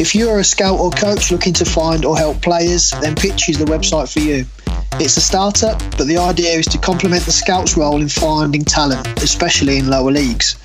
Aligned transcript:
If 0.00 0.14
you 0.14 0.30
are 0.30 0.38
a 0.38 0.44
scout 0.44 0.80
or 0.80 0.90
coach 0.90 1.30
looking 1.30 1.52
to 1.52 1.66
find 1.66 2.06
or 2.06 2.16
help 2.16 2.40
players, 2.40 2.90
then 3.02 3.14
Pitch 3.14 3.50
is 3.50 3.58
the 3.58 3.66
website 3.66 4.10
for 4.10 4.20
you. 4.20 4.46
It's 4.98 5.16
a 5.16 5.20
startup, 5.20 5.78
but 5.96 6.06
the 6.06 6.18
idea 6.18 6.58
is 6.58 6.66
to 6.66 6.78
complement 6.78 7.24
the 7.24 7.32
scout's 7.32 7.76
role 7.76 8.00
in 8.00 8.08
finding 8.08 8.64
talent, 8.64 9.06
especially 9.22 9.78
in 9.78 9.88
lower 9.88 10.10
leagues. 10.10 10.56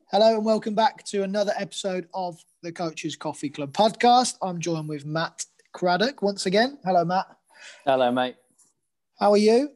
Hello 0.10 0.36
and 0.36 0.46
welcome 0.46 0.74
back 0.74 1.04
to 1.08 1.24
another 1.24 1.52
episode 1.58 2.08
of 2.14 2.42
the 2.64 2.72
Coaches 2.72 3.18
Coffee 3.18 3.50
Club 3.50 3.74
podcast. 3.74 4.38
I'm 4.42 4.62
joined 4.62 4.88
with 4.88 5.06
Matt 5.06 5.44
Craddock 5.74 6.22
once 6.22 6.46
again. 6.46 6.80
Hello, 6.86 7.04
Matt. 7.04 7.28
Hello, 7.84 8.10
mate. 8.10 8.38
How 9.20 9.32
are 9.32 9.38
you? 9.38 9.70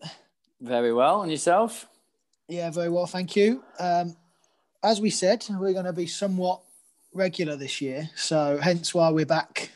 Very 0.62 0.94
well. 0.94 1.24
And 1.24 1.32
yourself? 1.32 1.86
Yeah, 2.48 2.70
very 2.70 2.88
well, 2.88 3.08
thank 3.08 3.36
you. 3.36 3.62
Um, 3.78 4.16
as 4.82 5.02
we 5.02 5.10
said, 5.10 5.46
we're 5.50 5.74
going 5.74 5.84
to 5.84 5.92
be 5.92 6.08
somewhat 6.08 6.62
regular 7.14 7.58
this 7.58 7.82
year, 7.82 8.10
so 8.16 8.58
hence 8.58 8.94
why 8.94 9.10
we're 9.10 9.26
back 9.26 9.70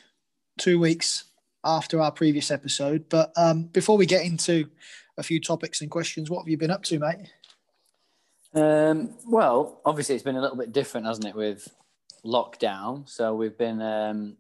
two 0.58 0.80
weeks 0.80 1.26
after 1.66 2.00
our 2.00 2.14
previous 2.14 2.50
episode. 2.50 3.10
But 3.10 3.34
um, 3.36 3.64
before 3.64 3.98
we 3.98 4.06
get 4.06 4.24
into 4.24 4.70
a 5.18 5.24
few 5.24 5.42
topics 5.42 5.82
and 5.82 5.92
questions, 5.92 6.30
what 6.30 6.44
have 6.44 6.48
you 6.48 6.58
been 6.58 6.72
up 6.72 6.84
to, 6.84 6.98
mate? 6.98 7.30
Um, 8.56 9.16
well, 9.28 9.82
obviously, 9.86 10.16
it's 10.16 10.24
been 10.24 10.38
a 10.38 10.42
little 10.42 10.58
bit 10.58 10.72
different, 10.72 11.06
hasn't 11.06 11.28
it, 11.28 11.36
with 11.36 11.68
lockdown? 12.26 13.08
So 13.08 13.36
we've 13.36 13.58
been 13.58 13.82
um, 13.82 14.38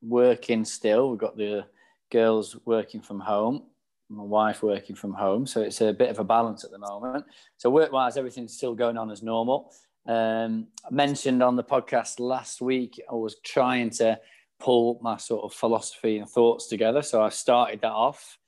working 0.00 0.64
still. 0.64 1.10
We've 1.10 1.18
got 1.18 1.36
the 1.36 1.66
girls 2.10 2.56
working 2.64 3.00
from 3.00 3.20
home, 3.20 3.64
my 4.08 4.22
wife 4.22 4.62
working 4.62 4.96
from 4.96 5.12
home. 5.12 5.46
So 5.46 5.60
it's 5.60 5.80
a 5.80 5.92
bit 5.92 6.10
of 6.10 6.18
a 6.18 6.24
balance 6.24 6.64
at 6.64 6.70
the 6.70 6.78
moment. 6.78 7.24
So 7.56 7.68
work 7.68 7.92
wise, 7.92 8.16
everything's 8.16 8.56
still 8.56 8.74
going 8.74 8.96
on 8.96 9.10
as 9.10 9.22
normal. 9.22 9.72
Um, 10.06 10.68
I 10.86 10.92
mentioned 10.94 11.42
on 11.42 11.56
the 11.56 11.64
podcast 11.64 12.18
last 12.18 12.60
week, 12.60 13.00
I 13.10 13.14
was 13.14 13.36
trying 13.44 13.90
to 13.90 14.18
pull 14.58 14.98
my 15.02 15.16
sort 15.16 15.44
of 15.44 15.52
philosophy 15.52 16.18
and 16.18 16.28
thoughts 16.28 16.68
together. 16.68 17.02
So 17.02 17.22
I 17.22 17.28
started 17.28 17.80
that 17.82 17.92
off 17.92 18.38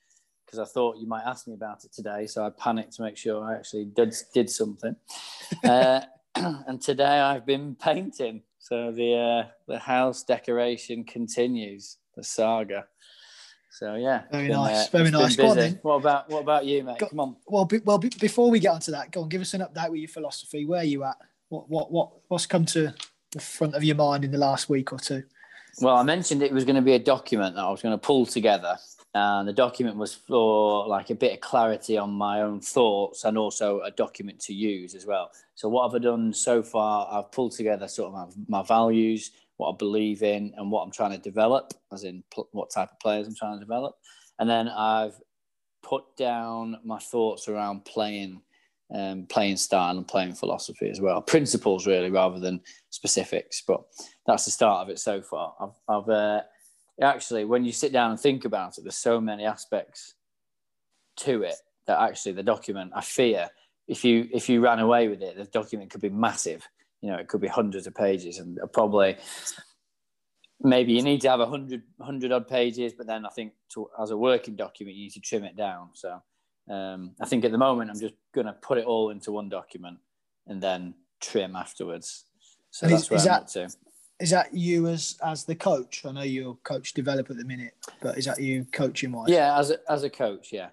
because 0.50 0.68
I 0.68 0.72
thought 0.72 0.96
you 0.98 1.06
might 1.06 1.22
ask 1.24 1.46
me 1.46 1.54
about 1.54 1.84
it 1.84 1.92
today. 1.92 2.26
So 2.26 2.44
I 2.44 2.50
panicked 2.50 2.94
to 2.94 3.02
make 3.02 3.16
sure 3.16 3.44
I 3.44 3.54
actually 3.54 3.84
did, 3.84 4.14
did 4.34 4.50
something. 4.50 4.96
uh, 5.64 6.00
and 6.34 6.80
today 6.80 7.20
I've 7.20 7.46
been 7.46 7.76
painting. 7.76 8.42
So 8.58 8.92
the 8.92 9.14
uh, 9.14 9.48
the 9.68 9.78
house 9.78 10.22
decoration 10.22 11.04
continues, 11.04 11.96
the 12.16 12.22
saga. 12.22 12.86
So 13.70 13.94
yeah, 13.94 14.22
very 14.30 14.48
been, 14.48 14.56
nice, 14.56 14.86
uh, 14.86 14.98
very 14.98 15.10
nice. 15.10 15.38
On, 15.38 15.78
what 15.82 15.94
about 15.94 16.28
what 16.28 16.42
about 16.42 16.66
you, 16.66 16.82
mate? 16.82 16.98
Go, 16.98 17.08
Come 17.08 17.20
on. 17.20 17.36
Well, 17.46 17.64
be, 17.64 17.78
well, 17.78 17.98
be, 17.98 18.10
before 18.20 18.50
we 18.50 18.60
get 18.60 18.72
onto 18.74 18.90
that, 18.92 19.12
go 19.12 19.22
on, 19.22 19.28
give 19.28 19.40
us 19.40 19.54
an 19.54 19.62
update 19.62 19.90
with 19.90 20.00
your 20.00 20.08
philosophy. 20.08 20.66
Where 20.66 20.80
are 20.80 20.84
you 20.84 21.04
at? 21.04 21.16
What 21.48 21.70
what 21.70 21.90
what 21.90 22.10
what's 22.28 22.46
come 22.46 22.66
to 22.66 22.92
the 23.32 23.40
front 23.40 23.74
of 23.74 23.82
your 23.82 23.96
mind 23.96 24.24
in 24.24 24.30
the 24.30 24.38
last 24.38 24.68
week 24.68 24.92
or 24.92 24.98
two? 24.98 25.22
Well, 25.80 25.96
I 25.96 26.02
mentioned 26.02 26.42
it 26.42 26.52
was 26.52 26.64
going 26.64 26.76
to 26.76 26.82
be 26.82 26.94
a 26.94 26.98
document 26.98 27.54
that 27.54 27.62
I 27.62 27.70
was 27.70 27.80
going 27.80 27.94
to 27.94 27.98
pull 27.98 28.26
together 28.26 28.76
and 29.14 29.48
the 29.48 29.52
document 29.52 29.96
was 29.96 30.14
for 30.14 30.86
like 30.86 31.10
a 31.10 31.14
bit 31.14 31.32
of 31.32 31.40
clarity 31.40 31.98
on 31.98 32.10
my 32.10 32.42
own 32.42 32.60
thoughts 32.60 33.24
and 33.24 33.36
also 33.36 33.80
a 33.80 33.90
document 33.90 34.38
to 34.38 34.54
use 34.54 34.94
as 34.94 35.04
well. 35.04 35.30
So 35.56 35.68
what 35.68 35.90
have 35.90 36.00
i 36.00 36.02
done 36.02 36.32
so 36.32 36.62
far 36.62 37.08
i've 37.12 37.32
pulled 37.32 37.52
together 37.52 37.88
sort 37.88 38.14
of 38.14 38.36
my, 38.48 38.60
my 38.60 38.66
values 38.66 39.32
what 39.56 39.72
i 39.72 39.76
believe 39.76 40.22
in 40.22 40.54
and 40.56 40.70
what 40.70 40.82
i'm 40.82 40.92
trying 40.92 41.10
to 41.10 41.18
develop 41.18 41.74
as 41.92 42.04
in 42.04 42.22
pl- 42.32 42.48
what 42.52 42.70
type 42.70 42.90
of 42.92 43.00
players 43.00 43.26
i'm 43.26 43.34
trying 43.34 43.58
to 43.58 43.64
develop. 43.64 43.96
And 44.38 44.48
then 44.48 44.68
i've 44.68 45.20
put 45.82 46.16
down 46.16 46.78
my 46.84 46.98
thoughts 46.98 47.48
around 47.48 47.84
playing 47.84 48.42
um, 48.92 49.26
playing 49.26 49.56
style 49.56 49.96
and 49.96 50.08
playing 50.08 50.34
philosophy 50.34 50.90
as 50.90 51.00
well. 51.00 51.22
Principles 51.22 51.86
really 51.86 52.10
rather 52.10 52.40
than 52.40 52.60
specifics 52.90 53.62
but 53.66 53.82
that's 54.26 54.44
the 54.44 54.50
start 54.50 54.82
of 54.82 54.88
it 54.88 54.98
so 54.98 55.20
far. 55.20 55.54
I've, 55.60 55.78
I've 55.88 56.08
uh, 56.08 56.40
actually, 57.00 57.44
when 57.44 57.64
you 57.64 57.72
sit 57.72 57.92
down 57.92 58.10
and 58.10 58.20
think 58.20 58.44
about 58.44 58.78
it, 58.78 58.84
there's 58.84 58.96
so 58.96 59.20
many 59.20 59.44
aspects 59.44 60.14
to 61.16 61.42
it 61.42 61.56
that 61.86 62.00
actually 62.00 62.32
the 62.32 62.42
document, 62.42 62.92
I 62.94 63.00
fear, 63.00 63.48
if 63.88 64.04
you 64.04 64.28
if 64.32 64.48
you 64.48 64.60
ran 64.60 64.78
away 64.78 65.08
with 65.08 65.20
it, 65.22 65.36
the 65.36 65.44
document 65.44 65.90
could 65.90 66.00
be 66.00 66.10
massive. 66.10 66.66
You 67.00 67.10
know, 67.10 67.16
it 67.16 67.28
could 67.28 67.40
be 67.40 67.48
hundreds 67.48 67.86
of 67.86 67.94
pages, 67.94 68.38
and 68.38 68.58
probably 68.72 69.16
maybe 70.60 70.92
you 70.92 71.02
need 71.02 71.20
to 71.22 71.30
have 71.30 71.40
a 71.40 71.46
hundred 71.46 71.82
hundred 72.00 72.30
odd 72.30 72.46
pages. 72.46 72.92
But 72.92 73.06
then 73.06 73.26
I 73.26 73.30
think 73.30 73.54
to, 73.74 73.90
as 74.00 74.10
a 74.10 74.16
working 74.16 74.54
document, 74.54 74.96
you 74.96 75.04
need 75.04 75.12
to 75.14 75.20
trim 75.20 75.44
it 75.44 75.56
down. 75.56 75.90
So 75.94 76.22
um, 76.70 77.16
I 77.20 77.26
think 77.26 77.44
at 77.44 77.50
the 77.50 77.58
moment, 77.58 77.90
I'm 77.90 77.98
just 77.98 78.14
going 78.32 78.46
to 78.46 78.52
put 78.52 78.78
it 78.78 78.84
all 78.84 79.10
into 79.10 79.32
one 79.32 79.48
document 79.48 79.98
and 80.46 80.62
then 80.62 80.94
trim 81.20 81.56
afterwards. 81.56 82.26
So 82.70 82.84
and 82.84 82.94
that's 82.94 83.04
is, 83.04 83.10
where 83.10 83.16
is 83.16 83.26
I'm 83.26 83.32
that, 83.32 83.40
up 83.42 83.48
to 83.48 83.68
is 84.20 84.30
that 84.30 84.52
you 84.54 84.86
as 84.86 85.16
as 85.24 85.44
the 85.44 85.54
coach? 85.54 86.04
I 86.04 86.12
know 86.12 86.22
you're 86.22 86.54
coach 86.62 86.92
develop 86.92 87.30
at 87.30 87.36
the 87.36 87.44
minute, 87.44 87.74
but 88.00 88.18
is 88.18 88.26
that 88.26 88.40
you 88.40 88.66
coaching 88.72 89.12
wise? 89.12 89.30
Yeah, 89.30 89.58
as 89.58 89.70
a, 89.70 89.78
as 89.90 90.04
a 90.04 90.10
coach, 90.10 90.52
yeah, 90.52 90.68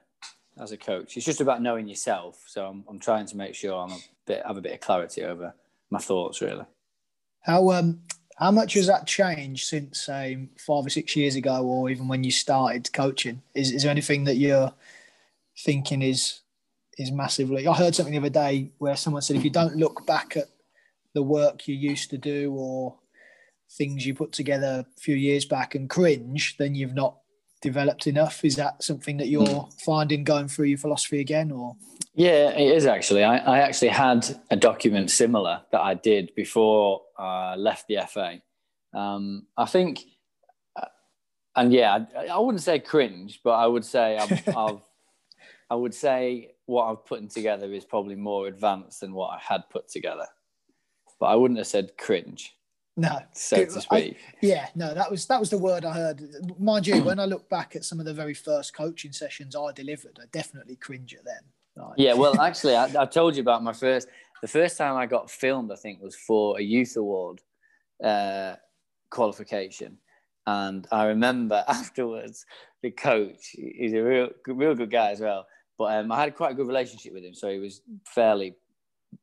as 0.60 0.72
a 0.72 0.78
coach, 0.78 1.16
it's 1.16 1.26
just 1.26 1.42
about 1.42 1.62
knowing 1.62 1.88
yourself. 1.88 2.44
So 2.48 2.66
I'm, 2.68 2.84
I'm 2.90 3.00
trying 3.00 3.26
to 3.28 3.38
make 3.38 3.56
sure 3.56 3.76
I'm 3.76 3.92
a 3.92 4.00
bit 4.26 4.44
have 4.46 4.58
a 4.58 4.62
bit 4.62 4.74
of 4.74 4.82
clarity 4.82 5.24
over 5.24 5.54
my 5.90 6.00
thoughts, 6.00 6.42
really. 6.42 6.66
How 7.42 7.72
um 7.72 8.02
how 8.38 8.52
much 8.52 8.74
has 8.74 8.88
that 8.88 9.08
changed 9.08 9.68
since 9.68 10.02
say 10.02 10.50
five 10.58 10.86
or 10.86 10.90
six 10.90 11.16
years 11.16 11.36
ago, 11.36 11.66
or 11.66 11.90
even 11.90 12.08
when 12.08 12.24
you 12.24 12.32
started 12.32 12.92
coaching? 12.92 13.42
Is 13.56 13.72
is 13.72 13.84
there 13.84 13.92
anything 13.92 14.26
that 14.26 14.36
you're 14.36 14.74
thinking 15.58 16.02
is 16.02 16.42
is 16.98 17.12
massively? 17.12 17.66
I 17.66 17.74
heard 17.74 17.96
something 17.96 18.12
the 18.12 18.20
other 18.20 18.30
day 18.30 18.72
where 18.78 18.98
someone 18.98 19.22
said 19.22 19.38
if 19.38 19.46
you 19.46 19.50
don't 19.50 19.78
look 19.78 20.06
back 20.06 20.36
at 20.36 20.50
the 21.14 21.24
work 21.24 21.68
you 21.68 21.76
used 21.76 22.10
to 22.10 22.18
do 22.18 22.54
or 22.54 22.96
things 23.70 24.06
you 24.06 24.14
put 24.14 24.32
together 24.32 24.86
a 24.88 25.00
few 25.00 25.16
years 25.16 25.46
back 25.46 25.76
and 25.76 25.90
cringe, 25.90 26.56
then 26.58 26.76
you've 26.76 26.96
not 26.96 27.18
developed 27.62 28.08
enough. 28.08 28.46
Is 28.46 28.56
that 28.56 28.84
something 28.84 29.18
that 29.18 29.28
you're 29.28 29.68
finding 29.86 30.24
going 30.24 30.48
through 30.48 30.66
your 30.66 30.78
philosophy 30.78 31.20
again, 31.20 31.52
or? 31.52 31.76
Yeah, 32.14 32.50
it 32.50 32.76
is 32.76 32.86
actually. 32.86 33.24
I, 33.24 33.38
I 33.38 33.60
actually 33.60 33.90
had 33.90 34.40
a 34.50 34.56
document 34.56 35.12
similar 35.12 35.62
that 35.72 35.82
I 35.82 35.94
did 35.94 36.34
before 36.36 37.02
I 37.18 37.56
left 37.56 37.88
the 37.88 38.00
FA. 38.08 38.42
Um, 38.94 39.48
I 39.56 39.66
think, 39.66 40.02
uh, 40.76 40.86
and 41.56 41.72
yeah, 41.72 42.06
I, 42.18 42.28
I, 42.28 42.40
wouldn't 42.40 42.64
say 42.64 42.80
cringe, 42.80 43.42
but 43.44 43.52
I 43.52 43.68
would 43.68 43.86
say 43.86 44.18
I've, 44.18 44.48
I've, 44.58 44.82
I 45.70 45.76
would 45.76 45.94
say 45.94 46.56
what 46.66 46.86
I've 46.86 47.06
putting 47.06 47.28
together 47.28 47.72
is 47.72 47.86
probably 47.86 48.16
more 48.16 48.48
advanced 48.48 49.02
than 49.02 49.14
what 49.14 49.30
I 49.30 49.40
had 49.40 49.70
put 49.70 49.90
together. 49.90 50.26
But 51.20 51.28
I 51.28 51.36
wouldn't 51.36 51.60
have 51.60 51.68
said 51.68 51.98
cringe. 51.98 52.57
No, 53.00 53.20
so 53.32 53.64
to 53.64 53.82
speak. 53.82 54.18
I, 54.18 54.36
yeah, 54.42 54.70
no, 54.74 54.96
that 54.96 55.10
was 55.10 55.28
that 55.28 55.40
was 55.40 55.52
the 55.52 55.58
word 55.58 55.86
I 55.86 55.94
heard. 55.94 56.24
Mind 56.58 56.88
you, 56.88 57.04
when 57.04 57.20
I 57.20 57.26
look 57.26 57.48
back 57.48 57.76
at 57.76 57.86
some 57.86 58.00
of 58.00 58.08
the 58.08 58.14
very 58.14 58.34
first 58.34 58.74
coaching 58.74 59.12
sessions 59.12 59.56
I 59.56 59.72
delivered, 59.72 60.18
I 60.20 60.26
definitely 60.32 60.78
cringe 60.78 61.14
at 61.14 61.24
them. 61.24 61.44
Like. 61.76 61.94
Yeah, 61.98 62.16
well, 62.16 62.42
actually, 62.42 62.76
I, 62.76 63.04
I, 63.04 63.06
told 63.06 63.36
you 63.36 63.42
about 63.42 63.64
my 63.64 63.72
first. 63.72 64.08
The 64.42 64.48
first 64.48 64.80
time 64.80 64.96
I 64.96 65.06
got 65.06 65.30
filmed, 65.30 65.72
I 65.72 65.76
think, 65.76 66.02
was 66.02 66.16
for 66.16 66.58
a 66.60 66.62
youth 66.62 66.98
award 66.98 67.40
uh, 68.04 68.56
qualification, 69.12 70.00
and 70.48 70.88
I 70.92 71.06
remember 71.06 71.64
afterwards 71.68 72.48
the 72.82 72.90
coach. 72.90 73.50
He's 73.52 73.94
a 73.94 74.02
real, 74.02 74.30
real 74.48 74.74
good 74.74 74.90
guy 74.90 75.12
as 75.12 75.20
well. 75.20 75.46
But 75.78 76.00
um, 76.00 76.12
I 76.12 76.22
had 76.22 76.36
quite 76.36 76.54
a 76.54 76.56
good 76.56 76.68
relationship 76.68 77.14
with 77.14 77.24
him, 77.24 77.36
so 77.36 77.50
he 77.50 77.60
was 77.60 77.82
fairly 78.06 78.56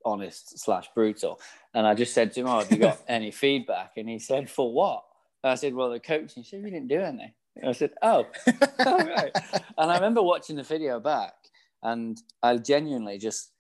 honest 0.05 0.58
slash 0.58 0.88
brutal. 0.94 1.41
And 1.75 1.87
I 1.87 1.94
just 1.94 2.14
said 2.14 2.32
to 2.32 2.41
him, 2.41 2.46
"Oh, 2.46 2.61
have 2.61 2.70
you 2.70 2.79
got 2.79 3.02
any 3.08 3.31
feedback?" 3.31 3.93
And 3.96 4.08
he 4.08 4.19
said, 4.19 4.50
"For 4.50 4.73
what?" 4.73 5.05
And 5.43 5.50
I 5.50 5.55
said, 5.55 5.75
"Well, 5.75 5.91
the 5.91 6.00
coach." 6.00 6.35
He 6.35 6.43
said, 6.43 6.62
"We 6.62 6.70
didn't 6.70 6.88
do 6.88 7.00
any." 7.00 7.35
And 7.56 7.69
I 7.69 7.73
said, 7.73 7.93
"Oh, 8.02 8.26
all 8.87 8.99
right." 8.99 9.32
And 9.79 9.91
I 9.91 9.94
remember 9.94 10.23
watching 10.23 10.56
the 10.56 10.62
video 10.62 11.00
back, 11.00 11.35
and 11.82 12.20
I 12.43 12.56
genuinely 12.56 13.19
just 13.19 13.50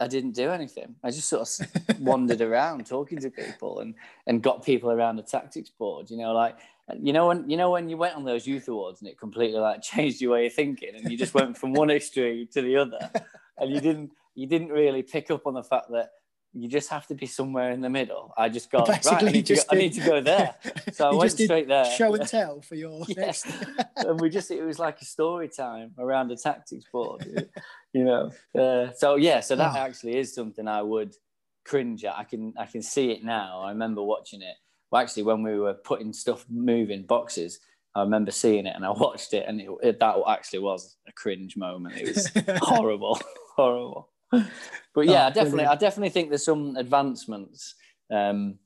I 0.00 0.08
didn't 0.08 0.32
do 0.32 0.50
anything. 0.50 0.96
I 1.04 1.10
just 1.10 1.28
sort 1.28 1.48
of 1.48 2.00
wandered 2.00 2.40
around 2.40 2.86
talking 2.86 3.18
to 3.20 3.30
people 3.30 3.80
and 3.80 3.94
and 4.26 4.42
got 4.42 4.64
people 4.64 4.90
around 4.90 5.16
the 5.16 5.22
tactics 5.22 5.70
board. 5.70 6.10
You 6.10 6.18
know, 6.18 6.32
like 6.32 6.58
you 7.00 7.12
know 7.12 7.28
when 7.28 7.48
you 7.48 7.56
know 7.56 7.70
when 7.70 7.88
you 7.88 7.96
went 7.96 8.16
on 8.16 8.24
those 8.24 8.46
youth 8.46 8.68
awards 8.68 9.00
and 9.00 9.08
it 9.08 9.18
completely 9.18 9.58
like 9.58 9.82
changed 9.82 10.20
your 10.20 10.32
way 10.32 10.46
of 10.46 10.52
thinking, 10.52 10.94
and 10.94 11.10
you 11.10 11.16
just 11.16 11.34
went 11.34 11.56
from 11.56 11.72
one 11.72 11.90
extreme 11.90 12.48
to 12.52 12.62
the 12.62 12.76
other, 12.76 13.10
and 13.58 13.70
you 13.70 13.80
didn't 13.80 14.10
you 14.34 14.46
didn't 14.46 14.68
really 14.68 15.02
pick 15.02 15.30
up 15.30 15.46
on 15.46 15.54
the 15.54 15.62
fact 15.62 15.90
that 15.90 16.10
you 16.54 16.68
just 16.68 16.88
have 16.88 17.06
to 17.08 17.14
be 17.14 17.26
somewhere 17.26 17.72
in 17.72 17.80
the 17.80 17.90
middle. 17.90 18.32
I 18.38 18.48
just 18.48 18.70
got 18.70 18.88
right. 18.88 19.06
I 19.06 19.30
need, 19.30 19.46
to 19.46 19.56
go, 19.56 19.62
I 19.70 19.74
need 19.74 19.92
to 19.94 20.00
go 20.00 20.20
there. 20.20 20.54
So 20.92 21.10
I 21.10 21.14
went 21.14 21.32
straight 21.32 21.66
there. 21.66 21.84
Show 21.84 22.14
and 22.14 22.26
tell 22.28 22.60
for 22.60 22.76
your 22.76 23.04
yeah. 23.08 23.26
next. 23.26 23.46
and 23.96 24.20
we 24.20 24.30
just 24.30 24.50
it 24.50 24.62
was 24.62 24.78
like 24.78 25.00
a 25.00 25.04
story 25.04 25.48
time 25.48 25.92
around 25.98 26.30
a 26.30 26.36
tactics 26.36 26.84
board, 26.92 27.26
you 27.92 28.04
know. 28.04 28.30
Uh, 28.56 28.92
so 28.92 29.16
yeah, 29.16 29.40
so 29.40 29.56
that 29.56 29.74
oh. 29.74 29.78
actually 29.78 30.16
is 30.16 30.32
something 30.32 30.68
I 30.68 30.82
would 30.82 31.14
cringe 31.64 32.04
at. 32.04 32.16
I 32.16 32.24
can 32.24 32.54
I 32.56 32.66
can 32.66 32.82
see 32.82 33.10
it 33.10 33.24
now. 33.24 33.62
I 33.62 33.70
remember 33.70 34.02
watching 34.02 34.42
it. 34.42 34.54
Well, 34.90 35.02
actually, 35.02 35.24
when 35.24 35.42
we 35.42 35.58
were 35.58 35.74
putting 35.74 36.12
stuff 36.12 36.44
moving 36.48 37.04
boxes, 37.04 37.58
I 37.96 38.02
remember 38.02 38.30
seeing 38.30 38.66
it 38.66 38.76
and 38.76 38.84
I 38.84 38.90
watched 38.90 39.34
it, 39.34 39.46
and 39.48 39.60
it, 39.60 39.70
it, 39.82 40.00
that 40.00 40.16
actually 40.28 40.60
was 40.60 40.96
a 41.08 41.12
cringe 41.12 41.56
moment. 41.56 41.96
It 41.96 42.14
was 42.14 42.30
horrible, 42.62 43.20
horrible. 43.56 44.10
But 44.94 45.06
yeah, 45.06 45.24
oh, 45.24 45.26
I 45.26 45.30
definitely, 45.30 45.50
brilliant. 45.50 45.72
I 45.72 45.74
definitely 45.74 46.10
think 46.10 46.28
there's 46.28 46.44
some 46.44 46.76
advancements 46.76 47.74
um, 48.12 48.60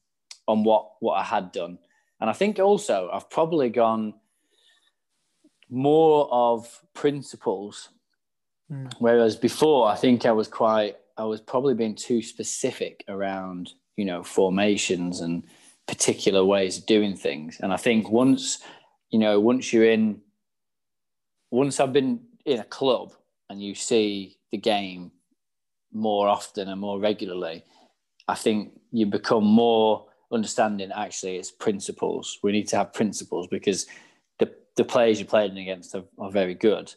on 0.47 0.63
what 0.63 0.91
what 1.01 1.15
I 1.15 1.23
had 1.23 1.53
done, 1.53 1.79
and 2.21 2.29
I 2.29 2.35
think 2.35 2.59
also 2.59 3.09
I've 3.11 3.31
probably 3.31 3.71
gone 3.71 4.13
more 5.71 6.29
of 6.31 6.83
principles, 6.93 7.89
mm. 8.71 8.93
whereas 8.99 9.37
before 9.37 9.89
I 9.89 9.95
think 9.95 10.27
I 10.27 10.33
was 10.33 10.49
quite, 10.49 10.97
I 11.17 11.25
was 11.25 11.41
probably 11.41 11.73
being 11.73 11.95
too 11.95 12.21
specific 12.21 13.05
around 13.09 13.73
you 13.97 14.05
know 14.05 14.23
formations 14.23 15.21
and 15.21 15.45
particular 15.87 16.45
ways 16.45 16.77
of 16.77 16.85
doing 16.85 17.17
things, 17.17 17.59
and 17.61 17.73
I 17.73 17.79
think 17.79 18.11
once 18.11 18.63
you 19.11 19.19
know, 19.19 19.41
once 19.41 19.73
you're 19.73 19.91
in, 19.91 20.21
once 21.51 21.81
I've 21.81 21.93
been 21.93 22.21
in 22.45 22.61
a 22.61 22.65
club 22.65 23.13
and 23.49 23.63
you 23.63 23.75
see 23.75 24.39
the 24.53 24.59
game 24.59 25.13
more 25.93 26.29
often 26.29 26.69
and 26.69 26.81
more 26.81 27.01
regularly, 27.01 27.65
I 28.27 28.35
think 28.35 28.73
you 28.93 29.07
become 29.07 29.45
more 29.45 30.07
understanding 30.33 30.91
actually 30.93 31.37
it's 31.37 31.51
principles. 31.51 32.39
We 32.43 32.53
need 32.53 32.69
to 32.69 32.77
have 32.77 32.93
principles 32.93 33.47
because 33.49 33.87
the, 34.39 34.53
the 34.77 34.85
players 34.85 35.19
you're 35.19 35.29
playing 35.29 35.59
against 35.59 35.95
are, 35.95 36.05
are 36.19 36.31
very 36.31 36.55
good 36.55 36.95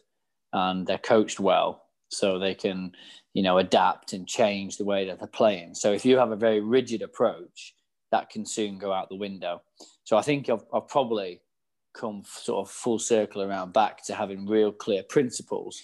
and 0.52 0.86
they're 0.86 0.98
coached 0.98 1.40
well. 1.40 1.84
So 2.08 2.38
they 2.38 2.54
can, 2.54 2.92
you 3.32 3.42
know, 3.42 3.56
adapt 3.56 4.12
and 4.12 4.28
change 4.28 4.76
the 4.76 4.84
way 4.84 5.06
that 5.06 5.18
they're 5.18 5.26
playing. 5.26 5.74
So 5.74 5.92
if 5.92 6.04
you 6.04 6.18
have 6.18 6.30
a 6.30 6.36
very 6.36 6.60
rigid 6.60 7.00
approach, 7.00 7.74
that 8.10 8.28
can 8.28 8.44
soon 8.44 8.78
go 8.78 8.92
out 8.92 9.08
the 9.08 9.16
window. 9.16 9.62
So 10.04 10.18
I 10.18 10.22
think 10.22 10.50
I've, 10.50 10.64
I've 10.74 10.88
probably 10.88 11.40
come 11.94 12.22
sort 12.26 12.66
of 12.66 12.70
full 12.72 12.98
circle 12.98 13.42
around 13.42 13.72
back 13.72 14.04
to 14.04 14.14
having 14.14 14.46
real 14.46 14.72
clear 14.72 15.02
principles 15.02 15.80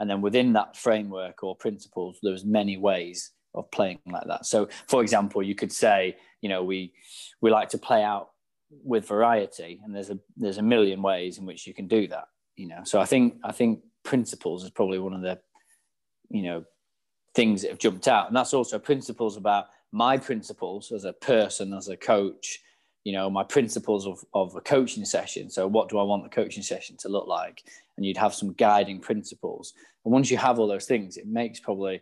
and 0.00 0.08
then 0.08 0.20
within 0.20 0.52
that 0.54 0.76
framework 0.76 1.42
or 1.42 1.56
principles 1.56 2.18
there's 2.22 2.44
many 2.44 2.76
ways 2.76 3.30
of 3.54 3.70
playing 3.70 3.98
like 4.06 4.26
that. 4.26 4.46
So 4.46 4.68
for 4.88 5.02
example 5.02 5.42
you 5.42 5.54
could 5.54 5.72
say 5.72 6.16
you 6.40 6.48
know 6.48 6.62
we 6.62 6.92
we 7.40 7.50
like 7.50 7.68
to 7.70 7.78
play 7.78 8.02
out 8.02 8.30
with 8.84 9.06
variety 9.06 9.80
and 9.84 9.94
there's 9.94 10.10
a 10.10 10.18
there's 10.36 10.58
a 10.58 10.62
million 10.62 11.02
ways 11.02 11.38
in 11.38 11.44
which 11.44 11.66
you 11.66 11.74
can 11.74 11.86
do 11.86 12.08
that 12.08 12.24
you 12.56 12.68
know. 12.68 12.80
So 12.84 13.00
i 13.00 13.04
think 13.04 13.34
i 13.44 13.52
think 13.52 13.80
principles 14.02 14.64
is 14.64 14.70
probably 14.70 14.98
one 14.98 15.12
of 15.12 15.22
the 15.22 15.38
you 16.30 16.42
know 16.42 16.64
things 17.34 17.62
that 17.62 17.70
have 17.70 17.78
jumped 17.78 18.08
out. 18.08 18.28
And 18.28 18.36
that's 18.36 18.54
also 18.54 18.78
principles 18.78 19.36
about 19.36 19.66
my 19.90 20.16
principles 20.16 20.92
as 20.92 21.04
a 21.04 21.12
person 21.12 21.72
as 21.74 21.88
a 21.88 21.96
coach 21.96 22.60
you 23.04 23.12
know 23.12 23.28
my 23.28 23.42
principles 23.42 24.06
of, 24.06 24.24
of 24.34 24.54
a 24.54 24.60
coaching 24.60 25.04
session. 25.04 25.50
So 25.50 25.66
what 25.66 25.88
do 25.88 25.98
i 25.98 26.02
want 26.02 26.22
the 26.22 26.28
coaching 26.28 26.62
session 26.62 26.96
to 26.98 27.08
look 27.08 27.26
like? 27.26 27.64
And 27.96 28.06
you'd 28.06 28.16
have 28.16 28.34
some 28.34 28.52
guiding 28.52 29.00
principles. 29.00 29.74
And 30.04 30.12
once 30.12 30.30
you 30.30 30.36
have 30.38 30.58
all 30.58 30.68
those 30.68 30.86
things 30.86 31.16
it 31.16 31.26
makes 31.26 31.60
probably 31.60 32.00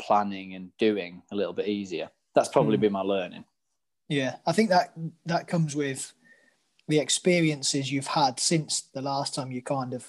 planning 0.00 0.54
and 0.54 0.70
doing 0.78 1.22
a 1.32 1.36
little 1.36 1.52
bit 1.52 1.66
easier. 1.66 2.08
That's 2.34 2.48
probably 2.48 2.76
mm. 2.76 2.82
been 2.82 2.92
my 2.92 3.00
learning. 3.00 3.44
Yeah 4.08 4.36
i 4.46 4.52
think 4.52 4.70
that 4.70 4.92
that 5.26 5.48
comes 5.48 5.74
with 5.74 6.12
the 6.86 6.98
experiences 6.98 7.92
you've 7.92 8.06
had 8.06 8.40
since 8.40 8.82
the 8.94 9.02
last 9.02 9.34
time 9.34 9.52
you 9.52 9.60
kind 9.60 9.92
of 9.92 10.06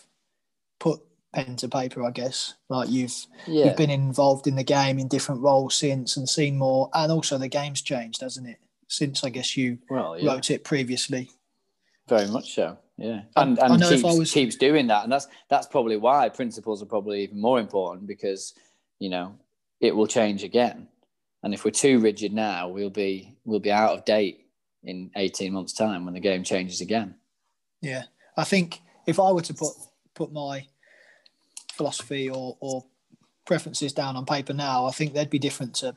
put 0.79 1.01
pen 1.33 1.55
to 1.57 1.67
paper 1.67 2.05
i 2.05 2.11
guess. 2.11 2.53
Like 2.69 2.89
you've 2.89 3.15
yeah. 3.47 3.65
you've 3.65 3.77
been 3.77 3.89
involved 3.89 4.45
in 4.47 4.55
the 4.55 4.63
game 4.63 4.99
in 4.99 5.07
different 5.07 5.41
roles 5.41 5.75
since 5.75 6.17
and 6.17 6.29
seen 6.29 6.57
more 6.57 6.89
and 6.93 7.11
also 7.11 7.37
the 7.37 7.47
game's 7.47 7.81
changed 7.81 8.21
hasn't 8.21 8.47
it 8.47 8.59
since 8.89 9.23
I 9.23 9.29
guess 9.29 9.55
you 9.55 9.77
well, 9.89 10.19
yeah. 10.19 10.29
wrote 10.29 10.51
it 10.51 10.65
previously. 10.65 11.29
Very 12.09 12.27
much 12.27 12.55
so, 12.55 12.77
yeah, 12.97 13.21
and 13.35 13.57
and 13.59 13.81
keeps, 13.81 14.03
was... 14.03 14.31
keeps 14.33 14.55
doing 14.55 14.87
that, 14.87 15.03
and 15.03 15.11
that's 15.11 15.27
that's 15.49 15.67
probably 15.67 15.95
why 15.95 16.27
principles 16.27 16.81
are 16.81 16.87
probably 16.87 17.23
even 17.23 17.39
more 17.39 17.59
important 17.59 18.07
because 18.07 18.53
you 18.97 19.09
know 19.09 19.35
it 19.79 19.95
will 19.95 20.07
change 20.07 20.43
again, 20.43 20.87
and 21.43 21.53
if 21.53 21.63
we're 21.63 21.71
too 21.71 21.99
rigid 21.99 22.33
now, 22.33 22.67
we'll 22.67 22.89
be 22.89 23.37
we'll 23.45 23.59
be 23.59 23.71
out 23.71 23.93
of 23.93 24.05
date 24.05 24.47
in 24.83 25.11
eighteen 25.15 25.53
months' 25.53 25.73
time 25.73 26.03
when 26.03 26.15
the 26.15 26.19
game 26.19 26.43
changes 26.43 26.81
again. 26.81 27.13
Yeah, 27.81 28.03
I 28.35 28.43
think 28.43 28.81
if 29.05 29.19
I 29.19 29.31
were 29.31 29.43
to 29.43 29.53
put 29.53 29.73
put 30.15 30.33
my 30.33 30.65
philosophy 31.73 32.29
or, 32.29 32.57
or 32.59 32.83
preferences 33.45 33.93
down 33.93 34.15
on 34.15 34.25
paper 34.25 34.53
now, 34.53 34.85
I 34.85 34.91
think 34.91 35.13
they'd 35.13 35.29
be 35.29 35.39
different 35.39 35.75
to 35.75 35.95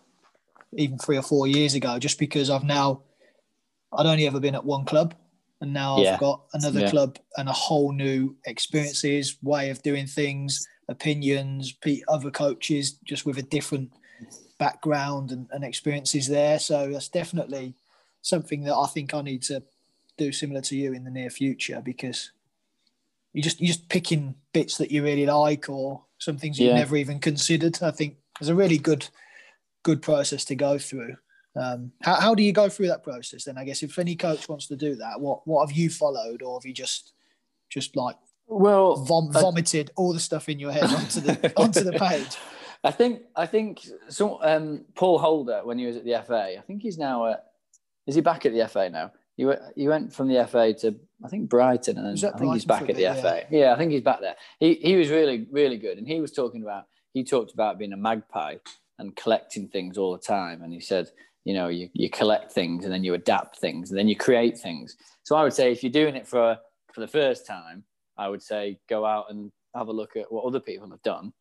even 0.76 0.98
three 0.98 1.16
or 1.16 1.22
four 1.22 1.46
years 1.46 1.74
ago, 1.74 1.98
just 1.98 2.18
because 2.18 2.50
I've 2.50 2.64
now 2.64 3.02
I'd 3.92 4.06
only 4.06 4.26
ever 4.26 4.40
been 4.40 4.54
at 4.54 4.64
one 4.64 4.84
club, 4.84 5.14
and 5.60 5.72
now 5.72 5.98
I've 5.98 6.20
got 6.20 6.42
another 6.54 6.80
yeah. 6.80 6.90
club 6.90 7.18
and 7.36 7.48
a 7.48 7.52
whole 7.52 7.92
new 7.92 8.36
experiences, 8.46 9.36
way 9.42 9.70
of 9.70 9.82
doing 9.82 10.06
things, 10.06 10.66
opinions, 10.88 11.74
other 12.08 12.30
coaches, 12.30 12.92
just 13.04 13.26
with 13.26 13.38
a 13.38 13.42
different 13.42 13.92
background 14.58 15.30
and, 15.30 15.48
and 15.52 15.64
experiences 15.64 16.28
there. 16.28 16.58
So 16.58 16.90
that's 16.90 17.08
definitely 17.08 17.74
something 18.22 18.64
that 18.64 18.74
I 18.74 18.86
think 18.86 19.14
I 19.14 19.22
need 19.22 19.42
to 19.42 19.62
do 20.16 20.32
similar 20.32 20.60
to 20.62 20.76
you 20.76 20.92
in 20.92 21.04
the 21.04 21.10
near 21.10 21.30
future 21.30 21.82
because 21.84 22.30
you 23.32 23.42
just 23.42 23.60
you're 23.60 23.68
just 23.68 23.88
picking 23.88 24.34
bits 24.52 24.78
that 24.78 24.90
you 24.90 25.02
really 25.02 25.26
like 25.26 25.68
or 25.68 26.04
some 26.18 26.38
things 26.38 26.58
you've 26.58 26.70
yeah. 26.70 26.78
never 26.78 26.96
even 26.96 27.18
considered. 27.18 27.82
I 27.82 27.90
think 27.90 28.16
there's 28.38 28.48
a 28.48 28.54
really 28.54 28.78
good 28.78 29.08
good 29.82 30.02
process 30.02 30.44
to 30.46 30.54
go 30.54 30.78
through. 30.78 31.16
Um, 31.54 31.92
how, 32.02 32.14
how 32.14 32.34
do 32.34 32.42
you 32.42 32.52
go 32.52 32.68
through 32.68 32.88
that 32.88 33.02
process 33.02 33.44
then? 33.44 33.58
I 33.58 33.64
guess 33.64 33.82
if 33.82 33.98
any 33.98 34.16
coach 34.16 34.48
wants 34.48 34.66
to 34.68 34.76
do 34.76 34.94
that, 34.96 35.20
what 35.20 35.46
what 35.46 35.68
have 35.68 35.76
you 35.76 35.90
followed, 35.90 36.42
or 36.42 36.58
have 36.58 36.66
you 36.66 36.72
just 36.72 37.12
just 37.68 37.96
like 37.96 38.16
well 38.46 38.96
vom- 38.96 39.32
vomited 39.32 39.90
I, 39.90 39.92
all 39.96 40.12
the 40.12 40.20
stuff 40.20 40.48
in 40.48 40.58
your 40.58 40.72
head 40.72 40.84
onto 40.84 41.20
the 41.20 41.52
onto 41.60 41.84
the 41.84 41.92
page? 41.92 42.36
I 42.84 42.90
think 42.90 43.22
I 43.36 43.46
think. 43.46 43.86
Um, 44.40 44.84
Paul 44.94 45.18
Holder, 45.18 45.60
when 45.64 45.78
he 45.78 45.86
was 45.86 45.96
at 45.96 46.04
the 46.04 46.22
FA, 46.26 46.58
I 46.58 46.62
think 46.66 46.82
he's 46.82 46.98
now 46.98 47.26
at. 47.26 47.44
Is 48.06 48.14
he 48.14 48.20
back 48.20 48.46
at 48.46 48.52
the 48.52 48.66
FA 48.66 48.88
now? 48.90 49.12
He 49.36 49.44
went, 49.44 49.60
he 49.76 49.88
went 49.88 50.12
from 50.12 50.28
the 50.28 50.44
FA 50.46 50.74
to 50.74 50.96
I 51.24 51.28
think 51.28 51.48
Brighton, 51.48 51.98
and 51.98 52.06
I 52.06 52.10
think 52.14 52.36
Brighton 52.36 52.54
he's 52.54 52.64
back 52.64 52.88
at 52.88 52.96
the 52.96 53.14
FA. 53.20 53.44
Yeah. 53.50 53.58
yeah, 53.58 53.72
I 53.72 53.76
think 53.76 53.92
he's 53.92 54.02
back 54.02 54.20
there. 54.20 54.36
He 54.58 54.74
he 54.74 54.96
was 54.96 55.10
really 55.10 55.46
really 55.50 55.76
good, 55.76 55.98
and 55.98 56.08
he 56.08 56.20
was 56.20 56.32
talking 56.32 56.62
about 56.62 56.86
he 57.12 57.24
talked 57.24 57.52
about 57.52 57.78
being 57.78 57.92
a 57.92 57.96
magpie 57.96 58.56
and 58.98 59.16
collecting 59.16 59.68
things 59.68 59.98
all 59.98 60.12
the 60.12 60.18
time. 60.18 60.62
And 60.62 60.72
he 60.72 60.80
said, 60.80 61.10
you 61.44 61.54
know, 61.54 61.68
you, 61.68 61.88
you 61.92 62.08
collect 62.10 62.52
things 62.52 62.84
and 62.84 62.92
then 62.92 63.04
you 63.04 63.14
adapt 63.14 63.58
things 63.58 63.90
and 63.90 63.98
then 63.98 64.08
you 64.08 64.16
create 64.16 64.58
things. 64.58 64.96
So 65.24 65.36
I 65.36 65.42
would 65.42 65.52
say 65.52 65.72
if 65.72 65.82
you're 65.82 65.92
doing 65.92 66.16
it 66.16 66.26
for 66.26 66.56
for 66.92 67.00
the 67.00 67.08
first 67.08 67.46
time, 67.46 67.84
I 68.18 68.28
would 68.28 68.42
say 68.42 68.78
go 68.88 69.04
out 69.04 69.26
and 69.30 69.50
have 69.74 69.88
a 69.88 69.92
look 69.92 70.16
at 70.16 70.30
what 70.30 70.44
other 70.44 70.60
people 70.60 70.90
have 70.90 71.02
done 71.02 71.32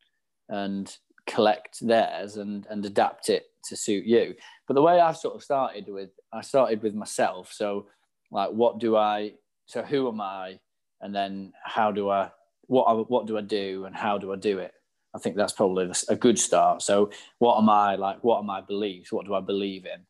and 0.48 0.96
collect 1.26 1.78
theirs 1.86 2.36
and 2.36 2.66
and 2.70 2.84
adapt 2.84 3.28
it 3.28 3.44
to 3.68 3.76
suit 3.76 4.04
you. 4.04 4.34
But 4.66 4.74
the 4.74 4.82
way 4.82 5.00
I've 5.00 5.16
sort 5.16 5.36
of 5.36 5.42
started 5.42 5.86
with, 5.88 6.10
I 6.32 6.40
started 6.40 6.82
with 6.82 6.94
myself. 6.94 7.52
So 7.52 7.86
like, 8.30 8.50
what 8.50 8.78
do 8.78 8.96
I? 8.96 9.32
So 9.66 9.82
who 9.82 10.08
am 10.08 10.20
I? 10.20 10.58
And 11.00 11.14
then 11.14 11.52
how 11.64 11.92
do 11.92 12.10
I? 12.10 12.30
What 12.66 13.10
what 13.10 13.26
do 13.26 13.38
I 13.38 13.42
do? 13.42 13.84
And 13.84 13.94
how 13.94 14.18
do 14.18 14.32
I 14.32 14.36
do 14.36 14.58
it? 14.58 14.72
I 15.14 15.18
think 15.18 15.36
that's 15.36 15.52
probably 15.52 15.90
a 16.08 16.16
good 16.16 16.38
start. 16.38 16.82
So, 16.82 17.10
what 17.38 17.58
am 17.58 17.68
I 17.68 17.96
like? 17.96 18.24
What 18.24 18.38
are 18.38 18.42
my 18.42 18.60
beliefs? 18.60 19.12
What 19.12 19.26
do 19.26 19.34
I 19.34 19.40
believe 19.40 19.84
in? 19.84 20.00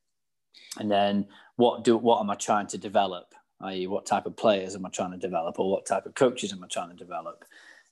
And 0.78 0.90
then, 0.90 1.26
what 1.56 1.84
do 1.84 1.96
what 1.96 2.20
am 2.20 2.30
I 2.30 2.34
trying 2.34 2.68
to 2.68 2.78
develop? 2.78 3.34
I.e., 3.60 3.86
what 3.86 4.06
type 4.06 4.26
of 4.26 4.36
players 4.36 4.74
am 4.74 4.86
I 4.86 4.90
trying 4.90 5.12
to 5.12 5.16
develop, 5.16 5.58
or 5.58 5.70
what 5.70 5.86
type 5.86 6.06
of 6.06 6.14
coaches 6.14 6.52
am 6.52 6.64
I 6.64 6.66
trying 6.68 6.90
to 6.90 6.96
develop? 6.96 7.44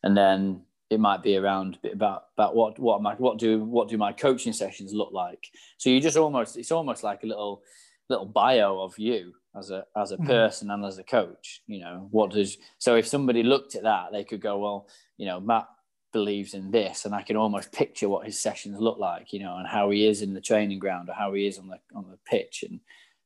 And 0.02 0.16
then 0.16 0.62
it 0.90 0.98
might 0.98 1.22
be 1.22 1.36
around 1.36 1.76
a 1.76 1.78
bit 1.78 1.92
about 1.94 2.24
about 2.36 2.54
what 2.54 2.78
what 2.78 2.98
am 2.98 3.06
I, 3.06 3.14
what 3.14 3.38
do 3.38 3.64
what 3.64 3.88
do 3.88 3.96
my 3.96 4.12
coaching 4.12 4.52
sessions 4.52 4.92
look 4.92 5.12
like? 5.12 5.48
So 5.78 5.90
you 5.90 6.00
just 6.00 6.16
almost 6.16 6.56
it's 6.56 6.72
almost 6.72 7.02
like 7.02 7.22
a 7.22 7.26
little 7.26 7.62
little 8.08 8.26
bio 8.26 8.80
of 8.80 8.98
you 8.98 9.34
as 9.56 9.70
a 9.70 9.84
as 9.96 10.10
a 10.10 10.16
mm-hmm. 10.16 10.26
person 10.26 10.68
mm-hmm. 10.68 10.82
and 10.82 10.84
as 10.84 10.98
a 10.98 11.04
coach. 11.04 11.62
You 11.66 11.80
know 11.80 12.08
what 12.10 12.32
does 12.32 12.58
so 12.78 12.96
if 12.96 13.06
somebody 13.06 13.42
looked 13.42 13.76
at 13.76 13.84
that, 13.84 14.12
they 14.12 14.24
could 14.24 14.40
go, 14.40 14.58
well, 14.58 14.88
you 15.16 15.26
know, 15.26 15.40
Matt 15.40 15.68
believes 16.12 16.54
in 16.54 16.70
this 16.70 17.04
and 17.04 17.14
I 17.14 17.22
can 17.22 17.36
almost 17.36 17.72
picture 17.72 18.08
what 18.08 18.26
his 18.26 18.40
sessions 18.40 18.80
look 18.80 18.98
like, 18.98 19.32
you 19.32 19.40
know, 19.40 19.56
and 19.56 19.66
how 19.66 19.90
he 19.90 20.06
is 20.06 20.22
in 20.22 20.34
the 20.34 20.40
training 20.40 20.78
ground 20.78 21.08
or 21.08 21.14
how 21.14 21.32
he 21.34 21.46
is 21.46 21.58
on 21.58 21.68
the 21.68 21.78
on 21.94 22.06
the 22.10 22.18
pitch. 22.26 22.64
And, 22.68 22.80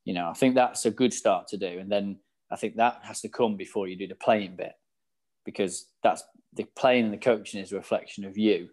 you 0.04 0.14
know, 0.14 0.28
I 0.28 0.34
think 0.34 0.54
that's 0.54 0.86
a 0.86 0.90
good 0.90 1.12
start 1.12 1.48
to 1.48 1.56
do. 1.56 1.78
And 1.78 1.90
then 1.90 2.18
I 2.50 2.56
think 2.56 2.76
that 2.76 3.00
has 3.02 3.20
to 3.22 3.28
come 3.28 3.56
before 3.56 3.88
you 3.88 3.96
do 3.96 4.06
the 4.06 4.14
playing 4.14 4.56
bit. 4.56 4.72
Because 5.44 5.86
that's 6.02 6.24
the 6.54 6.64
playing 6.76 7.04
and 7.04 7.12
the 7.12 7.18
coaching 7.18 7.60
is 7.60 7.72
a 7.72 7.76
reflection 7.76 8.24
of 8.24 8.38
you. 8.38 8.70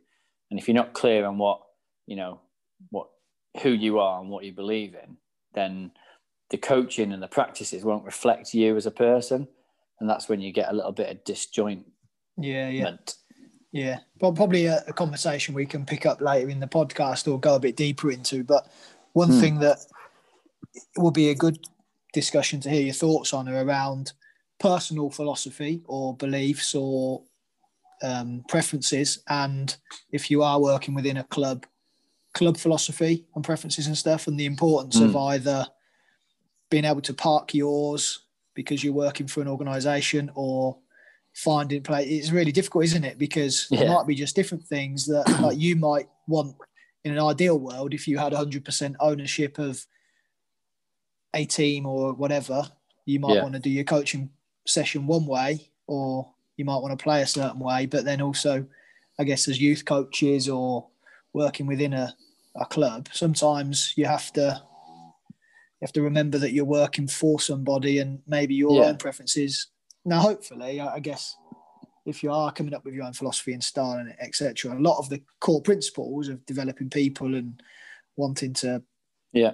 And 0.49 0.59
if 0.59 0.67
you're 0.67 0.75
not 0.75 0.93
clear 0.93 1.25
on 1.25 1.37
what, 1.37 1.61
you 2.07 2.15
know, 2.15 2.39
what 2.89 3.07
who 3.61 3.69
you 3.69 3.99
are 3.99 4.21
and 4.21 4.29
what 4.29 4.45
you 4.45 4.53
believe 4.53 4.95
in, 4.95 5.17
then 5.53 5.91
the 6.49 6.57
coaching 6.57 7.11
and 7.11 7.23
the 7.23 7.27
practices 7.27 7.83
won't 7.83 8.05
reflect 8.05 8.53
you 8.53 8.75
as 8.75 8.85
a 8.85 8.91
person, 8.91 9.47
and 9.99 10.09
that's 10.09 10.29
when 10.29 10.41
you 10.41 10.51
get 10.51 10.69
a 10.69 10.73
little 10.73 10.91
bit 10.91 11.09
of 11.09 11.23
disjoint. 11.23 11.85
Yeah, 12.37 12.69
yeah, 12.69 12.95
yeah. 13.71 13.99
Well, 14.19 14.33
probably 14.33 14.65
a, 14.65 14.83
a, 14.87 14.93
conversation 14.93 15.55
we 15.55 15.65
can 15.65 15.85
pick 15.85 16.05
up 16.05 16.21
later 16.21 16.49
in 16.49 16.59
the 16.59 16.67
podcast 16.67 17.31
or 17.31 17.39
go 17.39 17.55
a 17.55 17.59
bit 17.59 17.75
deeper 17.75 18.11
into. 18.11 18.43
But 18.43 18.67
one 19.13 19.29
hmm. 19.29 19.39
thing 19.39 19.59
that 19.59 19.79
will 20.97 21.11
be 21.11 21.29
a 21.29 21.35
good 21.35 21.59
discussion 22.13 22.59
to 22.61 22.69
hear 22.69 22.81
your 22.81 22.93
thoughts 22.93 23.33
on 23.33 23.47
are 23.47 23.65
around 23.65 24.13
personal 24.59 25.09
philosophy 25.09 25.81
or 25.85 26.15
beliefs 26.15 26.75
or 26.75 27.23
um, 28.03 28.43
preferences, 28.47 29.23
and 29.29 29.77
if 30.11 30.31
you 30.31 30.41
are 30.41 30.59
working 30.59 30.95
within 30.95 31.17
a 31.17 31.23
club, 31.25 31.65
club 32.33 32.57
philosophy 32.57 33.25
and 33.35 33.43
preferences 33.43 33.87
and 33.87 33.97
stuff, 33.97 34.27
and 34.27 34.39
the 34.39 34.45
importance 34.45 34.97
mm. 34.97 35.05
of 35.05 35.11
hmm. 35.11 35.17
either 35.17 35.67
being 36.69 36.85
able 36.85 37.01
to 37.01 37.13
park 37.13 37.53
yours 37.53 38.25
because 38.53 38.83
you're 38.83 38.93
working 38.93 39.27
for 39.27 39.41
an 39.41 39.47
organisation 39.47 40.31
or 40.35 40.77
finding 41.33 41.83
play. 41.83 42.05
It's 42.05 42.31
really 42.31 42.51
difficult, 42.51 42.85
isn't 42.85 43.03
it? 43.03 43.17
Because 43.17 43.67
yeah. 43.69 43.87
might 43.87 44.07
be 44.07 44.15
just 44.15 44.35
different 44.35 44.63
things 44.65 45.05
that 45.07 45.27
like 45.41 45.57
you 45.57 45.75
might 45.75 46.07
want 46.27 46.55
in 47.03 47.13
an 47.13 47.19
ideal 47.19 47.59
world 47.59 47.93
if 47.93 48.07
you 48.07 48.17
had 48.17 48.33
100% 48.33 48.95
ownership 48.99 49.57
of 49.57 49.85
a 51.33 51.45
team 51.45 51.85
or 51.85 52.13
whatever. 52.13 52.63
You 53.05 53.19
might 53.19 53.35
yeah. 53.35 53.41
want 53.41 53.53
to 53.53 53.59
do 53.59 53.69
your 53.69 53.83
coaching 53.83 54.29
session 54.67 55.07
one 55.07 55.25
way, 55.25 55.71
or 55.87 56.31
you 56.57 56.65
might 56.65 56.77
want 56.77 56.97
to 56.97 57.03
play 57.03 57.21
a 57.21 57.27
certain 57.27 57.59
way. 57.59 57.85
But 57.85 58.05
then 58.05 58.21
also, 58.21 58.65
I 59.19 59.23
guess 59.23 59.47
as 59.47 59.59
youth 59.59 59.85
coaches 59.85 60.47
or 60.47 60.87
working 61.33 61.65
within 61.65 61.93
a, 61.93 62.13
a 62.55 62.65
club, 62.65 63.09
sometimes 63.11 63.93
you 63.95 64.05
have 64.05 64.31
to 64.33 64.61
you 65.81 65.85
have 65.85 65.93
to 65.93 66.03
remember 66.03 66.37
that 66.37 66.53
you're 66.53 66.63
working 66.63 67.07
for 67.07 67.39
somebody 67.39 67.97
and 67.97 68.21
maybe 68.27 68.53
your 68.53 68.83
yeah. 68.83 68.89
own 68.89 68.97
preferences. 68.97 69.67
Now, 70.05 70.19
hopefully, 70.19 70.79
I 70.79 70.99
guess 70.99 71.35
if 72.05 72.23
you 72.23 72.31
are 72.31 72.51
coming 72.51 72.73
up 72.73 72.83
with 72.83 72.93
your 72.93 73.05
own 73.05 73.13
philosophy 73.13 73.53
and 73.53 73.63
style 73.63 73.99
and 73.99 74.15
etc., 74.19 74.73
a 74.73 74.79
lot 74.79 74.97
of 74.97 75.09
the 75.09 75.21
core 75.39 75.61
principles 75.61 76.27
of 76.27 76.45
developing 76.45 76.89
people 76.89 77.35
and 77.35 77.61
wanting 78.17 78.53
to 78.53 78.81
yeah 79.31 79.51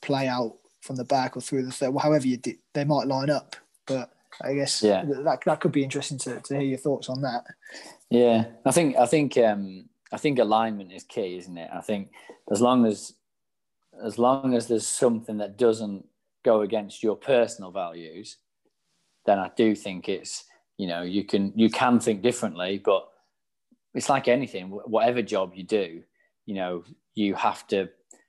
play 0.00 0.26
out 0.26 0.54
from 0.80 0.96
the 0.96 1.04
back 1.04 1.36
or 1.36 1.40
through 1.40 1.64
the 1.64 1.72
third, 1.72 1.90
well, 1.90 2.02
however 2.02 2.26
you 2.26 2.36
did, 2.36 2.56
they 2.72 2.84
might 2.84 3.06
line 3.06 3.30
up. 3.30 3.56
But 3.86 4.10
I 4.42 4.54
guess 4.54 4.82
yeah. 4.82 5.04
that 5.04 5.40
that 5.44 5.60
could 5.60 5.72
be 5.72 5.84
interesting 5.84 6.18
to, 6.18 6.40
to 6.40 6.54
hear 6.54 6.64
your 6.64 6.78
thoughts 6.78 7.08
on 7.08 7.22
that. 7.22 7.44
Yeah, 8.10 8.46
I 8.64 8.70
think 8.70 8.96
I 8.96 9.06
think 9.06 9.36
um, 9.36 9.88
I 10.12 10.16
think 10.16 10.38
alignment 10.38 10.92
is 10.92 11.04
key, 11.04 11.36
isn't 11.36 11.58
it? 11.58 11.70
I 11.72 11.80
think 11.80 12.10
as 12.50 12.60
long 12.60 12.86
as 12.86 13.14
as 14.02 14.18
long 14.18 14.54
as 14.54 14.68
there's 14.68 14.86
something 14.86 15.38
that 15.38 15.58
doesn't 15.58 16.06
go 16.44 16.60
against 16.60 17.02
your 17.02 17.16
personal 17.16 17.72
values, 17.72 18.36
then 19.28 19.38
I 19.38 19.50
do 19.56 19.74
think 19.74 20.08
it's 20.08 20.44
you 20.78 20.86
know 20.86 21.02
you 21.02 21.24
can 21.24 21.52
you 21.54 21.70
can 21.70 22.00
think 22.00 22.22
differently, 22.22 22.80
but 22.82 23.08
it's 23.94 24.08
like 24.08 24.26
anything. 24.26 24.70
Whatever 24.70 25.22
job 25.22 25.52
you 25.54 25.64
do, 25.64 26.02
you 26.46 26.54
know 26.54 26.84
you 27.14 27.34
have 27.34 27.66
to 27.68 27.88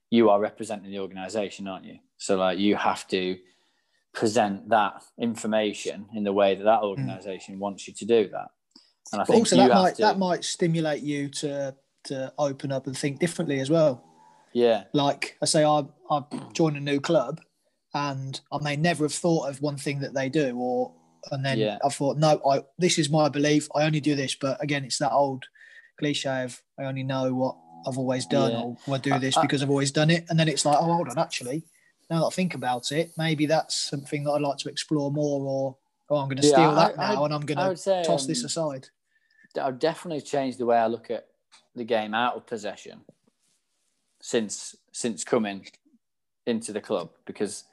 you 0.09 0.29
are 0.29 0.39
representing 0.39 0.91
the 0.91 0.99
organization, 0.99 1.67
aren't 1.67 1.85
you? 1.85 1.99
So 2.17 2.37
like 2.37 2.59
you 2.59 2.75
have 2.75 3.07
to 3.09 3.37
present 4.13 4.69
that 4.69 5.03
information 5.19 6.07
in 6.13 6.23
the 6.23 6.33
way 6.33 6.55
that 6.55 6.63
that 6.63 6.79
hmm. 6.79 6.87
organization 6.87 7.55
mm. 7.55 7.59
wants 7.59 7.87
you 7.87 7.93
to 7.93 8.05
do 8.05 8.27
that. 8.29 8.49
And 9.13 9.21
I 9.21 9.23
but 9.23 9.27
think 9.27 9.41
also 9.41 9.55
that 9.55 9.69
might 9.69 9.95
to, 9.95 10.01
that 10.01 10.17
might 10.17 10.43
stimulate 10.43 11.01
you 11.01 11.29
to 11.29 11.75
to 12.05 12.33
open 12.37 12.71
up 12.71 12.87
and 12.87 12.97
think 12.97 13.19
differently 13.19 13.59
as 13.59 13.69
well. 13.69 14.03
Yeah. 14.53 14.85
Like 14.93 15.37
I 15.41 15.45
say, 15.45 15.63
I 15.63 15.83
I 16.09 16.23
joined 16.53 16.75
a 16.75 16.81
new 16.81 16.99
club, 16.99 17.39
and 17.93 18.39
I 18.51 18.59
may 18.61 18.75
never 18.75 19.05
have 19.05 19.13
thought 19.13 19.49
of 19.49 19.61
one 19.61 19.77
thing 19.77 19.99
that 20.01 20.13
they 20.13 20.29
do, 20.29 20.57
or 20.57 20.93
and 21.31 21.45
then 21.45 21.57
yeah. 21.57 21.77
I 21.83 21.89
thought, 21.89 22.17
no, 22.17 22.41
I 22.45 22.63
this 22.77 22.97
is 22.97 23.09
my 23.09 23.29
belief. 23.29 23.67
I 23.75 23.83
only 23.83 23.99
do 23.99 24.15
this, 24.15 24.35
but 24.35 24.61
again, 24.63 24.83
it's 24.83 24.97
that 24.99 25.11
old 25.11 25.45
cliche 25.97 26.43
of 26.43 26.61
I 26.79 26.85
only 26.85 27.03
know 27.03 27.33
what 27.33 27.55
I've 27.87 27.97
always 27.97 28.25
done, 28.25 28.51
yeah. 28.51 28.61
or 28.61 28.95
I 28.95 28.97
do 28.97 29.17
this 29.19 29.37
I, 29.37 29.41
because 29.41 29.63
I've 29.63 29.69
always 29.69 29.91
done 29.91 30.09
it. 30.09 30.25
And 30.29 30.39
then 30.39 30.47
it's 30.47 30.65
like, 30.65 30.77
oh, 30.79 30.83
hold 30.83 31.09
on, 31.09 31.17
actually, 31.17 31.63
now 32.09 32.21
that 32.21 32.27
I 32.27 32.29
think 32.29 32.55
about 32.55 32.91
it, 32.91 33.11
maybe 33.17 33.45
that's 33.45 33.75
something 33.75 34.23
that 34.23 34.31
I'd 34.31 34.41
like 34.41 34.57
to 34.59 34.69
explore 34.69 35.11
more, 35.11 35.41
or 35.45 35.77
oh, 36.09 36.17
I'm 36.17 36.27
going 36.27 36.41
to 36.41 36.47
yeah, 36.47 36.53
steal 36.53 36.75
that 36.75 36.99
I, 36.99 37.13
now, 37.13 37.25
and 37.25 37.33
I'm 37.33 37.45
going 37.45 37.57
to 37.57 38.03
toss 38.03 38.23
um, 38.23 38.27
this 38.27 38.43
aside. 38.43 38.87
I've 39.59 39.79
definitely 39.79 40.21
changed 40.21 40.57
the 40.59 40.65
way 40.65 40.77
I 40.77 40.87
look 40.87 41.09
at 41.09 41.27
the 41.75 41.83
game 41.83 42.13
out 42.13 42.35
of 42.35 42.45
possession 42.45 43.01
since 44.21 44.75
since 44.91 45.23
coming 45.23 45.65
into 46.45 46.73
the 46.73 46.81
club 46.81 47.09
because 47.25 47.63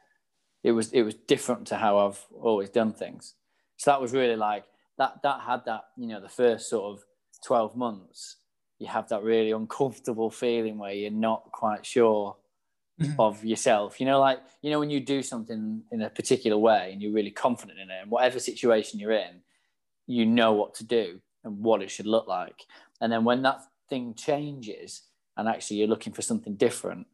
it 0.67 0.73
was 0.73 0.93
it 0.93 1.03
was 1.03 1.15
different 1.15 1.69
to 1.69 1.77
how 1.77 1.99
I've 1.99 2.27
always 2.33 2.71
done 2.71 2.93
things. 2.93 3.35
So 3.77 3.93
that 3.93 4.01
was 4.01 4.13
really 4.13 4.35
like 4.35 4.65
that 4.99 5.23
that 5.23 5.41
had 5.43 5.65
that 5.67 5.85
you 5.97 6.09
know 6.09 6.21
the 6.21 6.29
first 6.29 6.69
sort 6.69 6.93
of 6.93 7.05
twelve 7.45 7.77
months 7.77 8.37
you 8.81 8.89
have 8.89 9.09
that 9.09 9.23
really 9.23 9.53
uncomfortable 9.53 10.29
feeling 10.29 10.77
where 10.77 10.93
you're 10.93 11.11
not 11.11 11.51
quite 11.53 11.87
sure 11.87 12.37
mm-hmm. 13.01 13.19
of 13.19 13.45
yourself. 13.45 14.01
You 14.01 14.07
know, 14.07 14.19
like 14.19 14.41
you 14.61 14.71
know 14.71 14.81
when 14.81 14.91
you 14.91 14.99
do 14.99 15.23
something 15.23 15.83
in 15.93 16.03
a 16.03 16.11
particular 16.11 16.59
way 16.59 16.91
and 16.93 17.01
you're 17.01 17.13
really 17.13 17.31
confident 17.31 17.79
in 17.79 17.89
it, 17.89 18.03
and 18.03 18.11
whatever 18.11 18.41
situation 18.41 18.99
you're 18.99 19.13
in, 19.13 19.43
you 20.09 20.27
know 20.27 20.53
what 20.53 20.75
to 20.75 20.85
do 20.85 21.21
and 21.45 21.63
what 21.63 21.81
it 21.81 21.93
should 21.93 22.07
look 22.07 22.27
like. 22.27 22.65
And 23.01 23.13
then 23.13 23.23
when 23.23 23.43
that 23.43 23.61
thing 23.89 24.15
changes 24.15 25.03
and 25.37 25.49
actually 25.49 25.77
you're 25.77 25.87
looking 25.87 26.13
for 26.13 26.23
something 26.23 26.57
different 26.57 27.07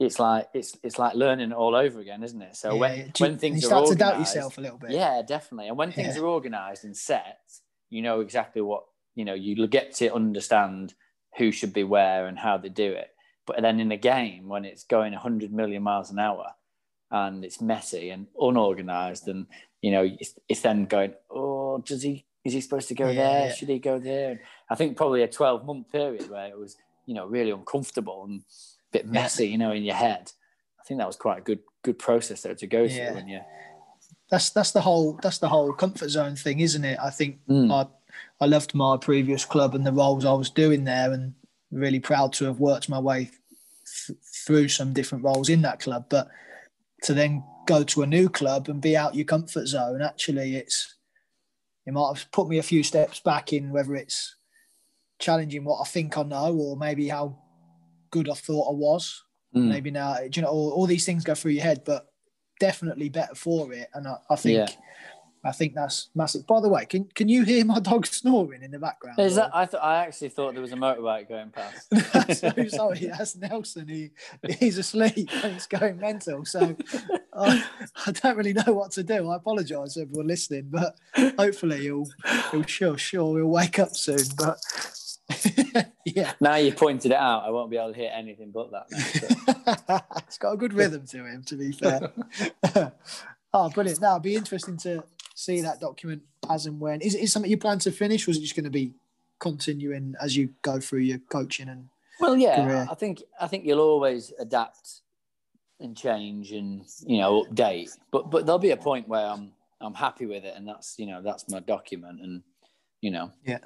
it's 0.00 0.18
like 0.18 0.48
it's 0.54 0.76
it's 0.82 0.98
like 0.98 1.14
learning 1.14 1.52
all 1.52 1.76
over 1.76 2.00
again 2.00 2.24
isn't 2.24 2.40
it? 2.40 2.56
So 2.56 2.72
yeah, 2.72 2.80
when 2.80 2.98
you, 2.98 3.12
when 3.18 3.38
things 3.38 3.62
you 3.62 3.68
start 3.68 3.86
to 3.88 3.94
doubt 3.94 4.18
yourself 4.18 4.56
a 4.56 4.60
little 4.62 4.78
bit. 4.78 4.90
Yeah 4.90 5.22
definitely. 5.22 5.68
And 5.68 5.76
when 5.76 5.92
things 5.92 6.16
yeah. 6.16 6.22
are 6.22 6.26
organized 6.26 6.84
and 6.84 6.96
set 6.96 7.38
you 7.90 8.00
know 8.00 8.20
exactly 8.20 8.62
what 8.62 8.84
you 9.14 9.24
know 9.24 9.34
you 9.34 9.66
get 9.66 9.94
to 9.96 10.12
understand 10.12 10.94
who 11.36 11.52
should 11.52 11.72
be 11.72 11.84
where 11.84 12.26
and 12.26 12.38
how 12.38 12.56
they 12.56 12.70
do 12.70 12.90
it. 12.90 13.10
But 13.46 13.60
then 13.60 13.78
in 13.78 13.92
a 13.92 13.96
game 13.96 14.48
when 14.48 14.64
it's 14.64 14.84
going 14.84 15.12
100 15.12 15.52
million 15.52 15.82
miles 15.82 16.10
an 16.10 16.18
hour 16.18 16.46
and 17.10 17.44
it's 17.44 17.60
messy 17.60 18.08
and 18.08 18.26
unorganized 18.40 19.28
and 19.28 19.46
you 19.82 19.90
know 19.90 20.08
it's, 20.18 20.34
it's 20.48 20.62
then 20.62 20.86
going 20.86 21.12
oh 21.30 21.82
does 21.84 22.02
he 22.02 22.24
is 22.44 22.54
he 22.54 22.60
supposed 22.62 22.88
to 22.88 22.94
go 22.94 23.08
yeah, 23.08 23.14
there 23.14 23.52
should 23.54 23.68
he 23.68 23.78
go 23.78 23.98
there? 23.98 24.30
And 24.30 24.40
i 24.70 24.74
think 24.74 24.96
probably 24.96 25.22
a 25.22 25.28
12 25.28 25.66
month 25.66 25.90
period 25.90 26.30
where 26.30 26.46
it 26.46 26.58
was 26.58 26.76
you 27.06 27.14
know 27.14 27.26
really 27.26 27.50
uncomfortable 27.50 28.24
and 28.24 28.42
bit 28.92 29.06
messy, 29.06 29.48
you 29.48 29.58
know, 29.58 29.72
in 29.72 29.82
your 29.82 29.94
head. 29.94 30.32
I 30.80 30.84
think 30.84 30.98
that 30.98 31.06
was 31.06 31.16
quite 31.16 31.38
a 31.38 31.42
good 31.42 31.60
good 31.82 31.98
process 31.98 32.42
there 32.42 32.54
to 32.54 32.66
go 32.66 32.82
yeah. 32.82 33.06
through 33.06 33.16
when 33.16 33.28
you. 33.28 33.40
That's 34.30 34.50
that's 34.50 34.72
the 34.72 34.80
whole 34.80 35.18
that's 35.22 35.38
the 35.38 35.48
whole 35.48 35.72
comfort 35.72 36.08
zone 36.08 36.36
thing, 36.36 36.60
isn't 36.60 36.84
it? 36.84 36.98
I 37.00 37.10
think 37.10 37.40
mm. 37.48 37.72
I 37.72 37.88
I 38.40 38.46
loved 38.46 38.74
my 38.74 38.96
previous 38.96 39.44
club 39.44 39.74
and 39.74 39.86
the 39.86 39.92
roles 39.92 40.24
I 40.24 40.32
was 40.32 40.50
doing 40.50 40.84
there, 40.84 41.12
and 41.12 41.34
really 41.70 42.00
proud 42.00 42.32
to 42.34 42.46
have 42.46 42.60
worked 42.60 42.88
my 42.88 42.98
way 42.98 43.30
th- 44.06 44.18
through 44.46 44.68
some 44.68 44.92
different 44.92 45.24
roles 45.24 45.48
in 45.48 45.62
that 45.62 45.80
club. 45.80 46.06
But 46.08 46.28
to 47.02 47.14
then 47.14 47.44
go 47.66 47.82
to 47.84 48.02
a 48.02 48.06
new 48.06 48.28
club 48.28 48.68
and 48.68 48.80
be 48.80 48.96
out 48.96 49.14
your 49.14 49.24
comfort 49.24 49.66
zone, 49.66 50.02
actually, 50.02 50.56
it's 50.56 50.94
it 51.86 51.92
might 51.92 52.16
have 52.16 52.30
put 52.30 52.48
me 52.48 52.58
a 52.58 52.62
few 52.62 52.82
steps 52.82 53.20
back 53.20 53.52
in 53.52 53.70
whether 53.70 53.94
it's 53.96 54.36
challenging 55.18 55.64
what 55.64 55.80
I 55.80 55.84
think 55.84 56.16
I 56.16 56.22
know, 56.22 56.54
or 56.56 56.76
maybe 56.76 57.08
how 57.08 57.38
good 58.10 58.28
I 58.28 58.34
thought 58.34 58.70
I 58.70 58.74
was. 58.74 59.24
Mm. 59.54 59.68
Maybe 59.68 59.90
now, 59.90 60.16
you 60.20 60.42
know, 60.42 60.48
all, 60.48 60.70
all, 60.70 60.86
these 60.86 61.04
things 61.04 61.24
go 61.24 61.34
through 61.34 61.52
your 61.52 61.64
head, 61.64 61.82
but 61.84 62.06
definitely 62.60 63.08
better 63.08 63.34
for 63.34 63.72
it. 63.72 63.88
And 63.94 64.06
I, 64.06 64.16
I 64.30 64.36
think, 64.36 64.68
yeah. 64.68 64.76
I 65.42 65.52
think 65.52 65.74
that's 65.74 66.10
massive. 66.14 66.46
By 66.46 66.60
the 66.60 66.68
way, 66.68 66.84
can 66.84 67.04
can 67.14 67.28
you 67.28 67.44
hear 67.44 67.64
my 67.64 67.80
dog 67.80 68.06
snoring 68.06 68.62
in 68.62 68.70
the 68.70 68.78
background? 68.78 69.18
Is 69.18 69.36
that? 69.36 69.50
I 69.54 69.64
thought 69.64 69.82
I 69.82 70.04
actually 70.04 70.28
thought 70.28 70.52
there 70.52 70.62
was 70.62 70.72
a 70.72 70.76
motorbike 70.76 71.28
going 71.28 71.50
past. 71.50 72.38
so 72.38 72.68
sorry, 72.68 73.06
that's 73.06 73.36
Nelson. 73.36 73.88
He 73.88 74.10
he's 74.58 74.76
asleep 74.76 75.30
and 75.42 75.54
he's 75.54 75.66
going 75.66 75.98
mental. 75.98 76.44
So 76.44 76.76
I, 77.32 77.64
I 78.06 78.12
don't 78.12 78.36
really 78.36 78.52
know 78.52 78.72
what 78.72 78.90
to 78.92 79.02
do. 79.02 79.30
I 79.30 79.36
apologise 79.36 79.94
to 79.94 80.02
everyone 80.02 80.26
listening, 80.26 80.68
but 80.70 80.94
hopefully 81.38 81.80
he'll 81.80 82.06
he'll 82.50 82.64
sure 82.64 82.98
sure 82.98 83.38
he'll 83.38 83.46
wake 83.46 83.78
up 83.78 83.96
soon. 83.96 84.18
But 84.36 84.58
yeah. 86.04 86.32
Now 86.40 86.56
you 86.56 86.72
pointed 86.72 87.12
it 87.12 87.16
out, 87.16 87.44
I 87.44 87.50
won't 87.50 87.70
be 87.70 87.76
able 87.76 87.92
to 87.92 87.98
hear 87.98 88.10
anything 88.12 88.50
but 88.50 88.70
that. 88.70 89.84
Now, 89.88 90.00
it's 90.26 90.38
got 90.38 90.52
a 90.52 90.56
good 90.56 90.72
rhythm 90.72 91.06
to 91.08 91.26
him, 91.26 91.42
to 91.44 91.56
be 91.56 91.72
fair. 91.72 92.12
oh, 93.52 93.68
brilliant! 93.70 94.00
Now 94.00 94.16
it'll 94.16 94.20
be 94.20 94.34
interesting 94.34 94.76
to 94.78 95.04
see 95.34 95.60
that 95.60 95.80
document 95.80 96.22
as 96.48 96.66
and 96.66 96.80
when. 96.80 97.00
Is 97.00 97.14
it 97.14 97.28
something 97.28 97.50
you 97.50 97.58
plan 97.58 97.78
to 97.80 97.92
finish, 97.92 98.26
or 98.26 98.30
is 98.30 98.38
it 98.38 98.42
just 98.42 98.56
going 98.56 98.64
to 98.64 98.70
be 98.70 98.94
continuing 99.38 100.14
as 100.20 100.36
you 100.36 100.50
go 100.62 100.80
through 100.80 101.00
your 101.00 101.18
coaching 101.30 101.68
and? 101.68 101.88
Well, 102.18 102.36
yeah, 102.36 102.64
career? 102.64 102.88
I 102.90 102.94
think 102.94 103.22
I 103.40 103.46
think 103.46 103.64
you'll 103.64 103.80
always 103.80 104.32
adapt 104.38 105.00
and 105.80 105.96
change 105.96 106.52
and 106.52 106.84
you 107.06 107.18
know 107.18 107.44
update, 107.44 107.90
but 108.10 108.30
but 108.30 108.46
there'll 108.46 108.58
be 108.58 108.70
a 108.70 108.76
point 108.76 109.08
where 109.08 109.26
I'm 109.26 109.52
I'm 109.80 109.94
happy 109.94 110.26
with 110.26 110.44
it, 110.44 110.54
and 110.56 110.66
that's 110.66 110.98
you 110.98 111.06
know 111.06 111.20
that's 111.22 111.48
my 111.48 111.60
document, 111.60 112.20
and 112.22 112.42
you 113.00 113.10
know 113.10 113.32
yeah 113.44 113.58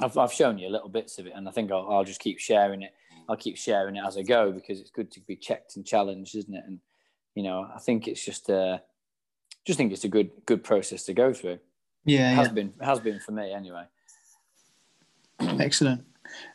I've, 0.00 0.16
I've 0.16 0.32
shown 0.32 0.58
you 0.58 0.68
little 0.68 0.88
bits 0.88 1.18
of 1.18 1.26
it, 1.26 1.32
and 1.34 1.48
I 1.48 1.52
think 1.52 1.70
I'll, 1.72 1.86
I'll 1.90 2.04
just 2.04 2.20
keep 2.20 2.38
sharing 2.38 2.82
it 2.82 2.92
I'll 3.28 3.36
keep 3.36 3.58
sharing 3.58 3.96
it 3.96 4.02
as 4.06 4.16
I 4.16 4.22
go 4.22 4.52
because 4.52 4.80
it's 4.80 4.90
good 4.90 5.10
to 5.12 5.20
be 5.20 5.36
checked 5.36 5.76
and 5.76 5.84
challenged, 5.84 6.34
isn't 6.34 6.54
it? 6.54 6.64
And 6.66 6.78
you 7.34 7.42
know, 7.42 7.68
I 7.74 7.78
think 7.78 8.08
it's 8.08 8.24
just 8.24 8.48
uh, 8.48 8.78
just 9.66 9.76
think 9.76 9.92
it's 9.92 10.04
a 10.04 10.08
good 10.08 10.30
good 10.46 10.64
process 10.64 11.04
to 11.04 11.12
go 11.14 11.34
through. 11.34 11.58
Yeah, 12.06 12.32
it 12.32 12.36
has 12.36 12.46
yeah. 12.46 12.52
been 12.54 12.72
has 12.80 13.00
been 13.00 13.20
for 13.20 13.32
me 13.32 13.52
anyway. 13.52 13.84
Excellent. 15.40 16.04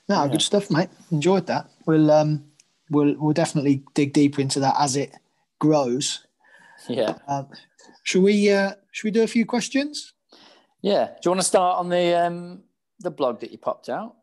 No, 0.09 0.23
Yeah. 0.23 0.31
good 0.31 0.41
stuff, 0.41 0.71
mate. 0.71 0.89
Enjoyed 1.11 1.45
that. 1.47 1.69
We'll 1.85 2.09
um, 2.09 2.45
we'll 2.89 3.15
we'll 3.19 3.33
definitely 3.33 3.83
dig 3.93 4.13
deeper 4.13 4.41
into 4.41 4.59
that 4.61 4.75
as 4.79 4.95
it 4.95 5.13
grows. 5.59 6.25
Yeah, 6.89 7.17
Um, 7.27 7.47
should 8.01 8.23
we 8.23 8.51
uh, 8.51 8.73
should 8.91 9.05
we 9.05 9.11
do 9.11 9.21
a 9.23 9.27
few 9.27 9.45
questions? 9.45 10.13
yeah. 10.81 11.05
Do 11.05 11.13
you 11.25 11.31
want 11.31 11.41
to 11.41 11.47
start 11.47 11.77
on 11.79 11.89
the 11.89 12.13
um 12.25 12.63
the 13.03 13.11
blog 13.11 13.39
that 13.41 13.51
you 13.51 13.57
popped 13.57 13.89
out? 13.89 14.15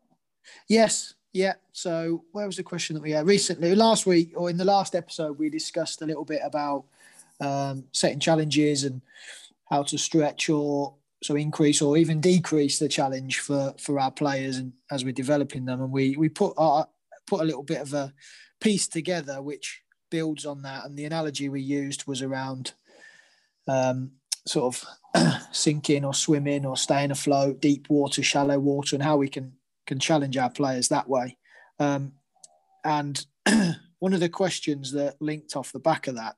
Yes. 0.67 1.13
Yeah. 1.33 1.53
So 1.71 2.25
where 2.33 2.45
was 2.45 2.57
the 2.57 2.63
question 2.63 2.93
that 2.95 3.03
we 3.03 3.11
had 3.11 3.25
recently? 3.25 3.73
Last 3.75 4.05
week 4.05 4.33
or 4.35 4.49
in 4.49 4.57
the 4.57 4.65
last 4.65 4.95
episode, 4.95 5.39
we 5.39 5.49
discussed 5.49 6.01
a 6.01 6.05
little 6.05 6.25
bit 6.25 6.41
about 6.43 6.85
um, 7.39 7.85
setting 7.93 8.19
challenges 8.19 8.83
and 8.83 9.01
how 9.69 9.83
to 9.83 9.97
stretch 9.97 10.49
or 10.49 10.95
so 11.23 11.35
increase 11.35 11.81
or 11.81 11.97
even 11.97 12.19
decrease 12.19 12.79
the 12.79 12.89
challenge 12.89 13.39
for 13.39 13.73
for 13.77 13.99
our 13.99 14.11
players 14.11 14.57
and 14.57 14.73
as 14.89 15.05
we're 15.05 15.13
developing 15.13 15.65
them. 15.65 15.81
And 15.81 15.91
we 15.91 16.17
we 16.17 16.27
put 16.27 16.53
our, 16.57 16.87
put 17.27 17.41
a 17.41 17.45
little 17.45 17.63
bit 17.63 17.81
of 17.81 17.93
a 17.93 18.13
piece 18.59 18.87
together 18.87 19.41
which 19.41 19.81
builds 20.09 20.45
on 20.45 20.61
that. 20.63 20.85
And 20.85 20.97
the 20.97 21.05
analogy 21.05 21.47
we 21.47 21.61
used 21.61 22.05
was 22.07 22.21
around 22.21 22.73
um, 23.67 24.11
sort 24.45 24.75
of 24.75 25.41
sinking 25.51 26.05
or 26.05 26.13
swimming 26.13 26.65
or 26.65 26.77
staying 26.77 27.11
afloat, 27.11 27.61
deep 27.61 27.89
water, 27.89 28.23
shallow 28.23 28.59
water, 28.59 28.95
and 28.95 29.03
how 29.03 29.17
we 29.17 29.29
can 29.29 29.53
can 29.87 29.99
challenge 29.99 30.37
our 30.37 30.49
players 30.49 30.89
that 30.89 31.09
way. 31.09 31.37
Um, 31.79 32.13
and 32.83 33.25
one 33.99 34.13
of 34.13 34.19
the 34.19 34.29
questions 34.29 34.91
that 34.93 35.21
linked 35.21 35.55
off 35.55 35.71
the 35.71 35.79
back 35.79 36.07
of 36.07 36.15
that, 36.15 36.35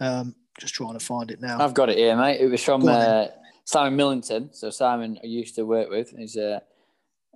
um, 0.00 0.34
just 0.58 0.74
trying 0.74 0.98
to 0.98 1.04
find 1.04 1.30
it 1.30 1.40
now. 1.40 1.58
I've 1.60 1.74
got 1.74 1.88
it 1.88 1.96
here, 1.98 2.16
mate. 2.16 2.40
It 2.40 2.48
was 2.48 2.62
from 2.62 2.82
Go 2.82 2.88
on 2.88 3.00
then. 3.00 3.10
uh, 3.10 3.28
Simon 3.64 3.96
Millington. 3.96 4.52
So 4.52 4.70
Simon, 4.70 5.18
I 5.22 5.26
used 5.26 5.54
to 5.56 5.64
work 5.64 5.90
with. 5.90 6.10
He's 6.10 6.36
a, 6.36 6.62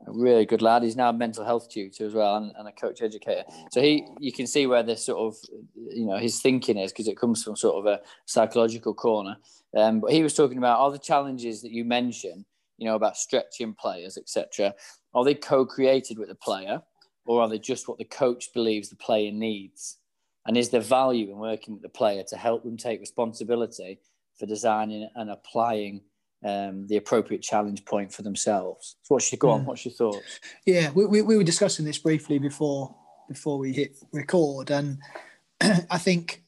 a 0.06 0.12
really 0.12 0.46
good 0.46 0.62
lad. 0.62 0.82
He's 0.82 0.96
now 0.96 1.10
a 1.10 1.12
mental 1.12 1.44
health 1.44 1.68
tutor 1.68 2.06
as 2.06 2.14
well, 2.14 2.36
and, 2.36 2.52
and 2.58 2.68
a 2.68 2.72
coach 2.72 3.02
educator. 3.02 3.44
So 3.70 3.80
he, 3.80 4.06
you 4.18 4.32
can 4.32 4.46
see 4.46 4.66
where 4.66 4.82
this 4.82 5.04
sort 5.04 5.18
of, 5.18 5.38
you 5.74 6.06
know, 6.06 6.16
his 6.16 6.40
thinking 6.40 6.78
is 6.78 6.92
because 6.92 7.08
it 7.08 7.18
comes 7.18 7.42
from 7.42 7.56
sort 7.56 7.76
of 7.76 7.86
a 7.86 8.00
psychological 8.26 8.94
corner. 8.94 9.36
Um, 9.76 10.00
but 10.00 10.12
he 10.12 10.22
was 10.22 10.34
talking 10.34 10.58
about 10.58 10.78
all 10.78 10.90
the 10.90 10.98
challenges 10.98 11.62
that 11.62 11.72
you 11.72 11.84
mentioned, 11.84 12.44
you 12.78 12.86
know, 12.86 12.94
about 12.94 13.16
stretching 13.16 13.74
players, 13.74 14.16
etc. 14.16 14.74
Are 15.14 15.24
they 15.24 15.34
co-created 15.34 16.18
with 16.18 16.28
the 16.28 16.34
player, 16.34 16.82
or 17.26 17.42
are 17.42 17.48
they 17.48 17.58
just 17.58 17.88
what 17.88 17.98
the 17.98 18.04
coach 18.04 18.52
believes 18.54 18.88
the 18.88 18.96
player 18.96 19.32
needs? 19.32 19.98
And 20.46 20.56
is 20.56 20.70
there 20.70 20.80
value 20.80 21.30
in 21.30 21.38
working 21.38 21.74
with 21.74 21.82
the 21.82 21.90
player 21.90 22.22
to 22.28 22.36
help 22.36 22.64
them 22.64 22.76
take 22.76 23.00
responsibility 23.00 24.00
for 24.38 24.46
designing 24.46 25.08
and 25.14 25.30
applying 25.30 26.00
um, 26.44 26.86
the 26.86 26.96
appropriate 26.96 27.42
challenge 27.42 27.84
point 27.84 28.12
for 28.12 28.22
themselves? 28.22 28.96
So 29.02 29.14
what's 29.14 29.30
your 29.32 29.38
go 29.38 29.50
on? 29.50 29.62
Mm. 29.62 29.64
What's 29.64 29.84
your 29.84 29.94
thoughts? 29.94 30.40
Yeah, 30.66 30.90
we, 30.90 31.06
we, 31.06 31.22
we 31.22 31.36
were 31.36 31.44
discussing 31.44 31.84
this 31.84 31.98
briefly 31.98 32.38
before 32.38 32.94
before 33.28 33.58
we 33.58 33.72
hit 33.72 33.96
record, 34.12 34.70
and 34.70 34.98
I 35.60 35.98
think 35.98 36.42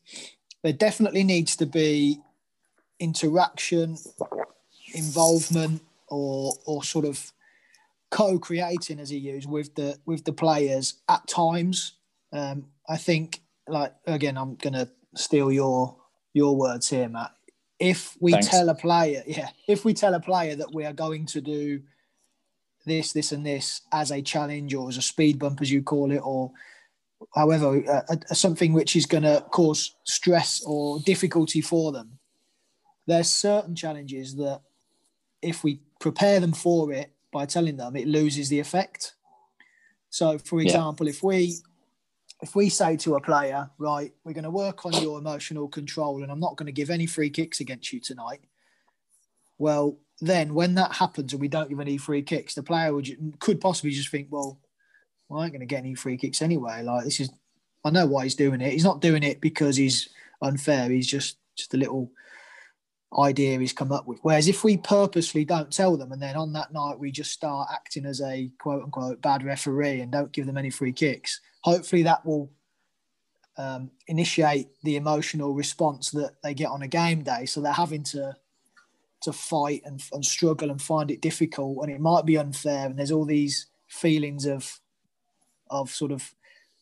there 0.63 0.73
definitely 0.73 1.25
needs 1.25 1.57
to 1.57 1.67
be 1.67 2.21
interaction, 2.99 3.97
involvement, 4.95 5.83
or 6.09 6.55
or 6.67 6.83
sort 6.85 7.05
of 7.05 7.33
co-creating, 8.11 8.99
as 8.99 9.11
he 9.11 9.19
used, 9.19 9.49
with 9.49 9.75
the 9.75 9.99
with 10.07 10.25
the 10.25 10.33
players 10.33 10.95
at 11.09 11.27
times. 11.27 11.95
Um, 12.33 12.67
I 12.89 12.97
think, 12.97 13.41
like 13.69 13.95
again, 14.07 14.37
I'm 14.37 14.57
gonna 14.57 14.89
steal 15.17 15.51
your 15.51 15.97
your 16.33 16.57
words 16.57 16.89
here, 16.89 17.09
Matt. 17.09 17.33
If 17.81 18.17
we 18.21 18.33
Thanks. 18.33 18.49
tell 18.49 18.69
a 18.69 18.75
player, 18.75 19.23
yeah, 19.27 19.49
if 19.67 19.85
we 19.87 19.95
tell 19.95 20.13
a 20.15 20.21
player 20.21 20.55
that 20.55 20.73
we 20.73 20.85
are 20.85 20.93
going 20.93 21.25
to 21.27 21.41
do 21.41 21.81
this, 22.85 23.13
this, 23.13 23.33
and 23.33 23.45
this 23.45 23.81
as 23.91 24.13
a 24.13 24.21
challenge 24.21 24.75
or 24.75 24.89
as 24.91 24.99
a 24.99 25.03
speed 25.03 25.39
bump, 25.39 25.63
as 25.63 25.73
you 25.73 25.83
call 25.83 26.13
it, 26.13 26.21
or 26.23 26.53
however, 27.35 27.83
uh, 27.89 28.03
uh, 28.13 28.35
something 28.35 28.75
which 28.75 28.97
is 28.97 29.07
going 29.07 29.23
to 29.23 29.45
cause 29.51 29.95
stress 30.05 30.63
or 30.67 31.01
difficulty 31.01 31.63
for 31.63 31.91
them. 31.91 32.19
There's 33.07 33.31
certain 33.31 33.75
challenges 33.75 34.37
that, 34.37 34.61
if 35.43 35.65
we 35.65 35.81
prepare 36.01 36.39
them 36.39 36.53
for 36.53 36.93
it 36.93 37.11
by 37.33 37.47
telling 37.47 37.79
them, 37.79 37.97
it 37.97 38.07
loses 38.07 38.51
the 38.51 38.61
effect. 38.61 39.15
So, 40.11 40.37
for 40.37 40.61
Yeah. 40.61 40.67
example, 40.67 41.09
if 41.09 41.23
we 41.23 41.57
if 42.43 42.57
we 42.57 42.69
say 42.69 42.97
to 42.99 43.17
a 43.17 43.21
player, 43.21 43.71
right, 43.79 44.13
we're 44.25 44.33
going 44.33 44.45
to 44.45 44.51
work 44.51 44.87
on 44.87 44.93
your 44.95 45.19
emotional 45.19 45.69
control, 45.69 46.23
and 46.23 46.33
I'm 46.33 46.41
not 46.41 46.57
going 46.57 46.67
to 46.67 46.73
give 46.73 46.91
any 46.91 47.07
free 47.07 47.31
kicks 47.31 47.61
against 47.61 47.93
you 47.93 48.01
tonight. 48.01 48.41
Well, 49.59 49.99
then 50.21 50.55
when 50.55 50.75
that 50.75 50.95
happens 50.95 51.33
and 51.33 51.41
we 51.41 51.49
don't 51.49 51.69
give 51.69 51.81
any 51.81 51.99
free 51.99 52.23
kicks, 52.23 52.55
the 52.55 52.63
player 52.63 52.95
would, 52.95 53.37
could 53.41 53.61
possibly 53.61 53.91
just 53.91 54.11
think, 54.11 54.29
well, 54.31 54.59
well, 55.29 55.41
I 55.41 55.45
ain't 55.45 55.53
going 55.53 55.61
to 55.61 55.67
get 55.67 55.79
any 55.79 55.95
free 55.95 56.17
kicks 56.17 56.43
anyway. 56.43 56.83
Like 56.83 57.05
this 57.05 57.21
is, 57.21 57.31
I 57.85 57.91
know 57.91 58.07
why 58.07 58.25
he's 58.25 58.35
doing 58.35 58.61
it. 58.61 58.73
He's 58.73 58.85
not 58.85 59.01
doing 59.01 59.23
it 59.23 59.41
because 59.41 59.77
he's 59.77 60.09
unfair. 60.43 60.91
He's 60.91 61.07
just 61.07 61.37
just 61.57 61.75
a 61.75 61.77
little 61.77 62.11
idea 63.19 63.59
he's 63.59 63.73
come 63.73 63.93
up 63.93 64.07
with. 64.07 64.21
Whereas 64.23 64.49
if 64.49 64.63
we 64.63 64.77
purposely 64.77 65.45
don't 65.45 65.73
tell 65.73 65.97
them, 65.97 66.13
and 66.13 66.23
then 66.23 66.37
on 66.37 66.53
that 66.53 66.73
night 66.73 66.99
we 66.99 67.11
just 67.11 67.33
start 67.33 67.69
acting 67.73 68.07
as 68.07 68.21
a 68.21 68.51
quote 68.59 68.85
unquote 68.85 69.21
bad 69.21 69.43
referee 69.43 70.01
and 70.01 70.13
don't 70.13 70.33
give 70.33 70.47
them 70.47 70.59
any 70.59 70.71
free 70.71 70.93
kicks, 70.93 71.41
hopefully 71.63 72.03
that 72.05 72.25
will 72.25 72.51
um, 73.57 73.91
initiate 74.07 74.69
the 74.85 74.97
emotional 74.97 75.55
response 75.55 76.11
that 76.13 76.37
they 76.43 76.55
get 76.55 76.71
on 76.71 76.83
a 76.83 76.89
game 76.89 77.23
day. 77.23 77.47
So 77.47 77.61
they're 77.61 77.73
having 77.73 78.05
to 78.05 78.37
to 79.23 79.33
fight 79.35 79.83
and, 79.85 80.03
and 80.13 80.25
struggle 80.25 80.71
and 80.71 80.81
find 80.81 81.11
it 81.11 81.21
difficult, 81.21 81.79
and 81.83 81.93
it 81.93 82.01
might 82.01 82.25
be 82.25 82.39
unfair. 82.39 82.87
And 82.87 82.99
there's 82.99 83.11
all 83.13 83.27
these 83.27 83.67
feelings 83.89 84.47
of 84.47 84.81
of 85.69 85.91
sort 85.91 86.13
of 86.13 86.35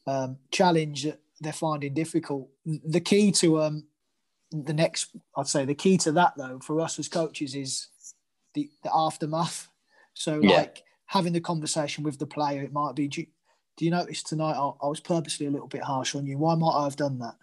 um, 0.07 0.38
challenge 0.51 1.05
that 1.05 1.21
they're 1.41 1.53
finding 1.53 1.95
difficult. 1.95 2.49
The 2.64 3.01
key 3.01 3.33
to 3.33 3.61
um, 3.62 3.88
the 4.51 4.73
next, 4.73 5.17
I'd 5.37 5.47
say, 5.47 5.65
the 5.65 5.75
key 5.75 5.99
to 5.99 6.13
that 6.13 6.35
though 6.37 6.59
for 6.61 6.81
us 6.81 6.99
as 6.99 7.09
coaches 7.09 7.55
is 7.55 7.89
the, 8.55 8.71
the 8.83 8.91
aftermath. 8.95 9.69
So 10.15 10.41
Yeah. 10.41 10.57
like 10.57 10.83
having 11.07 11.33
the 11.33 11.41
conversation 11.41 12.05
with 12.05 12.19
the 12.19 12.27
player, 12.27 12.63
it 12.63 12.73
might 12.73 12.95
be, 12.95 13.09
do 13.09 13.21
you, 13.21 13.27
do 13.77 13.85
you 13.85 13.91
notice 13.91 14.23
tonight 14.23 14.57
I, 14.57 14.73
I 14.83 14.89
was 14.89 15.01
purposely 15.01 15.47
a 15.47 15.51
little 15.51 15.69
bit 15.69 15.83
harsh 15.83 16.15
on 16.15 16.27
you? 16.27 16.39
Why 16.39 16.55
might 16.55 16.77
I 16.77 16.85
have 16.85 16.97
done 16.97 17.19
that? 17.19 17.35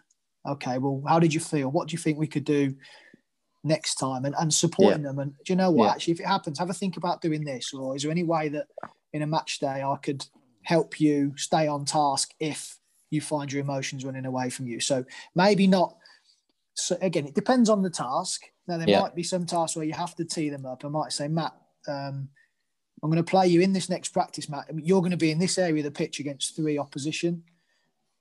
Okay, 0.48 0.78
well, 0.78 1.02
how 1.08 1.20
did 1.20 1.34
you 1.34 1.39
feel? 1.39 1.72
What 1.72 1.88
do 1.88 1.94
you 1.94 1.98
think 1.98 2.18
we 2.18 2.28
could 2.28 2.44
do 2.44 2.76
next 3.63 3.96
time? 3.96 4.26
And, 4.26 4.36
and 4.38 4.54
supporting 4.54 5.04
them. 5.04 5.20
And 5.20 5.32
do 5.46 5.54
you 5.54 5.56
know 5.56 5.72
what? 5.72 5.86
Yeah. 5.86 5.91
Actually, 5.91 6.13
if 6.13 6.20
it 6.20 6.28
happens, 6.28 6.60
have 6.60 6.70
a 6.70 6.74
think 6.74 6.98
about 6.98 7.22
doing 7.22 7.44
this. 7.44 7.74
Or 7.74 7.96
is 7.96 8.04
there 8.04 8.12
any 8.12 8.24
way 8.24 8.50
that 8.50 8.68
in 9.13 9.22
a 9.22 9.28
match 9.28 9.60
day 9.60 9.82
I 9.82 9.96
could 10.02 10.26
help 10.63 11.00
you 11.00 11.34
stay 11.38 11.68
on 11.68 11.86
task 11.86 12.32
if 12.39 12.78
you 13.10 13.22
find 13.22 13.52
your 13.52 13.62
emotions 13.62 14.06
running 14.06 14.26
away 14.26 14.50
from 14.50 14.68
you? 14.68 14.80
So 14.80 15.06
maybe 15.36 15.68
not. 15.68 15.96
So 16.75 16.97
again, 17.01 17.25
it 17.25 17.33
depends 17.35 17.69
on 17.69 17.81
the 17.81 17.89
task. 17.89 18.41
Now 18.67 18.77
there 18.77 18.89
Yeah. 18.89 19.01
might 19.01 19.15
be 19.15 19.23
some 19.23 19.45
tasks 19.45 19.75
where 19.75 19.85
you 19.85 19.93
have 19.93 20.15
to 20.15 20.25
tee 20.25 20.49
them 20.49 20.65
up. 20.65 20.83
I 20.85 20.89
might 20.89 21.11
say, 21.13 21.27
Matt, 21.27 21.53
um, 21.88 22.29
I'm 23.01 23.09
going 23.09 23.23
to 23.23 23.29
play 23.29 23.47
you 23.47 23.61
in 23.61 23.73
this 23.73 23.89
next 23.89 24.09
practice, 24.09 24.49
Matt. 24.49 24.67
You're 24.75 25.01
going 25.01 25.11
to 25.11 25.17
be 25.17 25.31
in 25.31 25.39
this 25.39 25.57
area 25.57 25.77
of 25.79 25.83
the 25.85 25.91
pitch 25.91 26.19
against 26.19 26.55
three 26.55 26.77
opposition. 26.77 27.43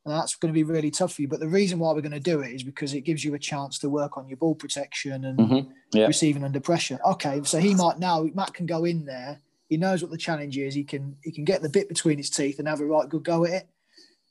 And 0.05 0.13
that's 0.15 0.37
going 0.37 0.53
to 0.53 0.55
be 0.57 0.65
really 0.65 0.91
tough 0.91 1.15
for 1.15 1.23
you. 1.23 1.29
But 1.29 1.41
the 1.41 1.49
reason 1.49 1.79
why 1.79 1.93
we're 1.93 2.03
going 2.03 2.13
to 2.13 2.21
do 2.21 2.41
it 2.41 2.53
is 2.53 2.63
because 2.63 2.93
it 2.93 3.03
gives 3.03 3.25
you 3.25 3.35
a 3.35 3.39
chance 3.39 3.79
to 3.79 3.89
work 3.89 4.19
on 4.19 4.29
your 4.29 4.37
ball 4.37 4.55
protection 4.55 5.25
and 5.25 5.39
Mhm. 5.39 5.73
Yeah. 5.95 6.07
receiving 6.07 6.45
under 6.45 6.61
pressure. 6.61 7.01
Okay, 7.07 7.43
so 7.45 7.59
he 7.59 7.75
might 7.75 7.99
now 7.99 8.25
Matt 8.35 8.53
can 8.53 8.67
go 8.67 8.85
in 8.85 9.07
there. 9.07 9.41
He 9.71 9.79
knows 9.79 10.03
what 10.03 10.11
the 10.11 10.19
challenge 10.19 10.59
is. 10.59 10.75
He 10.75 10.85
can 10.85 11.17
he 11.23 11.33
can 11.33 11.45
get 11.45 11.63
the 11.63 11.71
bit 11.71 11.89
between 11.89 12.19
his 12.19 12.29
teeth 12.29 12.59
and 12.59 12.69
have 12.69 12.81
a 12.81 12.85
right 12.87 13.09
good 13.09 13.25
go 13.25 13.45
at 13.47 13.53
it. 13.53 13.69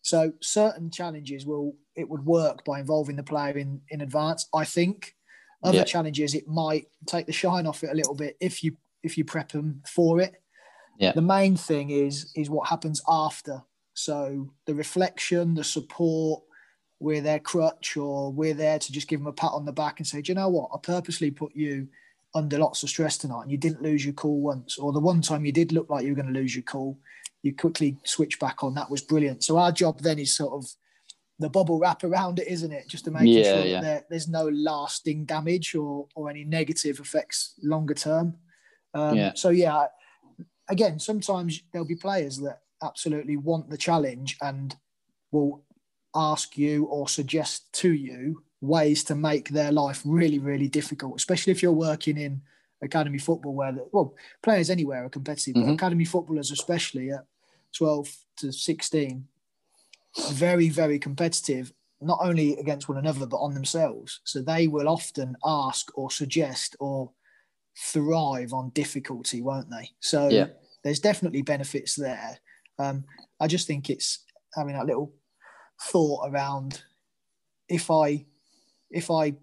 So 0.03 0.33
certain 0.41 0.91
challenges 0.91 1.43
will 1.45 1.75
it 1.95 2.09
would 2.09 2.25
work 2.25 2.63
by 2.65 2.79
involving 2.79 3.15
the 3.15 3.23
player 3.23 3.57
in 3.57 3.81
in 3.89 4.01
advance. 4.01 4.47
I 4.53 4.65
think 4.65 5.15
other 5.63 5.79
Yeah. 5.79 5.83
challenges 5.85 6.33
it 6.33 6.47
might 6.47 6.87
take 7.05 7.25
the 7.25 7.31
shine 7.33 7.65
off 7.67 7.83
it 7.83 7.91
a 7.91 7.95
little 7.95 8.15
bit 8.15 8.35
if 8.39 8.63
you 8.63 8.75
if 9.03 9.17
you 9.17 9.25
prep 9.25 9.51
them 9.51 9.81
for 9.87 10.21
it. 10.21 10.41
Yeah. 10.97 11.11
The 11.13 11.21
main 11.21 11.55
thing 11.57 11.89
is 11.89 12.31
is 12.35 12.49
what 12.49 12.67
happens 12.69 13.01
after. 13.07 13.63
So 13.93 14.49
the 14.65 14.73
reflection, 14.75 15.53
the 15.53 15.63
support, 15.63 16.43
we're 16.99 17.21
their 17.21 17.39
crutch, 17.39 17.95
or 17.97 18.31
we're 18.31 18.53
there 18.53 18.79
to 18.79 18.91
just 18.91 19.07
give 19.07 19.19
them 19.19 19.27
a 19.27 19.33
pat 19.33 19.51
on 19.51 19.65
the 19.65 19.71
back 19.73 19.99
and 19.99 20.07
say, 20.07 20.21
Do 20.21 20.31
you 20.31 20.35
know 20.35 20.49
what? 20.49 20.71
I 20.73 20.77
purposely 20.81 21.31
put 21.31 21.55
you 21.55 21.87
under 22.35 22.57
lots 22.57 22.81
of 22.81 22.89
stress 22.89 23.17
tonight 23.19 23.43
and 23.43 23.51
you 23.51 23.57
didn't 23.57 23.83
lose 23.83 24.03
your 24.03 24.15
cool 24.15 24.41
once. 24.41 24.79
Or 24.79 24.91
the 24.91 24.99
one 24.99 25.21
time 25.21 25.45
you 25.45 25.51
did 25.51 25.71
look 25.71 25.89
like 25.89 26.03
you 26.03 26.09
were 26.11 26.21
going 26.21 26.33
to 26.33 26.39
lose 26.39 26.55
your 26.55 26.63
cool, 26.63 26.97
you 27.43 27.55
quickly 27.55 27.97
switch 28.05 28.39
back 28.39 28.63
on. 28.63 28.73
That 28.73 28.89
was 28.89 29.01
brilliant. 29.01 29.43
So 29.43 29.57
our 29.57 29.71
job 29.71 29.99
then 30.01 30.17
is 30.17 30.35
sort 30.35 30.53
of 30.53 30.65
the 31.39 31.49
bubble 31.49 31.79
wrap 31.79 32.03
around 32.03 32.39
it, 32.39 32.47
isn't 32.47 32.71
it? 32.71 32.87
Just 32.87 33.05
to 33.05 33.11
make 33.11 33.27
Yeah, 33.27 33.43
sure 33.43 33.65
yeah. 33.65 33.81
that 33.81 34.09
there's 34.09 34.27
no 34.27 34.47
lasting 34.49 35.25
damage 35.25 35.75
or, 35.75 36.07
or 36.15 36.29
any 36.29 36.43
negative 36.43 36.99
effects 36.99 37.55
longer 37.63 37.93
term. 37.93 38.35
Um, 38.93 39.17
Yeah. 39.17 39.33
So, 39.35 39.49
yeah, 39.49 39.87
again, 40.69 40.99
sometimes 40.99 41.61
there'll 41.71 41.87
be 41.87 41.95
players 41.95 42.37
that 42.39 42.61
absolutely 42.81 43.37
want 43.37 43.69
the 43.69 43.77
challenge 43.77 44.37
and 44.41 44.75
will 45.31 45.63
ask 46.15 46.57
you 46.57 46.85
or 46.85 47.07
suggest 47.07 47.73
to 47.73 47.91
you 47.91 48.43
ways 48.61 49.03
to 49.03 49.15
make 49.15 49.49
their 49.49 49.71
life 49.71 50.01
really, 50.05 50.39
really 50.39 50.67
difficult, 50.67 51.15
especially 51.17 51.51
if 51.51 51.61
you're 51.61 51.71
working 51.71 52.17
in 52.17 52.41
academy 52.81 53.17
football 53.17 53.53
where, 53.53 53.71
the, 53.71 53.87
well, 53.91 54.15
players 54.41 54.69
anywhere 54.69 55.05
are 55.05 55.09
competitive, 55.09 55.55
mm-hmm. 55.55 55.69
but 55.69 55.73
academy 55.73 56.05
footballers, 56.05 56.51
especially 56.51 57.09
at 57.09 57.25
12 57.75 58.15
to 58.37 58.51
16, 58.51 59.27
very, 60.31 60.69
very 60.69 60.99
competitive, 60.99 61.73
not 62.01 62.19
only 62.21 62.57
against 62.57 62.89
one 62.89 62.97
another, 62.97 63.25
but 63.25 63.37
on 63.37 63.53
themselves. 63.53 64.21
So 64.23 64.41
they 64.41 64.67
will 64.67 64.87
often 64.87 65.35
ask 65.45 65.89
or 65.97 66.11
suggest 66.11 66.75
or 66.79 67.11
thrive 67.77 68.53
on 68.53 68.69
difficulty, 68.69 69.41
won't 69.41 69.69
they? 69.69 69.89
So 69.99 70.29
yeah. 70.29 70.47
there's 70.83 70.99
definitely 70.99 71.41
benefits 71.41 71.95
there. 71.95 72.39
Um, 72.79 73.05
I 73.39 73.47
just 73.47 73.67
think 73.67 73.89
it's 73.89 74.23
having 74.55 74.73
that 74.73 74.85
little 74.85 75.13
thought 75.81 76.29
around 76.29 76.83
if 77.69 77.89
I 77.89 78.25
if 78.91 79.09
I 79.09 79.33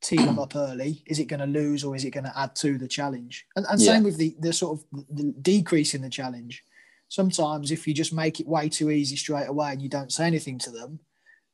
team 0.00 0.26
them 0.26 0.38
up 0.38 0.54
early, 0.54 1.02
is 1.06 1.18
it 1.18 1.26
going 1.26 1.40
to 1.40 1.46
lose 1.46 1.82
or 1.82 1.96
is 1.96 2.04
it 2.04 2.10
going 2.10 2.24
to 2.24 2.38
add 2.38 2.54
to 2.56 2.78
the 2.78 2.86
challenge? 2.86 3.46
And, 3.56 3.66
and 3.68 3.80
yeah. 3.80 3.92
same 3.94 4.04
with 4.04 4.16
the 4.18 4.36
the 4.38 4.52
sort 4.52 4.78
of 4.78 5.04
the 5.10 5.32
decrease 5.40 5.94
in 5.94 6.02
the 6.02 6.10
challenge. 6.10 6.62
Sometimes 7.08 7.70
if 7.70 7.86
you 7.86 7.94
just 7.94 8.12
make 8.12 8.40
it 8.40 8.46
way 8.46 8.68
too 8.68 8.90
easy 8.90 9.16
straight 9.16 9.48
away 9.48 9.72
and 9.72 9.82
you 9.82 9.88
don't 9.88 10.12
say 10.12 10.26
anything 10.26 10.58
to 10.58 10.70
them, 10.70 11.00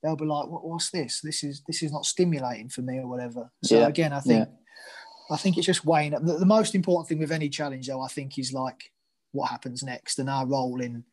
they'll 0.03 0.17
be 0.17 0.25
like, 0.25 0.49
what, 0.49 0.65
"What's 0.65 0.91
this? 0.91 1.21
This 1.21 1.45
is 1.45 1.63
this 1.67 1.83
is 1.83 1.93
not 1.93 2.07
stimulating 2.07 2.69
for 2.69 2.83
me 2.83 2.99
or 2.99 3.09
whatever." 3.09 3.51
So 3.63 3.81
yeah. 3.81 3.89
again, 3.89 4.13
I 4.13 4.21
think 4.21 4.49
I 5.31 5.37
think 5.37 5.57
it's 5.57 5.67
just 5.67 5.85
weighing 5.85 6.15
up. 6.15 6.25
The, 6.25 6.39
the 6.39 6.47
most 6.47 6.75
important 6.75 7.09
thing 7.09 7.19
with 7.19 7.33
any 7.33 7.49
challenge, 7.49 7.87
though, 7.87 8.03
I 8.03 8.09
think, 8.09 8.39
is 8.39 8.53
like 8.53 8.93
what 9.33 9.51
happens 9.51 9.83
next 9.83 10.19
and 10.19 10.31
our 10.31 10.47
role 10.47 10.81
in 10.81 11.05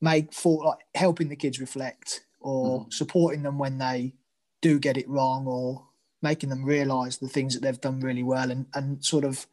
make 0.00 0.32
for 0.32 0.64
like 0.64 0.78
helping 0.94 1.28
the 1.28 1.36
kids 1.36 1.60
reflect 1.60 2.24
or 2.40 2.80
mm. 2.80 2.92
supporting 2.92 3.42
them 3.42 3.58
when 3.58 3.78
they 3.78 4.14
do 4.60 4.78
get 4.78 4.96
it 4.96 5.08
wrong 5.08 5.46
or 5.46 5.86
making 6.22 6.50
them 6.50 6.64
realize 6.64 7.18
the 7.18 7.28
things 7.28 7.54
that 7.54 7.62
they've 7.62 7.80
done 7.80 8.00
really 8.00 8.22
well 8.22 8.50
and, 8.50 8.66
and 8.74 9.04
sort 9.04 9.24
of 9.24 9.46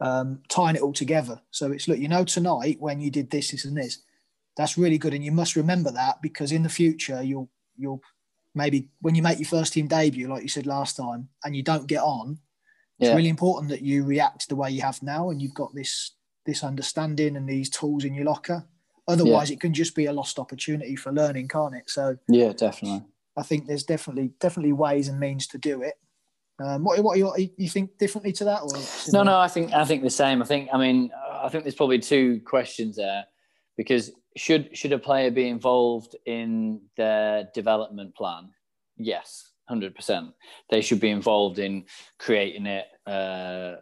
um, 0.00 0.40
tying 0.48 0.76
it 0.76 0.82
all 0.82 0.92
together. 0.92 1.40
So 1.50 1.72
it's 1.72 1.88
look, 1.88 1.98
you 1.98 2.08
know, 2.08 2.24
tonight 2.24 2.76
when 2.80 3.00
you 3.00 3.10
did 3.10 3.30
this, 3.30 3.50
this, 3.50 3.64
and 3.64 3.76
this, 3.76 3.98
that's 4.56 4.78
really 4.78 4.98
good, 4.98 5.14
and 5.14 5.24
you 5.24 5.32
must 5.32 5.56
remember 5.56 5.90
that 5.92 6.22
because 6.22 6.52
in 6.52 6.62
the 6.62 6.68
future 6.68 7.22
you'll 7.22 7.50
you'll 7.76 8.02
maybe 8.54 8.88
when 9.00 9.14
you 9.14 9.22
make 9.22 9.38
your 9.38 9.48
first 9.48 9.72
team 9.72 9.86
debut, 9.86 10.28
like 10.28 10.42
you 10.42 10.48
said 10.48 10.66
last 10.66 10.96
time, 10.96 11.28
and 11.44 11.54
you 11.54 11.62
don't 11.62 11.86
get 11.86 12.02
on, 12.02 12.38
it's 12.98 13.14
really 13.14 13.28
important 13.28 13.70
that 13.70 13.82
you 13.82 14.04
react 14.04 14.48
the 14.48 14.56
way 14.56 14.70
you 14.70 14.82
have 14.82 15.02
now, 15.02 15.30
and 15.30 15.40
you've 15.40 15.54
got 15.54 15.74
this 15.74 16.12
this 16.46 16.64
understanding 16.64 17.36
and 17.36 17.48
these 17.48 17.70
tools 17.70 18.04
in 18.04 18.14
your 18.14 18.24
locker. 18.24 18.66
Otherwise, 19.08 19.50
yeah. 19.50 19.54
it 19.54 19.60
can 19.60 19.74
just 19.74 19.94
be 19.94 20.06
a 20.06 20.12
lost 20.12 20.38
opportunity 20.38 20.96
for 20.96 21.12
learning, 21.12 21.48
can't 21.48 21.74
it? 21.74 21.88
So 21.88 22.16
yeah, 22.28 22.52
definitely. 22.52 23.04
I 23.36 23.42
think 23.42 23.66
there's 23.66 23.84
definitely 23.84 24.32
definitely 24.38 24.72
ways 24.72 25.08
and 25.08 25.18
means 25.18 25.46
to 25.48 25.58
do 25.58 25.82
it. 25.82 25.94
Um, 26.62 26.84
what 26.84 27.02
what 27.02 27.18
you, 27.18 27.32
you 27.56 27.68
think 27.68 27.96
differently 27.98 28.32
to 28.32 28.44
that? 28.44 28.62
Or 28.62 28.68
no, 29.12 29.22
no, 29.22 29.38
I 29.38 29.48
think 29.48 29.72
I 29.72 29.84
think 29.84 30.02
the 30.02 30.10
same. 30.10 30.42
I 30.42 30.44
think 30.44 30.68
I 30.72 30.78
mean 30.78 31.10
I 31.32 31.48
think 31.48 31.64
there's 31.64 31.74
probably 31.74 31.98
two 31.98 32.40
questions 32.44 32.96
there 32.96 33.24
because 33.76 34.12
should 34.36 34.76
should 34.76 34.92
a 34.92 34.98
player 34.98 35.30
be 35.30 35.48
involved 35.48 36.16
in 36.26 36.82
their 36.96 37.48
development 37.54 38.14
plan? 38.14 38.50
Yes, 38.96 39.52
hundred 39.68 39.94
percent. 39.94 40.32
They 40.70 40.82
should 40.82 41.00
be 41.00 41.10
involved 41.10 41.58
in 41.58 41.84
creating 42.18 42.66
it, 42.66 42.86
uh, 43.06 43.76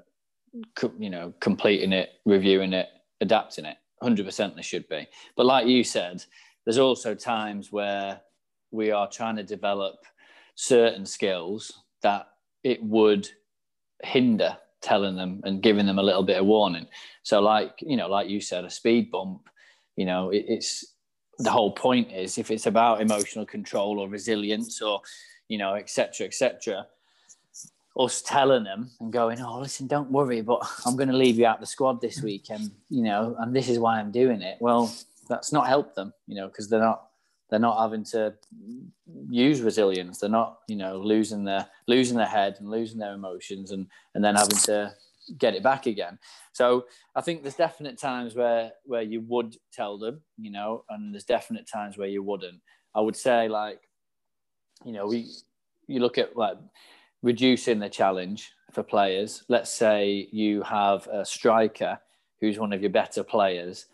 co- 0.77 0.95
you 0.99 1.11
know, 1.11 1.35
completing 1.41 1.93
it, 1.93 2.11
reviewing 2.25 2.73
it, 2.73 2.89
adapting 3.21 3.65
it. 3.65 3.77
Hundred 4.01 4.25
percent, 4.25 4.55
they 4.55 4.63
should 4.63 4.89
be. 4.89 5.07
But 5.37 5.47
like 5.47 5.67
you 5.67 5.83
said, 5.83 6.25
there's 6.65 6.79
also 6.79 7.15
times 7.15 7.73
where 7.73 8.21
we 8.71 8.93
are 8.93 9.11
trying 9.11 9.37
to 9.37 9.43
develop 9.43 9.97
certain 10.55 11.07
skills 11.07 11.73
that 12.03 12.29
it 12.65 12.83
would 12.83 13.29
hinder 14.03 14.57
telling 14.81 15.17
them 15.17 15.41
and 15.45 15.63
giving 15.63 15.87
them 15.87 15.99
a 15.99 16.03
little 16.03 16.23
bit 16.23 16.39
of 16.39 16.47
warning. 16.47 16.87
So, 17.23 17.41
like 17.41 17.75
you 17.81 17.97
know, 17.97 18.09
like 18.09 18.29
you 18.29 18.41
said, 18.41 18.65
a 18.65 18.71
speed 18.71 19.11
bump. 19.11 19.49
You 19.97 20.07
know, 20.07 20.31
it, 20.31 20.45
it's 20.49 20.95
the 21.39 21.51
whole 21.51 21.73
point 21.73 22.13
is 22.13 22.39
if 22.39 22.51
it's 22.51 22.67
about 22.67 23.01
emotional 23.01 23.47
control 23.47 23.99
or 23.99 24.09
resilience 24.09 24.81
or 24.83 25.01
you 25.49 25.59
know, 25.59 25.75
etc., 25.75 26.27
etc. 26.27 26.87
Us 27.99 28.23
telling 28.23 28.63
them 28.63 28.91
and 29.01 29.13
going, 29.13 29.41
oh, 29.41 29.59
listen, 29.59 29.89
don't 29.89 30.11
worry, 30.11 30.41
but 30.41 30.61
I'm 30.87 30.95
going 30.95 31.09
to 31.09 31.17
leave 31.17 31.39
you 31.39 31.47
out 31.47 31.59
the 31.59 31.67
squad 31.67 32.01
this 32.01 32.23
week, 32.23 32.47
and 32.51 32.71
you 32.89 33.03
know, 33.03 33.35
and 33.41 33.55
this 33.55 33.69
is 33.69 33.79
why 33.79 33.99
I'm 33.99 34.13
doing 34.13 34.43
it. 34.43 34.59
Well, 34.61 34.95
that's 35.29 35.53
not 35.53 35.67
helped 35.67 35.97
them, 35.97 36.13
you 36.27 36.37
know, 36.37 36.47
because 36.47 36.69
they're 36.69 36.81
not 36.81 37.08
they're 37.51 37.59
not 37.59 37.81
having 37.81 38.05
to 38.05 38.35
use 39.31 39.61
resilience. 39.61 40.19
They're 40.19 40.31
not, 40.31 40.61
you 40.69 40.77
know, 40.77 40.99
losing 40.99 41.45
their 41.45 41.67
losing 41.87 42.17
their 42.17 42.27
head 42.27 42.57
and 42.59 42.71
losing 42.71 42.99
their 42.99 43.15
emotions 43.15 43.71
and 43.71 43.87
and 44.15 44.23
then 44.23 44.37
having 44.37 44.59
to 44.59 44.93
get 45.37 45.55
it 45.55 45.63
back 45.63 45.87
again. 45.87 46.19
So 46.53 46.87
I 47.15 47.21
think 47.21 47.43
there's 47.43 47.55
definite 47.55 47.99
times 47.99 48.35
where 48.35 48.73
where 48.85 49.03
you 49.03 49.21
would 49.23 49.57
tell 49.73 49.99
them, 49.99 50.23
you 50.39 50.51
know, 50.51 50.85
and 50.91 51.15
there's 51.15 51.25
definite 51.25 51.69
times 51.71 51.99
where 51.99 52.09
you 52.09 52.23
wouldn't. 52.23 52.61
I 52.95 53.01
would 53.01 53.17
say 53.17 53.49
like, 53.49 53.81
you 54.85 54.93
know, 54.93 55.07
we 55.07 55.31
you 55.87 56.01
look 56.01 56.19
at 56.19 56.37
like 56.37 56.59
reducing 57.23 57.79
the 57.79 57.89
challenge 57.89 58.53
for 58.73 58.83
players. 58.83 59.45
Let's 59.49 59.73
say 59.73 60.29
you 60.31 60.63
have 60.63 61.07
a 61.09 61.25
striker 61.25 61.99
who's 62.41 62.59
one 62.59 62.73
of 62.73 62.81
your 62.81 62.91
better 62.91 63.23
players. 63.23 63.87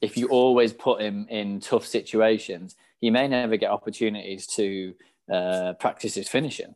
If 0.00 0.16
you 0.16 0.28
always 0.28 0.72
put 0.72 1.00
him 1.00 1.26
in 1.30 1.60
tough 1.60 1.86
situations, 1.86 2.74
he 3.02 3.10
may 3.10 3.28
never 3.28 3.58
get 3.58 3.70
opportunities 3.70 4.46
to 4.46 4.94
uh, 5.30 5.74
practice 5.74 6.14
his 6.14 6.28
finishing. 6.28 6.74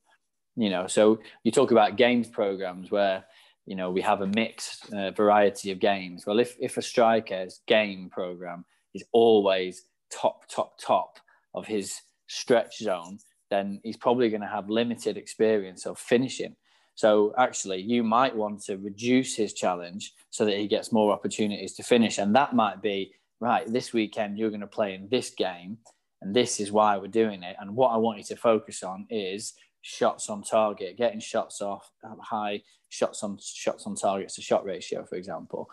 You 0.57 0.69
know, 0.69 0.87
so 0.89 1.21
you 1.45 1.53
talk 1.53 1.71
about 1.71 1.97
games 1.97 2.29
programs 2.29 2.91
where 2.91 3.25
you 3.65 3.77
know 3.77 3.91
we 3.91 4.03
have 4.03 4.21
a 4.21 4.27
mixed 4.27 4.93
uh, 4.93 5.13
variety 5.13 5.71
of 5.71 5.79
games. 5.79 6.27
Well, 6.27 6.41
if 6.41 6.57
if 6.61 6.77
a 6.77 6.83
striker's 6.83 7.61
game 7.67 8.11
program 8.11 8.65
is 8.93 9.05
always 9.13 9.85
top, 10.11 10.49
top, 10.49 10.79
top 10.81 11.19
of 11.55 11.67
his 11.67 12.01
stretch 12.27 12.79
zone, 12.79 13.19
then 13.51 13.81
he's 13.85 13.97
probably 13.97 14.29
going 14.29 14.41
to 14.41 14.47
have 14.49 14.69
limited 14.69 15.17
experience 15.17 15.87
of 15.87 15.99
finishing. 15.99 16.57
So 16.95 17.35
actually, 17.39 17.83
you 17.83 18.03
might 18.03 18.35
want 18.35 18.63
to 18.65 18.79
reduce 18.79 19.37
his 19.37 19.53
challenge 19.53 20.15
so 20.31 20.45
that 20.47 20.57
he 20.57 20.67
gets 20.67 20.93
more 20.93 21.13
opportunities 21.13 21.75
to 21.75 21.83
finish, 21.83 22.19
and 22.19 22.35
that 22.35 22.55
might 22.55 22.83
be 22.83 23.13
right. 23.39 23.71
This 23.71 23.93
weekend, 23.93 24.39
you're 24.39 24.51
going 24.51 24.61
to 24.61 24.67
play 24.67 24.95
in 24.95 25.09
this 25.09 25.31
game 25.31 25.79
and 26.23 26.35
this 26.35 26.61
is 26.61 26.73
why 26.73 26.97
we're 26.97 27.09
doing 27.09 27.43
it. 27.43 27.57
And 27.61 27.77
what 27.77 27.89
I 27.89 27.97
want 27.97 28.19
you 28.19 28.25
to 28.25 28.37
focus 28.37 28.83
on 28.83 29.07
is 29.11 29.55
shots 29.83 30.29
on 30.29 30.43
target, 30.43 30.97
getting 30.97 31.21
shots 31.21 31.61
off, 31.61 31.91
um, 32.05 32.19
high 32.21 32.63
shots 32.89 33.23
on 33.23 33.39
shots 33.41 33.87
on 33.87 33.95
target 33.95 34.29
to 34.31 34.43
shot 34.43 34.65
ratio, 34.65 35.05
for 35.05 35.17
example. 35.17 35.69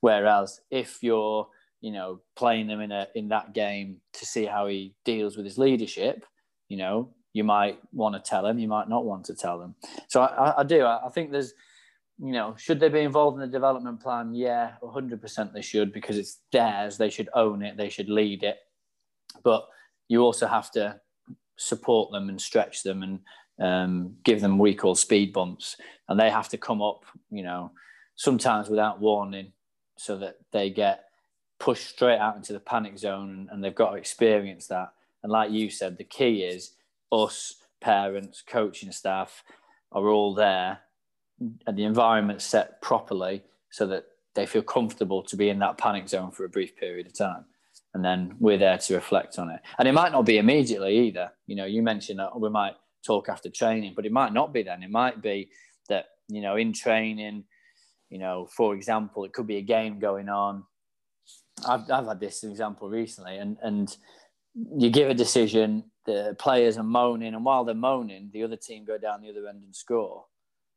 Whereas 0.00 0.60
if 0.70 0.98
you're, 1.02 1.48
you 1.80 1.92
know, 1.92 2.20
playing 2.36 2.66
them 2.68 2.80
in 2.80 2.92
a 2.92 3.08
in 3.14 3.28
that 3.28 3.52
game 3.52 3.98
to 4.14 4.26
see 4.26 4.44
how 4.44 4.66
he 4.66 4.94
deals 5.04 5.36
with 5.36 5.44
his 5.44 5.58
leadership, 5.58 6.24
you 6.68 6.76
know, 6.76 7.10
you 7.32 7.44
might 7.44 7.78
want 7.92 8.14
to 8.14 8.30
tell 8.30 8.46
him, 8.46 8.58
you 8.58 8.68
might 8.68 8.88
not 8.88 9.04
want 9.04 9.24
to 9.26 9.34
tell 9.34 9.58
them. 9.58 9.74
So 10.08 10.22
I, 10.22 10.60
I 10.60 10.64
do. 10.64 10.82
I, 10.82 11.06
I 11.06 11.08
think 11.10 11.30
there's, 11.30 11.52
you 12.18 12.32
know, 12.32 12.54
should 12.56 12.80
they 12.80 12.88
be 12.88 13.00
involved 13.00 13.36
in 13.36 13.40
the 13.40 13.46
development 13.46 14.00
plan? 14.00 14.34
Yeah, 14.34 14.72
100% 14.82 15.52
they 15.52 15.62
should 15.62 15.92
because 15.92 16.18
it's 16.18 16.38
theirs. 16.52 16.96
They 16.96 17.10
should 17.10 17.28
own 17.34 17.62
it. 17.62 17.76
They 17.76 17.90
should 17.90 18.08
lead 18.08 18.42
it. 18.42 18.58
But 19.44 19.68
you 20.08 20.22
also 20.22 20.46
have 20.46 20.70
to 20.72 21.00
support 21.56 22.10
them 22.10 22.28
and 22.28 22.40
stretch 22.40 22.82
them 22.82 23.02
and 23.02 23.20
um, 23.60 24.16
give 24.24 24.40
them 24.40 24.58
what 24.58 24.64
we 24.64 24.74
call 24.74 24.94
speed 24.94 25.32
bumps, 25.32 25.76
and 26.08 26.18
they 26.18 26.30
have 26.30 26.48
to 26.48 26.58
come 26.58 26.80
up, 26.80 27.04
you 27.30 27.42
know, 27.42 27.72
sometimes 28.14 28.68
without 28.68 29.00
warning, 29.00 29.52
so 29.96 30.16
that 30.18 30.36
they 30.52 30.70
get 30.70 31.04
pushed 31.58 31.88
straight 31.88 32.18
out 32.18 32.36
into 32.36 32.52
the 32.52 32.60
panic 32.60 32.98
zone, 32.98 33.30
and, 33.30 33.48
and 33.50 33.64
they've 33.64 33.74
got 33.74 33.90
to 33.90 33.96
experience 33.96 34.68
that. 34.68 34.92
And 35.22 35.32
like 35.32 35.50
you 35.50 35.70
said, 35.70 35.98
the 35.98 36.04
key 36.04 36.42
is 36.44 36.74
us 37.10 37.56
parents, 37.80 38.42
coaching 38.46 38.92
staff 38.92 39.42
are 39.90 40.08
all 40.08 40.34
there, 40.34 40.78
and 41.66 41.76
the 41.76 41.84
environment 41.84 42.42
set 42.42 42.80
properly 42.80 43.42
so 43.70 43.86
that 43.88 44.06
they 44.34 44.46
feel 44.46 44.62
comfortable 44.62 45.22
to 45.24 45.36
be 45.36 45.48
in 45.48 45.58
that 45.58 45.78
panic 45.78 46.08
zone 46.08 46.30
for 46.30 46.44
a 46.44 46.48
brief 46.48 46.76
period 46.76 47.06
of 47.06 47.12
time 47.12 47.44
and 47.98 48.04
then 48.04 48.36
we're 48.38 48.58
there 48.58 48.78
to 48.78 48.94
reflect 48.94 49.40
on 49.40 49.50
it. 49.50 49.58
And 49.76 49.88
it 49.88 49.92
might 49.92 50.12
not 50.12 50.24
be 50.24 50.38
immediately 50.38 50.96
either. 51.08 51.32
You 51.48 51.56
know, 51.56 51.64
you 51.64 51.82
mentioned 51.82 52.20
that 52.20 52.38
we 52.38 52.48
might 52.48 52.74
talk 53.04 53.28
after 53.28 53.50
training, 53.50 53.94
but 53.96 54.06
it 54.06 54.12
might 54.12 54.32
not 54.32 54.52
be 54.52 54.62
then. 54.62 54.84
It 54.84 54.90
might 54.90 55.20
be 55.20 55.50
that, 55.88 56.04
you 56.28 56.40
know, 56.40 56.54
in 56.54 56.72
training, 56.72 57.42
you 58.08 58.18
know, 58.18 58.46
for 58.56 58.76
example, 58.76 59.24
it 59.24 59.32
could 59.32 59.48
be 59.48 59.56
a 59.56 59.62
game 59.62 59.98
going 59.98 60.28
on. 60.28 60.62
I've, 61.66 61.90
I've 61.90 62.06
had 62.06 62.20
this 62.20 62.44
example 62.44 62.88
recently, 62.88 63.38
and, 63.38 63.56
and 63.64 63.96
you 64.54 64.90
give 64.90 65.10
a 65.10 65.14
decision, 65.14 65.82
the 66.06 66.36
players 66.38 66.78
are 66.78 66.84
moaning, 66.84 67.34
and 67.34 67.44
while 67.44 67.64
they're 67.64 67.74
moaning, 67.74 68.30
the 68.32 68.44
other 68.44 68.56
team 68.56 68.84
go 68.84 68.96
down 68.96 69.22
the 69.22 69.30
other 69.30 69.48
end 69.48 69.64
and 69.64 69.74
score. 69.74 70.24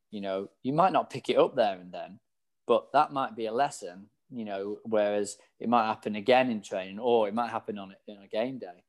You 0.10 0.22
know, 0.22 0.50
you 0.64 0.74
might 0.74 0.92
not 0.92 1.12
pick 1.12 1.30
it 1.30 1.38
up 1.38 1.56
there 1.56 1.80
and 1.80 1.94
then, 1.94 2.20
but 2.66 2.92
that 2.94 3.14
might 3.14 3.36
be 3.36 3.46
a 3.46 3.54
lesson 3.54 4.08
you 4.32 4.46
know, 4.46 4.80
whereas 4.84 5.38
it 5.60 5.70
might 5.70 5.86
happen 5.86 6.16
again 6.16 6.50
in 6.50 6.62
training 6.62 7.00
or 7.00 7.28
it 7.28 7.34
might 7.34 7.52
happen 7.52 7.78
on 7.78 7.94
in 8.08 8.18
a 8.24 8.28
game 8.28 8.58
day. 8.58 8.84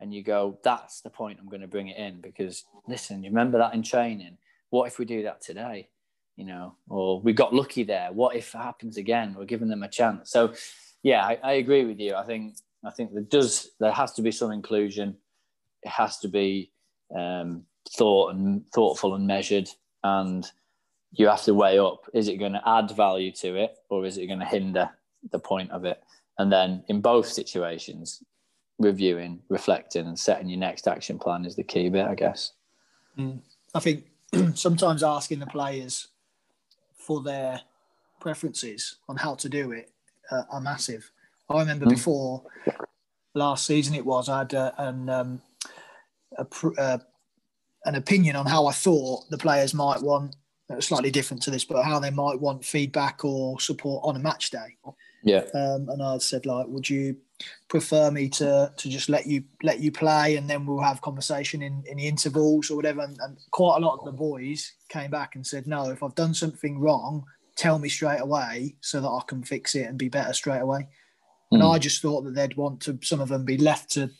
And 0.00 0.12
you 0.12 0.22
go, 0.22 0.58
that's 0.62 1.00
the 1.00 1.10
point 1.10 1.38
I'm 1.40 1.48
going 1.48 1.62
to 1.62 1.68
bring 1.68 1.88
it 1.88 1.96
in 1.96 2.20
because 2.20 2.64
listen, 2.86 3.22
you 3.22 3.30
remember 3.30 3.58
that 3.58 3.74
in 3.74 3.82
training. 3.82 4.38
What 4.70 4.86
if 4.86 4.98
we 4.98 5.04
do 5.04 5.22
that 5.22 5.40
today? 5.40 5.88
You 6.36 6.46
know, 6.46 6.76
or 6.88 7.20
we 7.20 7.32
got 7.32 7.54
lucky 7.54 7.84
there. 7.84 8.10
What 8.12 8.34
if 8.34 8.54
it 8.54 8.58
happens 8.58 8.96
again? 8.96 9.34
We're 9.36 9.44
giving 9.44 9.68
them 9.68 9.84
a 9.84 9.88
chance. 9.88 10.30
So, 10.30 10.52
yeah, 11.02 11.24
I, 11.24 11.38
I 11.42 11.52
agree 11.52 11.84
with 11.84 12.00
you. 12.00 12.14
I 12.14 12.24
think 12.24 12.56
I 12.84 12.90
think 12.90 13.12
there 13.12 13.22
does 13.22 13.70
there 13.78 13.92
has 13.92 14.12
to 14.14 14.22
be 14.22 14.32
some 14.32 14.50
inclusion. 14.50 15.16
It 15.82 15.90
has 15.90 16.18
to 16.18 16.28
be 16.28 16.72
um, 17.16 17.64
thought 17.96 18.34
and 18.34 18.66
thoughtful 18.74 19.14
and 19.14 19.26
measured, 19.26 19.68
and 20.02 20.44
you 21.14 21.28
have 21.28 21.42
to 21.44 21.54
weigh 21.54 21.78
up: 21.78 22.08
is 22.12 22.28
it 22.28 22.36
going 22.36 22.52
to 22.52 22.68
add 22.68 22.90
value 22.90 23.32
to 23.32 23.56
it, 23.56 23.76
or 23.88 24.04
is 24.04 24.18
it 24.18 24.26
going 24.26 24.40
to 24.40 24.44
hinder 24.44 24.90
the 25.30 25.38
point 25.38 25.70
of 25.70 25.84
it? 25.84 26.02
And 26.38 26.50
then 26.50 26.84
in 26.88 27.00
both 27.00 27.28
situations, 27.28 28.22
reviewing, 28.78 29.40
reflecting, 29.48 30.06
and 30.06 30.18
setting 30.18 30.48
your 30.48 30.58
next 30.58 30.88
action 30.88 31.18
plan 31.18 31.44
is 31.44 31.56
the 31.56 31.62
key 31.62 31.88
bit, 31.88 32.06
I 32.06 32.14
guess. 32.14 32.52
Mm. 33.18 33.40
I 33.74 33.80
think 33.80 34.04
sometimes 34.54 35.02
asking 35.02 35.38
the 35.38 35.46
players 35.46 36.08
for 36.96 37.22
their 37.22 37.60
preferences 38.20 38.96
on 39.08 39.16
how 39.16 39.34
to 39.34 39.48
do 39.48 39.72
it 39.72 39.90
uh, 40.30 40.42
are 40.50 40.60
massive. 40.60 41.10
I 41.48 41.60
remember 41.60 41.86
mm. 41.86 41.90
before 41.90 42.42
last 43.34 43.66
season, 43.66 43.94
it 43.94 44.04
was 44.04 44.28
I 44.28 44.38
had 44.38 44.54
uh, 44.54 44.72
an 44.78 45.08
um, 45.08 45.42
a, 46.36 46.46
uh, 46.78 46.98
an 47.84 47.94
opinion 47.94 48.36
on 48.36 48.46
how 48.46 48.66
I 48.66 48.72
thought 48.72 49.28
the 49.30 49.38
players 49.38 49.74
might 49.74 50.02
want 50.02 50.34
slightly 50.80 51.10
different 51.10 51.42
to 51.44 51.50
this, 51.50 51.64
but 51.64 51.82
how 51.82 51.98
they 51.98 52.10
might 52.10 52.40
want 52.40 52.64
feedback 52.64 53.24
or 53.24 53.60
support 53.60 54.02
on 54.04 54.16
a 54.16 54.18
match 54.18 54.50
day. 54.50 54.76
Yeah. 55.22 55.44
Um, 55.54 55.88
and 55.88 56.02
I 56.02 56.18
said 56.18 56.46
like, 56.46 56.66
would 56.68 56.88
you 56.88 57.16
prefer 57.68 58.10
me 58.10 58.28
to 58.28 58.72
to 58.76 58.88
just 58.88 59.08
let 59.08 59.26
you 59.26 59.42
let 59.62 59.80
you 59.80 59.90
play 59.90 60.36
and 60.36 60.48
then 60.48 60.66
we'll 60.66 60.80
have 60.80 61.00
conversation 61.00 61.62
in, 61.62 61.82
in 61.86 61.96
the 61.96 62.06
intervals 62.06 62.70
or 62.70 62.76
whatever? 62.76 63.00
And, 63.00 63.18
and 63.20 63.38
quite 63.50 63.78
a 63.78 63.86
lot 63.86 63.98
of 63.98 64.04
the 64.04 64.12
boys 64.12 64.72
came 64.88 65.10
back 65.10 65.34
and 65.34 65.46
said, 65.46 65.66
no, 65.66 65.90
if 65.90 66.02
I've 66.02 66.14
done 66.14 66.34
something 66.34 66.78
wrong, 66.78 67.24
tell 67.56 67.78
me 67.78 67.88
straight 67.88 68.20
away 68.20 68.76
so 68.80 69.00
that 69.00 69.08
I 69.08 69.20
can 69.26 69.42
fix 69.42 69.74
it 69.74 69.88
and 69.88 69.98
be 69.98 70.08
better 70.08 70.32
straight 70.32 70.60
away. 70.60 70.88
And 71.50 71.62
mm. 71.62 71.74
I 71.74 71.78
just 71.78 72.02
thought 72.02 72.22
that 72.22 72.34
they'd 72.34 72.56
want 72.56 72.80
to 72.82 72.98
some 73.02 73.20
of 73.20 73.28
them 73.28 73.44
be 73.44 73.58
left 73.58 73.90
to 73.92 74.10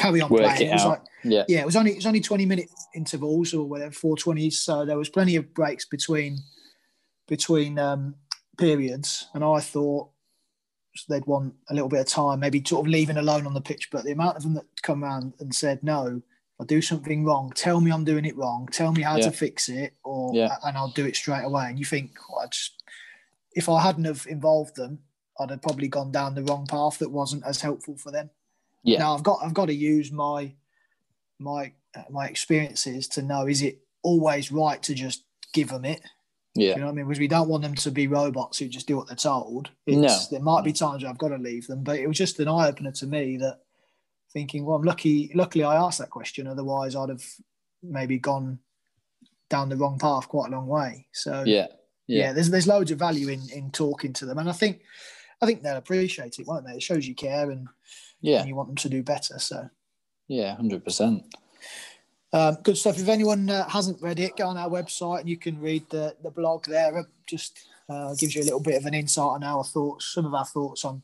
carry 0.00 0.20
on 0.20 0.30
Work 0.30 0.42
playing. 0.42 0.62
It, 0.62 0.68
it 0.70 0.72
was 0.72 0.82
out. 0.82 0.88
like 0.88 1.02
yeah, 1.24 1.44
yeah, 1.48 1.60
it 1.60 1.66
was 1.66 1.76
only 1.76 1.92
it 1.92 1.96
was 1.96 2.06
only 2.06 2.20
twenty 2.20 2.46
minute 2.46 2.68
intervals 2.94 3.52
or 3.54 3.64
whatever, 3.68 3.92
four 3.92 4.16
twenties. 4.16 4.58
So 4.60 4.84
there 4.84 4.96
was 4.98 5.08
plenty 5.08 5.36
of 5.36 5.52
breaks 5.54 5.84
between 5.84 6.38
between 7.28 7.78
um, 7.78 8.14
periods, 8.58 9.28
and 9.34 9.44
I 9.44 9.60
thought 9.60 10.10
they'd 11.08 11.26
want 11.26 11.54
a 11.68 11.74
little 11.74 11.88
bit 11.88 12.00
of 12.00 12.06
time, 12.06 12.40
maybe 12.40 12.62
sort 12.66 12.84
of 12.86 12.90
leaving 12.90 13.16
alone 13.16 13.46
on 13.46 13.54
the 13.54 13.60
pitch. 13.60 13.88
But 13.92 14.04
the 14.04 14.12
amount 14.12 14.36
of 14.36 14.42
them 14.42 14.54
that 14.54 14.64
come 14.82 15.04
around 15.04 15.34
and 15.40 15.54
said, 15.54 15.82
"No, 15.82 16.22
I 16.60 16.64
do 16.64 16.82
something 16.82 17.24
wrong. 17.24 17.52
Tell 17.54 17.80
me 17.80 17.90
I'm 17.92 18.04
doing 18.04 18.24
it 18.24 18.36
wrong. 18.36 18.68
Tell 18.72 18.92
me 18.92 19.02
how 19.02 19.16
Yeah. 19.16 19.24
to 19.26 19.32
fix 19.32 19.68
it, 19.68 19.94
or 20.04 20.32
Yeah. 20.34 20.56
and 20.64 20.76
I'll 20.76 20.88
do 20.92 21.06
it 21.06 21.16
straight 21.16 21.44
away." 21.44 21.66
And 21.68 21.78
you 21.78 21.84
think, 21.84 22.12
well, 22.28 22.40
I 22.44 22.46
just, 22.48 22.82
if 23.52 23.68
I 23.68 23.82
hadn't 23.82 24.04
have 24.04 24.26
involved 24.28 24.76
them, 24.76 25.00
I'd 25.38 25.50
have 25.50 25.62
probably 25.62 25.88
gone 25.88 26.10
down 26.12 26.34
the 26.34 26.42
wrong 26.44 26.66
path 26.66 26.98
that 26.98 27.10
wasn't 27.10 27.44
as 27.46 27.60
helpful 27.62 27.96
for 27.96 28.10
them. 28.10 28.30
Yeah. 28.82 28.98
Now 28.98 29.14
I've 29.14 29.22
got 29.22 29.40
I've 29.42 29.54
got 29.54 29.66
to 29.66 29.74
use 29.74 30.10
my 30.10 30.52
my 31.38 31.72
uh, 31.94 32.02
my 32.10 32.26
experiences 32.26 33.08
to 33.08 33.22
know 33.22 33.46
is 33.46 33.62
it 33.62 33.80
always 34.02 34.50
right 34.52 34.82
to 34.84 34.94
just 34.94 35.24
give 35.52 35.68
them 35.68 35.84
it. 35.84 36.00
yeah, 36.54 36.70
You 36.74 36.76
know 36.80 36.86
what 36.86 36.92
I 36.92 36.94
mean? 36.94 37.06
Because 37.06 37.18
we 37.18 37.28
don't 37.28 37.48
want 37.48 37.62
them 37.62 37.74
to 37.74 37.90
be 37.90 38.06
robots 38.06 38.58
who 38.58 38.68
just 38.68 38.86
do 38.86 38.96
what 38.96 39.08
they're 39.08 39.16
told. 39.16 39.70
It's, 39.86 39.96
No. 39.98 40.18
There 40.30 40.40
might 40.44 40.64
be 40.64 40.72
times 40.72 41.02
where 41.02 41.10
I've 41.10 41.18
got 41.18 41.28
to 41.28 41.36
leave 41.38 41.66
them, 41.66 41.82
but 41.82 41.98
it 41.98 42.06
was 42.06 42.16
just 42.16 42.40
an 42.40 42.48
eye 42.48 42.68
opener 42.68 42.92
to 42.92 43.06
me 43.06 43.36
that 43.38 43.58
thinking, 44.32 44.64
well, 44.64 44.76
I'm 44.76 44.82
lucky. 44.84 45.30
Luckily, 45.34 45.64
I 45.64 45.76
asked 45.76 45.98
that 45.98 46.10
question. 46.10 46.46
Otherwise, 46.46 46.94
I'd 46.96 47.08
have 47.08 47.24
maybe 47.82 48.18
gone 48.18 48.58
down 49.48 49.68
the 49.68 49.76
wrong 49.76 49.98
path 49.98 50.28
quite 50.28 50.48
a 50.48 50.52
long 50.52 50.66
way. 50.66 51.06
So 51.12 51.42
yeah, 51.44 51.66
yeah, 52.06 52.26
yeah, 52.26 52.32
there's 52.32 52.50
there's 52.50 52.68
loads 52.68 52.90
of 52.90 52.98
value 52.98 53.28
in 53.28 53.42
in 53.50 53.70
talking 53.70 54.12
to 54.14 54.26
them, 54.26 54.38
and 54.38 54.48
I 54.48 54.52
think 54.52 54.82
I 55.42 55.46
think 55.46 55.62
they'll 55.62 55.76
appreciate 55.76 56.38
it, 56.38 56.46
won't 56.46 56.66
they? 56.66 56.74
It 56.74 56.82
shows 56.82 57.06
you 57.06 57.14
care 57.14 57.50
and, 57.50 57.66
yeah, 58.20 58.40
and 58.40 58.48
you 58.48 58.54
want 58.54 58.68
them 58.68 58.76
to 58.76 58.88
do 58.88 59.02
better. 59.02 59.38
So. 59.38 59.68
yeah, 60.28 60.56
hundred 60.56 60.84
percent. 60.84 61.24
Um, 62.32 62.58
good 62.62 62.76
stuff. 62.76 62.98
If 62.98 63.08
anyone 63.08 63.50
uh, 63.50 63.68
hasn't 63.68 64.00
read 64.00 64.20
it, 64.20 64.36
go 64.36 64.46
on 64.46 64.56
our 64.56 64.68
website 64.68 65.20
and 65.20 65.28
you 65.28 65.36
can 65.36 65.60
read 65.60 65.88
the, 65.90 66.14
the 66.22 66.30
blog 66.30 66.64
there. 66.66 66.96
It 66.98 67.06
just 67.26 67.66
uh, 67.88 68.14
gives 68.14 68.36
you 68.36 68.42
a 68.42 68.44
little 68.44 68.60
bit 68.60 68.76
of 68.76 68.86
an 68.86 68.94
insight 68.94 69.24
on 69.24 69.42
our 69.42 69.64
thoughts, 69.64 70.06
some 70.06 70.26
of 70.26 70.34
our 70.34 70.44
thoughts 70.44 70.84
on 70.84 71.02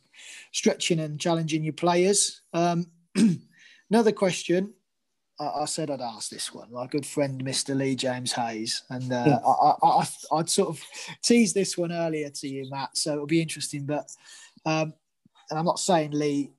stretching 0.53 1.01
and 1.01 1.19
challenging 1.19 1.65
your 1.65 1.73
players. 1.73 2.43
Um, 2.53 2.87
another 3.91 4.13
question. 4.13 4.73
I, 5.41 5.63
I 5.63 5.65
said 5.65 5.91
I'd 5.91 6.01
ask 6.01 6.31
this 6.31 6.55
one. 6.55 6.73
My 6.73 6.87
good 6.87 7.05
friend, 7.05 7.45
Mr. 7.45 7.77
Lee 7.77 7.97
James 7.97 8.33
Hayes, 8.33 8.85
and 8.89 9.13
uh, 9.13 9.41
I, 9.45 9.51
I, 9.51 9.89
I, 9.89 10.07
I'd 10.39 10.51
sort 10.51 10.69
of 10.69 10.81
teased 11.23 11.57
this 11.57 11.77
one 11.77 11.93
earlier 11.93 12.31
to 12.31 12.49
you, 12.49 12.71
Matt. 12.71 12.97
So 12.97 13.15
it'll 13.15 13.27
be 13.27 13.43
interesting. 13.43 13.85
But 13.85 14.09
um, 14.65 14.95
and 15.51 15.59
I'm 15.59 15.65
not 15.65 15.81
saying 15.81 16.13
Lee. 16.13 16.53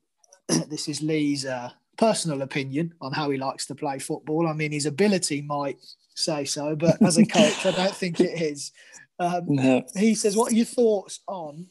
this 0.69 0.87
is 0.87 1.01
Lee's 1.01 1.45
uh, 1.45 1.71
personal 1.97 2.41
opinion 2.41 2.93
on 3.01 3.11
how 3.11 3.29
he 3.29 3.37
likes 3.37 3.65
to 3.67 3.75
play 3.75 3.99
football. 3.99 4.47
I 4.47 4.53
mean, 4.53 4.71
his 4.71 4.85
ability 4.85 5.41
might 5.41 5.77
say 6.15 6.45
so, 6.45 6.75
but 6.75 7.01
as 7.01 7.17
a 7.17 7.25
coach, 7.25 7.65
I 7.65 7.71
don't 7.71 7.95
think 7.95 8.19
it 8.19 8.41
is. 8.41 8.71
Um, 9.19 9.45
No. 9.47 9.83
he 9.95 10.15
says, 10.15 10.35
"What 10.35 10.51
are 10.51 10.55
your 10.55 10.65
thoughts 10.65 11.19
on 11.27 11.67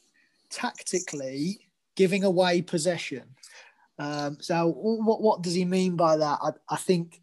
tactically 0.51 1.61
giving 1.95 2.25
away 2.25 2.63
possession?" 2.63 3.23
Um, 3.99 4.39
so, 4.41 4.69
what 4.69 5.23
what 5.23 5.43
does 5.43 5.55
he 5.55 5.65
mean 5.65 5.97
by 5.97 6.17
that? 6.17 6.39
I, 6.43 6.51
I 6.69 6.77
think 6.77 7.21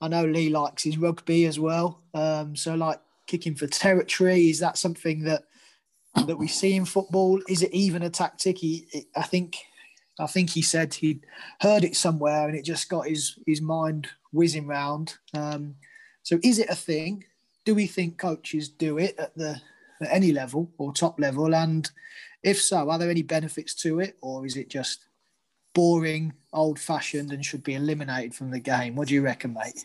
I 0.00 0.08
know 0.08 0.24
Lee 0.24 0.48
likes 0.50 0.82
his 0.82 0.98
rugby 0.98 1.44
as 1.46 1.58
well. 1.58 2.02
Um, 2.14 2.56
so, 2.56 2.74
like 2.74 3.00
kicking 3.26 3.54
for 3.54 3.66
territory, 3.66 4.48
is 4.48 4.58
that 4.60 4.78
something 4.78 5.22
that 5.24 5.44
that 6.26 6.36
we 6.36 6.48
see 6.48 6.74
in 6.74 6.84
football? 6.84 7.40
Is 7.48 7.62
it 7.62 7.72
even 7.72 8.02
a 8.02 8.10
tactic? 8.10 8.58
He, 8.58 9.06
I 9.14 9.22
think, 9.22 9.58
I 10.18 10.26
think 10.26 10.50
he 10.50 10.62
said 10.62 10.94
he'd 10.94 11.24
heard 11.60 11.84
it 11.84 11.96
somewhere 11.96 12.48
and 12.48 12.56
it 12.56 12.64
just 12.64 12.88
got 12.88 13.06
his 13.06 13.38
his 13.46 13.60
mind 13.60 14.08
whizzing 14.32 14.66
round. 14.66 15.14
Um, 15.34 15.76
so, 16.22 16.38
is 16.42 16.58
it 16.58 16.68
a 16.68 16.74
thing? 16.74 17.24
Do 17.64 17.74
we 17.74 17.86
think 17.86 18.18
coaches 18.18 18.68
do 18.68 18.98
it 18.98 19.18
at 19.18 19.36
the 19.36 19.60
at 20.00 20.08
any 20.10 20.32
level 20.32 20.70
or 20.78 20.92
top 20.92 21.18
level? 21.20 21.54
And 21.54 21.90
if 22.42 22.60
so, 22.60 22.90
are 22.90 22.98
there 22.98 23.10
any 23.10 23.22
benefits 23.22 23.74
to 23.82 24.00
it, 24.00 24.16
or 24.20 24.46
is 24.46 24.56
it 24.56 24.70
just 24.70 25.04
boring, 25.74 26.32
old 26.52 26.78
fashioned, 26.78 27.32
and 27.32 27.44
should 27.44 27.62
be 27.62 27.74
eliminated 27.74 28.34
from 28.34 28.50
the 28.50 28.60
game? 28.60 28.96
What 28.96 29.08
do 29.08 29.14
you 29.14 29.22
reckon, 29.22 29.54
mate? 29.54 29.84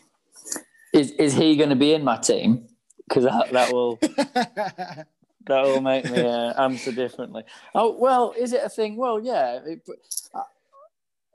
Is 0.92 1.10
is 1.12 1.34
he 1.34 1.56
going 1.56 1.70
to 1.70 1.76
be 1.76 1.92
in 1.92 2.04
my 2.04 2.16
team? 2.16 2.68
Because 3.08 3.24
that, 3.24 3.52
that 3.52 3.72
will 3.72 3.98
that 5.46 5.62
will 5.64 5.80
make 5.80 6.04
me 6.10 6.20
uh, 6.20 6.62
answer 6.62 6.92
differently. 6.92 7.44
Oh 7.74 7.96
well, 7.98 8.34
is 8.36 8.52
it 8.52 8.62
a 8.64 8.68
thing? 8.68 8.96
Well, 8.96 9.20
yeah, 9.20 9.60
it, 9.64 9.82
uh, 10.34 10.42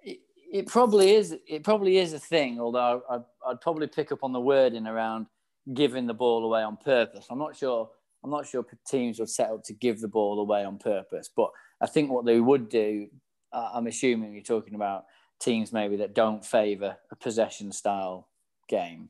it, 0.03 0.19
it 0.51 0.67
probably 0.67 1.13
is. 1.13 1.35
It 1.47 1.63
probably 1.63 1.97
is 1.97 2.13
a 2.13 2.19
thing. 2.19 2.59
Although 2.59 3.03
I'd, 3.09 3.23
I'd 3.47 3.61
probably 3.61 3.87
pick 3.87 4.11
up 4.11 4.23
on 4.23 4.33
the 4.33 4.39
wording 4.39 4.87
around 4.87 5.27
giving 5.73 6.07
the 6.07 6.13
ball 6.13 6.45
away 6.45 6.63
on 6.63 6.77
purpose. 6.77 7.27
I'm 7.29 7.39
not 7.39 7.55
sure. 7.55 7.89
I'm 8.23 8.31
not 8.31 8.47
sure 8.47 8.65
teams 8.85 9.19
would 9.19 9.29
set 9.29 9.49
up 9.49 9.63
to 9.65 9.73
give 9.73 10.01
the 10.01 10.07
ball 10.07 10.39
away 10.39 10.65
on 10.65 10.77
purpose, 10.77 11.29
but 11.33 11.51
I 11.79 11.87
think 11.87 12.11
what 12.11 12.25
they 12.25 12.39
would 12.39 12.69
do. 12.69 13.07
Uh, 13.51 13.71
I'm 13.73 13.87
assuming 13.87 14.33
you're 14.33 14.43
talking 14.43 14.75
about 14.75 15.05
teams 15.39 15.71
maybe 15.71 15.95
that 15.97 16.13
don't 16.13 16.45
favour 16.45 16.97
a 17.11 17.15
possession 17.15 17.71
style 17.71 18.27
game. 18.67 19.09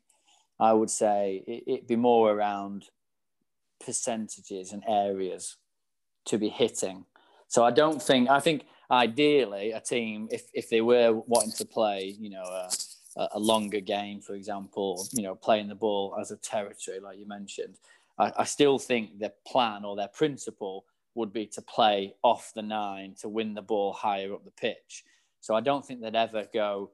I 0.60 0.74
would 0.74 0.90
say 0.90 1.44
it, 1.48 1.64
it'd 1.68 1.88
be 1.88 1.96
more 1.96 2.32
around 2.32 2.86
percentages 3.84 4.72
and 4.72 4.84
areas 4.88 5.58
to 6.26 6.38
be 6.38 6.50
hitting. 6.50 7.06
So 7.48 7.64
I 7.64 7.72
don't 7.72 8.02
think 8.02 8.30
I 8.30 8.40
think 8.40 8.66
ideally 8.92 9.72
a 9.72 9.80
team 9.80 10.28
if 10.32 10.44
if 10.54 10.70
they 10.70 10.82
were 10.82 11.22
wanting 11.28 11.54
to 11.54 11.66
play, 11.66 12.16
you 12.20 12.30
know, 12.30 12.44
a, 12.44 12.70
a 13.34 13.40
longer 13.40 13.80
game, 13.80 14.22
for 14.22 14.36
example, 14.36 15.08
you 15.14 15.24
know, 15.24 15.36
playing 15.36 15.68
the 15.68 15.76
ball 15.76 16.16
as 16.20 16.32
a 16.32 16.38
territory, 16.38 17.00
like 17.00 17.18
you 17.18 17.28
mentioned, 17.28 17.76
I, 18.18 18.32
I 18.38 18.44
still 18.44 18.78
think 18.78 19.18
their 19.18 19.34
plan 19.48 19.86
or 19.86 19.96
their 19.96 20.08
principle 20.08 20.86
would 21.16 21.34
be 21.34 21.46
to 21.48 21.62
play 21.62 22.14
off 22.24 22.52
the 22.54 22.62
nine 22.62 23.16
to 23.20 23.30
win 23.30 23.54
the 23.54 23.62
ball 23.62 23.94
higher 23.94 24.34
up 24.34 24.46
the 24.46 24.52
pitch. 24.52 25.04
So 25.42 25.56
I 25.56 25.62
don't 25.62 25.86
think 25.86 26.02
they'd 26.02 26.16
ever 26.16 26.46
go, 26.54 26.92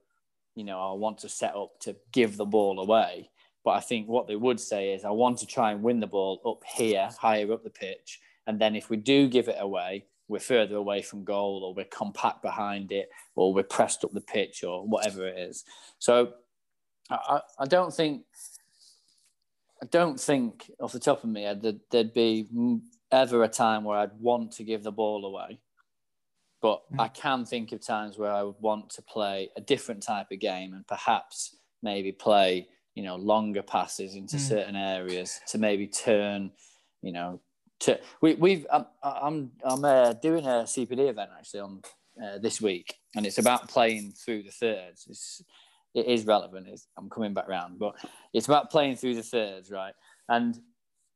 you 0.55 0.63
know, 0.63 0.79
oh, 0.79 0.93
I 0.93 0.97
want 0.97 1.19
to 1.19 1.29
set 1.29 1.55
up 1.55 1.79
to 1.81 1.95
give 2.11 2.37
the 2.37 2.45
ball 2.45 2.79
away. 2.79 3.29
But 3.65 3.71
I 3.71 3.79
think 3.81 4.07
what 4.07 4.27
they 4.27 4.35
would 4.37 4.59
say 4.59 4.93
is, 4.93 5.03
I 5.03 5.09
want 5.09 5.39
to 5.39 5.47
try 5.47 5.71
and 5.71 5.83
win 5.83 5.99
the 5.99 6.07
ball 6.07 6.39
up 6.45 6.63
here, 6.65 7.09
higher 7.19 7.51
up 7.51 7.63
the 7.63 7.69
pitch. 7.69 8.21
And 8.47 8.61
then 8.61 8.75
if 8.75 8.89
we 8.91 8.95
do 8.95 9.27
give 9.27 9.47
it 9.47 9.57
away, 9.59 10.05
we're 10.27 10.39
further 10.39 10.75
away 10.75 11.01
from 11.01 11.23
goal 11.23 11.63
or 11.63 11.73
we're 11.73 11.85
compact 11.85 12.41
behind 12.41 12.91
it 12.91 13.09
or 13.35 13.53
we're 13.53 13.63
pressed 13.63 14.05
up 14.05 14.11
the 14.11 14.21
pitch 14.21 14.63
or 14.63 14.87
whatever 14.87 15.27
it 15.27 15.37
is. 15.37 15.65
So 15.99 16.33
I, 17.09 17.41
I 17.59 17.65
don't 17.65 17.93
think, 17.93 18.23
I 19.81 19.87
don't 19.87 20.19
think 20.19 20.71
off 20.79 20.93
the 20.93 20.99
top 20.99 21.23
of 21.23 21.29
my 21.29 21.41
head 21.41 21.61
that 21.63 21.79
there'd 21.89 22.13
be 22.13 22.47
ever 23.11 23.43
a 23.43 23.47
time 23.47 23.83
where 23.83 23.97
I'd 23.97 24.19
want 24.19 24.51
to 24.53 24.63
give 24.63 24.83
the 24.83 24.91
ball 24.91 25.25
away, 25.25 25.59
but 26.61 26.81
Mm. 26.91 26.99
I 26.99 27.07
can 27.09 27.45
think 27.45 27.71
of 27.71 27.85
times 27.85 28.17
where 28.17 28.31
I 28.31 28.43
would 28.43 28.59
want 28.59 28.89
to 28.91 29.01
play 29.01 29.49
a 29.55 29.61
different 29.61 30.03
type 30.03 30.27
of 30.31 30.39
game 30.39 30.73
and 30.73 30.85
perhaps 30.87 31.55
maybe 31.81 32.11
play, 32.11 32.67
you 32.95 33.03
know, 33.03 33.15
longer 33.17 33.61
passes 33.61 34.15
into 34.15 34.37
Mm. 34.37 34.47
certain 34.47 34.75
areas 34.75 35.39
to 35.47 35.57
maybe 35.57 35.87
turn, 35.87 36.51
you 37.01 37.11
know, 37.11 37.39
to 37.81 37.99
we, 38.21 38.35
we've 38.35 38.65
I'm 38.71 38.85
I'm, 39.03 39.51
I'm 39.63 39.85
uh, 39.85 40.13
doing 40.13 40.45
a 40.45 40.63
CPD 40.63 41.09
event 41.09 41.29
actually 41.37 41.59
on 41.59 41.81
uh, 42.23 42.37
this 42.39 42.61
week, 42.61 42.95
and 43.15 43.25
it's 43.25 43.37
about 43.37 43.67
playing 43.67 44.13
through 44.13 44.43
the 44.43 44.51
thirds. 44.51 45.05
It's 45.09 45.43
it 45.93 46.07
is 46.07 46.25
relevant. 46.25 46.67
It's, 46.67 46.87
I'm 46.97 47.09
coming 47.09 47.33
back 47.33 47.47
round, 47.47 47.79
but 47.79 47.95
it's 48.33 48.47
about 48.47 48.71
playing 48.71 48.95
through 48.97 49.15
the 49.15 49.23
thirds, 49.23 49.71
right? 49.71 49.93
And 50.27 50.59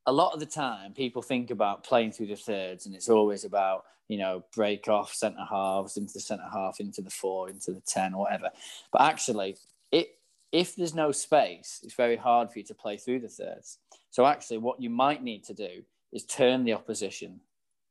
a 0.06 0.12
lot 0.12 0.32
of 0.32 0.40
the 0.40 0.46
time, 0.46 0.94
people 0.94 1.20
think 1.22 1.50
about 1.50 1.84
playing 1.84 2.12
through 2.12 2.28
the 2.28 2.36
thirds, 2.36 2.86
and 2.86 2.94
it's 2.94 3.08
always 3.08 3.44
about 3.44 3.84
you 4.08 4.18
know 4.18 4.44
break 4.54 4.88
off 4.88 5.14
centre 5.14 5.46
halves 5.48 5.96
into 5.96 6.12
the 6.12 6.20
centre 6.20 6.48
half, 6.52 6.78
into 6.78 7.00
the 7.00 7.10
four, 7.10 7.48
into 7.48 7.72
the 7.72 7.82
ten, 7.86 8.12
or 8.12 8.22
whatever. 8.24 8.50
But 8.92 9.02
actually, 9.02 9.56
it 9.90 10.08
if 10.52 10.74
there's 10.74 10.94
no 10.94 11.12
space, 11.12 11.80
it's 11.82 11.94
very 11.94 12.16
hard 12.16 12.50
for 12.50 12.58
you 12.58 12.64
to 12.66 12.74
play 12.74 12.96
through 12.96 13.20
the 13.20 13.28
thirds. 13.28 13.78
So 14.10 14.26
actually, 14.26 14.58
what 14.58 14.80
you 14.80 14.90
might 14.90 15.22
need 15.22 15.44
to 15.44 15.54
do 15.54 15.84
is 16.12 16.24
turn 16.24 16.64
the 16.64 16.72
opposition 16.72 17.40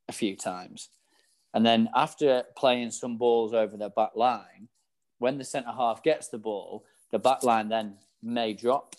a 0.08 0.12
few 0.12 0.36
times, 0.36 0.90
and 1.54 1.66
then 1.66 1.90
after 1.96 2.44
playing 2.58 2.92
some 2.92 3.18
balls 3.18 3.54
over 3.54 3.78
their 3.78 3.90
back 3.90 4.12
line, 4.16 4.68
when 5.20 5.38
the 5.38 5.44
centre 5.44 5.72
half 5.72 6.04
gets 6.04 6.28
the 6.28 6.38
ball, 6.38 6.86
the 7.12 7.20
back 7.20 7.44
line 7.44 7.70
then 7.70 7.96
may 8.22 8.54
drop. 8.54 8.96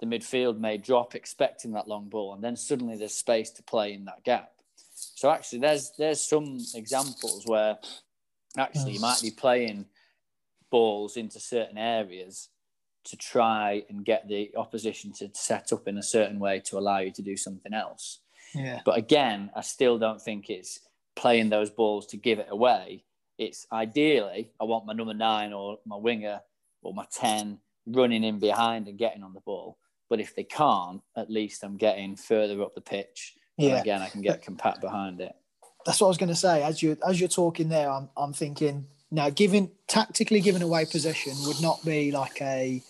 The 0.00 0.06
midfield 0.06 0.58
may 0.58 0.78
drop, 0.78 1.14
expecting 1.14 1.72
that 1.72 1.86
long 1.86 2.08
ball, 2.08 2.32
and 2.32 2.42
then 2.42 2.56
suddenly 2.56 2.96
there's 2.96 3.14
space 3.14 3.50
to 3.50 3.62
play 3.62 3.92
in 3.92 4.06
that 4.06 4.24
gap. 4.24 4.52
So 4.94 5.30
actually, 5.30 5.60
there's 5.60 5.92
there's 5.98 6.20
some 6.20 6.58
examples 6.74 7.46
where 7.46 7.78
actually 8.56 8.92
you 8.92 9.00
might 9.00 9.20
be 9.22 9.30
playing 9.30 9.86
balls 10.70 11.16
into 11.16 11.38
certain 11.38 11.76
areas 11.78 12.48
to 13.04 13.16
try 13.16 13.82
and 13.88 14.04
get 14.04 14.28
the 14.28 14.50
opposition 14.56 15.12
to 15.14 15.30
set 15.32 15.72
up 15.72 15.88
in 15.88 15.98
a 15.98 16.02
certain 16.02 16.38
way 16.38 16.60
to 16.60 16.78
allow 16.78 16.98
you 16.98 17.10
to 17.12 17.22
do 17.22 17.36
something 17.36 17.72
else. 17.72 18.20
Yeah. 18.54 18.80
But 18.84 18.98
again, 18.98 19.50
I 19.54 19.62
still 19.62 19.98
don't 19.98 20.20
think 20.20 20.50
it's 20.50 20.80
playing 21.16 21.50
those 21.50 21.70
balls 21.70 22.06
to 22.08 22.16
give 22.16 22.38
it 22.38 22.48
away. 22.50 23.04
It's 23.38 23.66
ideally, 23.72 24.52
I 24.60 24.64
want 24.64 24.86
my 24.86 24.92
number 24.92 25.14
nine 25.14 25.52
or 25.52 25.78
my 25.86 25.96
winger 25.96 26.40
or 26.82 26.92
my 26.92 27.06
10 27.12 27.58
running 27.86 28.24
in 28.24 28.38
behind 28.38 28.86
and 28.88 28.98
getting 28.98 29.22
on 29.22 29.32
the 29.32 29.40
ball. 29.40 29.78
But 30.08 30.20
if 30.20 30.34
they 30.34 30.44
can't, 30.44 31.00
at 31.16 31.30
least 31.30 31.62
I'm 31.62 31.76
getting 31.76 32.16
further 32.16 32.62
up 32.62 32.74
the 32.74 32.80
pitch. 32.80 33.34
And 33.58 33.68
Yeah. 33.68 33.80
again, 33.80 34.02
I 34.02 34.08
can 34.08 34.20
get 34.20 34.42
compact 34.42 34.80
behind 34.80 35.20
it. 35.20 35.34
That's 35.86 36.00
what 36.00 36.08
I 36.08 36.08
was 36.08 36.18
going 36.18 36.28
to 36.28 36.34
say. 36.34 36.62
As 36.62 36.82
you 36.82 36.98
as 37.06 37.18
you're 37.18 37.28
talking 37.28 37.68
there, 37.70 37.90
I'm 37.90 38.10
I'm 38.16 38.34
thinking 38.34 38.86
now, 39.10 39.30
giving 39.30 39.70
tactically 39.88 40.40
giving 40.40 40.62
away 40.62 40.84
possession 40.84 41.32
would 41.46 41.60
not 41.60 41.84
be 41.84 42.12
like 42.12 42.40
a 42.40 42.82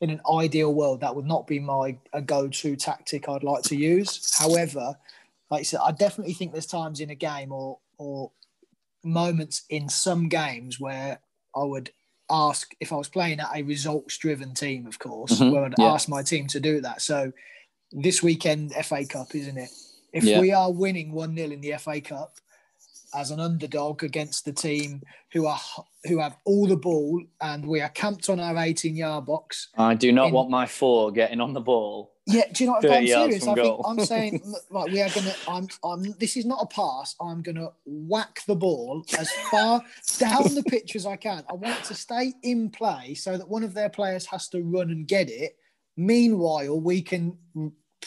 in 0.00 0.08
an 0.10 0.20
ideal 0.30 0.72
world 0.72 1.00
that 1.00 1.14
would 1.14 1.26
not 1.26 1.46
be 1.46 1.58
my 1.58 1.96
a 2.14 2.22
go-to 2.22 2.74
tactic 2.76 3.28
I'd 3.28 3.42
like 3.44 3.62
to 3.64 3.76
use. 3.76 4.38
However, 4.38 4.96
like 5.50 5.60
I 5.60 5.62
said, 5.64 5.80
I 5.84 5.92
definitely 5.92 6.32
think 6.32 6.52
there's 6.52 6.66
times 6.66 7.00
in 7.00 7.10
a 7.10 7.14
game 7.14 7.52
or 7.52 7.78
or 7.98 8.30
moments 9.04 9.62
in 9.68 9.88
some 9.88 10.28
games 10.28 10.80
where 10.80 11.20
I 11.54 11.62
would 11.64 11.90
ask 12.30 12.72
if 12.80 12.92
I 12.92 12.96
was 12.96 13.08
playing 13.08 13.40
at 13.40 13.48
a 13.54 13.62
results-driven 13.62 14.54
team, 14.54 14.86
of 14.86 14.98
course, 14.98 15.38
Mhm, 15.40 15.50
where 15.52 15.64
I'd 15.64 15.74
yeah. 15.78 15.92
ask 15.92 16.08
my 16.08 16.22
team 16.22 16.46
to 16.48 16.60
do 16.60 16.80
that. 16.80 17.02
So 17.02 17.32
this 17.92 18.22
weekend 18.22 18.72
FA 18.72 19.04
Cup, 19.04 19.34
isn't 19.34 19.58
it? 19.58 19.70
If 20.12 20.24
Yeah. 20.24 20.40
we 20.40 20.52
are 20.52 20.70
winning 20.72 21.12
one 21.12 21.34
0 21.34 21.50
in 21.50 21.60
the 21.60 21.72
FA 21.72 22.00
Cup 22.00 22.34
as 23.14 23.30
an 23.30 23.40
underdog 23.40 24.02
against 24.02 24.44
the 24.44 24.52
team 24.52 25.02
who 25.32 25.46
are 25.46 25.58
who 26.04 26.18
have 26.18 26.36
all 26.44 26.66
the 26.66 26.76
ball 26.76 27.22
and 27.40 27.66
we 27.66 27.80
are 27.80 27.88
camped 27.90 28.28
on 28.28 28.40
our 28.40 28.56
18 28.56 28.96
yard 28.96 29.26
box. 29.26 29.68
I 29.76 29.94
do 29.94 30.12
not 30.12 30.28
In- 30.28 30.34
want 30.34 30.50
my 30.50 30.66
four 30.66 31.12
getting 31.12 31.40
on 31.40 31.52
the 31.52 31.60
ball. 31.60 32.12
Yeah, 32.26 32.44
do 32.52 32.62
you 32.62 32.70
know 32.70 32.74
what 32.74 32.84
I'm 32.84 33.06
serious? 33.06 33.46
I 33.46 33.54
think 33.54 33.80
I'm 33.84 34.00
saying 34.00 34.42
look, 34.70 34.86
we 34.88 35.00
are 35.00 35.10
gonna 35.10 35.34
I'm 35.48 35.68
I'm 35.82 36.14
this 36.18 36.36
is 36.36 36.44
not 36.44 36.62
a 36.62 36.66
pass. 36.66 37.16
I'm 37.20 37.42
gonna 37.42 37.70
whack 37.84 38.40
the 38.46 38.54
ball 38.54 39.04
as 39.18 39.30
far 39.50 39.82
down 40.18 40.54
the 40.54 40.62
pitch 40.62 40.94
as 40.94 41.06
I 41.06 41.16
can. 41.16 41.42
I 41.48 41.54
want 41.54 41.78
it 41.78 41.84
to 41.84 41.94
stay 41.94 42.34
in 42.42 42.70
play 42.70 43.14
so 43.14 43.36
that 43.36 43.48
one 43.48 43.64
of 43.64 43.74
their 43.74 43.88
players 43.88 44.26
has 44.26 44.48
to 44.50 44.62
run 44.62 44.90
and 44.90 45.08
get 45.08 45.28
it. 45.28 45.56
Meanwhile, 45.96 46.80
we 46.80 47.02
can 47.02 47.36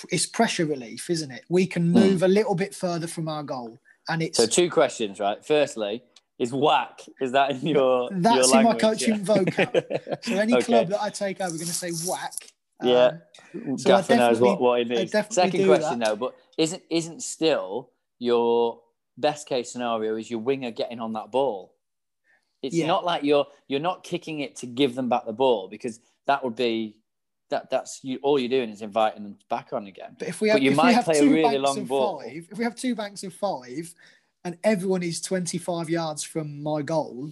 it's 0.09 0.25
pressure 0.25 0.65
relief, 0.65 1.09
isn't 1.09 1.31
it? 1.31 1.43
We 1.49 1.67
can 1.67 1.87
hmm. 1.87 1.93
move 1.93 2.23
a 2.23 2.27
little 2.27 2.55
bit 2.55 2.73
further 2.73 3.07
from 3.07 3.27
our 3.27 3.43
goal. 3.43 3.79
And 4.09 4.21
it's. 4.21 4.37
So 4.37 4.45
two 4.45 4.69
questions, 4.69 5.19
right? 5.19 5.43
Firstly, 5.45 6.03
is 6.39 6.51
whack? 6.51 6.99
Is 7.21 7.31
that 7.33 7.51
in 7.51 7.67
your 7.67 8.09
That's 8.11 8.51
your 8.51 8.59
in 8.59 8.65
my 8.65 8.73
coaching 8.75 9.15
Yeah. 9.19 9.23
vocab. 9.23 10.23
So 10.25 10.35
any 10.39 10.53
Okay. 10.55 10.63
club 10.63 10.87
that 10.89 11.01
I 11.01 11.09
take 11.09 11.39
over, 11.41 11.51
we're 11.51 11.57
going 11.57 11.67
to 11.67 11.73
say 11.73 11.91
whack. 12.07 12.33
Yeah. 12.81 13.11
Um, 13.55 13.77
So 13.77 13.89
Gaffer 13.89 14.15
knows 14.15 14.39
what, 14.41 14.59
what 14.59 14.81
it 14.81 14.87
means. 14.89 15.11
Second 15.11 15.65
question 15.65 15.99
that. 15.99 16.09
though, 16.09 16.15
but 16.15 16.35
isn't 16.57 16.81
isn't 16.89 17.21
still 17.23 17.91
your 18.19 18.81
best 19.17 19.47
case 19.47 19.71
scenario 19.71 20.15
is 20.15 20.29
your 20.29 20.39
winger 20.39 20.71
getting 20.71 20.99
on 20.99 21.13
that 21.13 21.31
ball? 21.31 21.75
It's 22.63 22.75
Yeah. 22.75 22.87
not 22.87 23.05
like 23.05 23.23
you're 23.23 23.45
you're 23.67 23.79
not 23.79 24.03
kicking 24.03 24.39
it 24.39 24.55
to 24.57 24.65
give 24.65 24.95
them 24.95 25.07
back 25.07 25.25
the 25.25 25.33
ball 25.33 25.67
because 25.67 25.99
that 26.25 26.43
would 26.43 26.55
be 26.55 26.97
that 27.53 27.69
that's 27.69 28.03
you 28.03 28.17
all 28.23 28.39
you're 28.39 28.49
doing 28.49 28.71
is 28.71 28.81
inviting 28.81 29.21
them 29.23 29.37
back 29.47 29.73
on 29.73 29.85
again. 29.85 30.15
But 30.17 30.27
if 30.27 30.41
we 30.41 30.49
But 30.49 30.53
have, 30.55 30.63
you 30.63 30.71
if 30.71 30.77
might 30.77 30.87
we 30.87 30.93
have 30.95 31.05
play 31.05 31.17
a 31.17 31.21
two 31.21 31.29
really 31.33 31.43
banks 31.43 31.61
long 31.69 31.79
of 31.79 31.87
ball. 31.87 32.19
five, 32.19 32.47
if 32.51 32.57
we 32.57 32.63
have 32.63 32.75
two 32.75 32.95
banks 32.95 33.23
of 33.23 33.33
five, 33.33 33.93
and 34.43 34.57
everyone 34.63 35.03
is 35.03 35.21
25 35.21 35.89
yards 35.89 36.23
from 36.23 36.61
my 36.63 36.81
goal, 36.81 37.31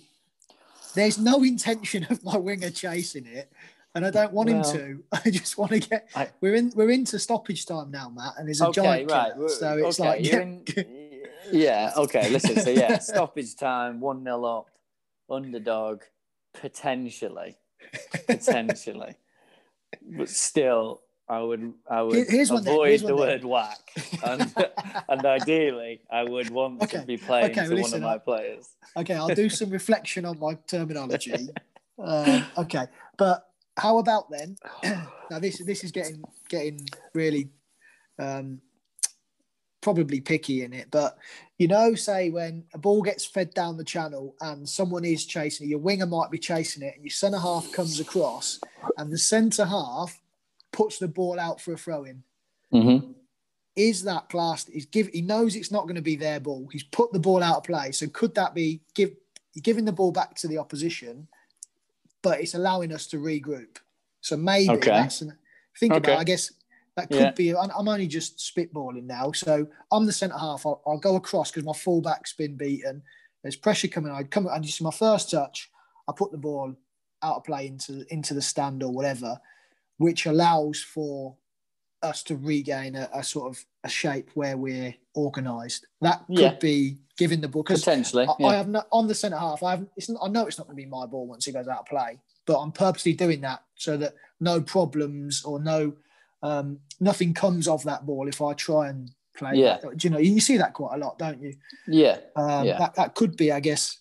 there's 0.94 1.18
no 1.18 1.44
intention 1.44 2.06
of 2.10 2.24
my 2.24 2.38
winger 2.38 2.70
chasing 2.70 3.26
it, 3.26 3.52
and 3.96 4.06
I 4.06 4.12
don't 4.12 4.32
want 4.32 4.50
Well, 4.50 4.64
him 4.74 4.80
to. 4.80 5.04
I 5.26 5.30
just 5.32 5.58
want 5.58 5.72
to 5.72 5.80
get. 5.80 6.08
I- 6.16 6.30
we're 6.40 6.54
in. 6.56 6.72
We're 6.76 6.92
into 6.92 7.18
stoppage 7.18 7.66
time 7.66 7.90
now, 7.90 8.10
Matt, 8.10 8.34
and 8.38 8.48
there's 8.48 8.62
a 8.62 8.68
Okay, 8.68 8.82
giant 8.84 9.12
right. 9.12 9.34
killer, 9.34 9.50
so 9.50 9.78
it's 9.78 10.00
okay, 10.00 10.10
like 10.10 10.26
you're 10.26 10.42
in- 10.42 10.66
yeah, 11.52 11.94
okay. 11.98 12.30
Listen, 12.30 12.58
so 12.58 12.70
yeah, 12.70 12.98
stoppage 13.12 13.56
time, 13.56 14.00
one 14.00 14.24
0 14.24 14.44
up, 14.46 14.70
underdog, 15.30 16.04
potentially, 16.54 17.58
potentially, 18.28 19.16
but 20.18 20.30
still, 20.30 21.02
I 21.28 21.40
would, 21.42 21.74
I 21.90 22.02
would 22.02 22.16
Here- 22.16 22.26
here's 22.30 22.52
avoid 22.52 23.00
the 23.02 23.08
then. 23.08 23.16
word 23.16 23.44
whack, 23.46 23.80
and, 24.24 24.54
and 25.10 25.26
ideally, 25.26 26.02
I 26.12 26.24
would 26.24 26.50
want 26.52 26.82
Okay, 26.84 27.00
to 27.00 27.06
be 27.06 27.18
playing 27.18 27.52
okay, 27.52 27.68
to 27.68 27.82
one 27.82 27.94
of 27.94 28.02
my 28.02 28.18
players. 28.18 28.70
Okay, 28.98 29.14
I'll 29.14 29.30
do 29.34 29.50
some 29.50 29.70
reflection 29.80 30.26
on 30.26 30.40
my 30.40 30.56
terminology. 30.68 31.50
Um, 31.98 32.46
okay, 32.58 32.88
but 33.18 33.46
how 33.78 33.98
about 34.00 34.30
then? 34.30 34.58
now 35.30 35.40
this 35.40 35.64
this 35.66 35.84
is 35.84 35.92
getting 35.92 36.24
getting 36.50 36.80
really 37.14 37.50
um, 38.20 38.60
probably 39.82 40.22
picky 40.22 40.64
in 40.64 40.74
it, 40.74 40.88
but 40.92 41.18
you 41.58 41.68
know, 41.68 41.94
say 41.96 42.30
when 42.30 42.64
a 42.74 42.78
ball 42.78 43.02
gets 43.02 43.26
fed 43.26 43.54
down 43.54 43.78
the 43.78 43.84
channel 43.84 44.36
and 44.42 44.68
someone 44.68 45.04
is 45.06 45.26
chasing 45.26 45.68
it, 45.68 45.70
your 45.70 45.80
winger 45.80 46.06
might 46.08 46.32
be 46.32 46.38
chasing 46.40 46.84
it, 46.84 46.96
and 46.96 47.04
your 47.04 47.12
centre 47.12 47.40
half 47.40 47.72
comes 47.72 48.00
across, 48.00 48.60
and 48.98 49.12
the 49.12 49.18
centre 49.18 49.66
half 49.66 50.20
puts 50.72 50.98
the 50.98 51.08
ball 51.08 51.40
out 51.40 51.60
for 51.60 51.74
a 51.74 51.78
throw 51.78 52.04
in 52.06 52.24
Mm-hmm. 52.74 53.12
is 53.76 54.04
that 54.04 54.30
classed? 54.30 54.70
He's 54.72 54.86
give 54.86 55.08
he 55.08 55.22
knows 55.22 55.56
it's 55.56 55.72
not 55.72 55.84
going 55.84 55.96
to 55.96 56.02
be 56.02 56.16
their 56.16 56.40
ball. 56.40 56.70
He's 56.72 56.84
put 56.84 57.12
the 57.12 57.20
ball 57.20 57.44
out 57.44 57.58
of 57.58 57.64
play. 57.64 57.92
So 57.92 58.08
could 58.08 58.34
that 58.36 58.54
be 58.56 58.82
give 58.96 59.12
giving 59.62 59.84
the 59.84 59.92
ball 59.92 60.12
back 60.14 60.36
to 60.36 60.48
the 60.48 60.58
opposition, 60.58 61.28
but 62.22 62.40
it's 62.40 62.54
allowing 62.54 62.94
us 62.94 63.08
to 63.08 63.18
regroup? 63.18 63.78
So 64.22 64.38
maybe 64.38 64.72
Okay. 64.78 64.92
that's 64.92 65.22
an, 65.22 65.38
think 65.78 65.94
Okay. 65.94 66.12
about. 66.14 66.20
I 66.22 66.24
guess 66.24 66.54
that 66.98 67.10
could 67.10 67.18
Yeah. 67.20 67.32
be. 67.32 67.56
I'm 67.56 67.88
only 67.88 68.08
just 68.08 68.38
spitballing 68.38 69.04
now. 69.06 69.32
So 69.32 69.68
I'm 69.92 70.06
the 70.06 70.12
centre 70.12 70.38
half. 70.38 70.66
I'll, 70.66 70.82
I'll 70.86 70.98
go 71.00 71.16
across 71.16 71.50
because 71.52 71.64
my 71.64 71.74
fullback's 71.74 72.34
been 72.34 72.56
beaten. 72.58 73.02
There's 73.44 73.56
pressure 73.56 73.88
coming. 73.88 74.12
I'd 74.12 74.30
come 74.32 74.48
and 74.48 74.66
you 74.66 74.72
see 74.72 74.84
my 74.84 74.92
first 74.92 75.32
touch. 75.32 75.70
I 76.08 76.14
put 76.16 76.32
the 76.32 76.38
ball 76.38 76.76
out 77.24 77.38
of 77.38 77.44
play 77.44 77.68
into 77.68 78.06
into 78.14 78.34
the 78.34 78.42
stand 78.42 78.84
or 78.84 78.92
whatever, 78.92 79.40
which 79.98 80.26
allows 80.26 80.82
for 80.82 81.36
us 82.04 82.24
to 82.24 82.36
regain 82.36 82.96
a, 82.96 83.08
a 83.14 83.24
sort 83.24 83.50
of 83.52 83.64
a 83.84 83.90
shape 83.90 84.32
where 84.34 84.58
we're 84.58 84.94
organised. 85.16 85.86
That 86.02 86.26
could 86.28 86.40
Yeah. 86.40 86.54
be 86.56 86.98
giving 87.18 87.42
the 87.42 87.48
ball 87.48 87.64
Potentially, 87.64 88.26
I, 88.28 88.34
yeah. 88.40 88.48
I 88.48 88.56
have 88.56 88.68
no, 88.68 88.84
on 88.92 89.08
the 89.08 89.14
centre 89.16 89.38
half. 89.38 89.62
I 89.64 89.72
have. 89.72 89.86
It's 89.96 90.10
I 90.22 90.28
know 90.28 90.46
it's 90.48 90.58
not 90.58 90.68
going 90.68 90.76
to 90.78 90.84
be 90.84 90.90
my 90.90 91.06
ball 91.06 91.28
once 91.28 91.48
it 91.48 91.54
goes 91.54 91.68
out 91.68 91.80
of 91.82 91.86
play, 91.86 92.20
but 92.46 92.60
I'm 92.60 92.72
purposely 92.72 93.14
doing 93.14 93.42
that 93.42 93.64
so 93.76 93.96
that 93.98 94.16
no 94.40 94.60
problems 94.62 95.44
or 95.46 95.60
no 95.60 95.94
um, 96.44 96.80
nothing 97.00 97.34
comes 97.34 97.68
of 97.68 97.84
that 97.84 98.06
ball 98.06 98.28
if 98.28 98.42
I 98.42 98.54
try 98.54 98.90
and 98.90 99.12
play. 99.36 99.54
Yeah. 99.56 99.78
Do 99.82 100.08
you 100.08 100.10
know 100.10 100.18
you 100.20 100.40
see 100.40 100.58
that 100.58 100.74
quite 100.74 100.96
a 100.96 100.98
lot, 100.98 101.18
don't 101.20 101.42
you? 101.42 101.54
yeah, 101.88 102.18
Um, 102.36 102.66
Yeah. 102.68 102.78
That 102.80 102.96
that 102.96 103.16
could 103.16 103.38
be, 103.38 103.52
I 103.52 103.60
guess, 103.60 103.98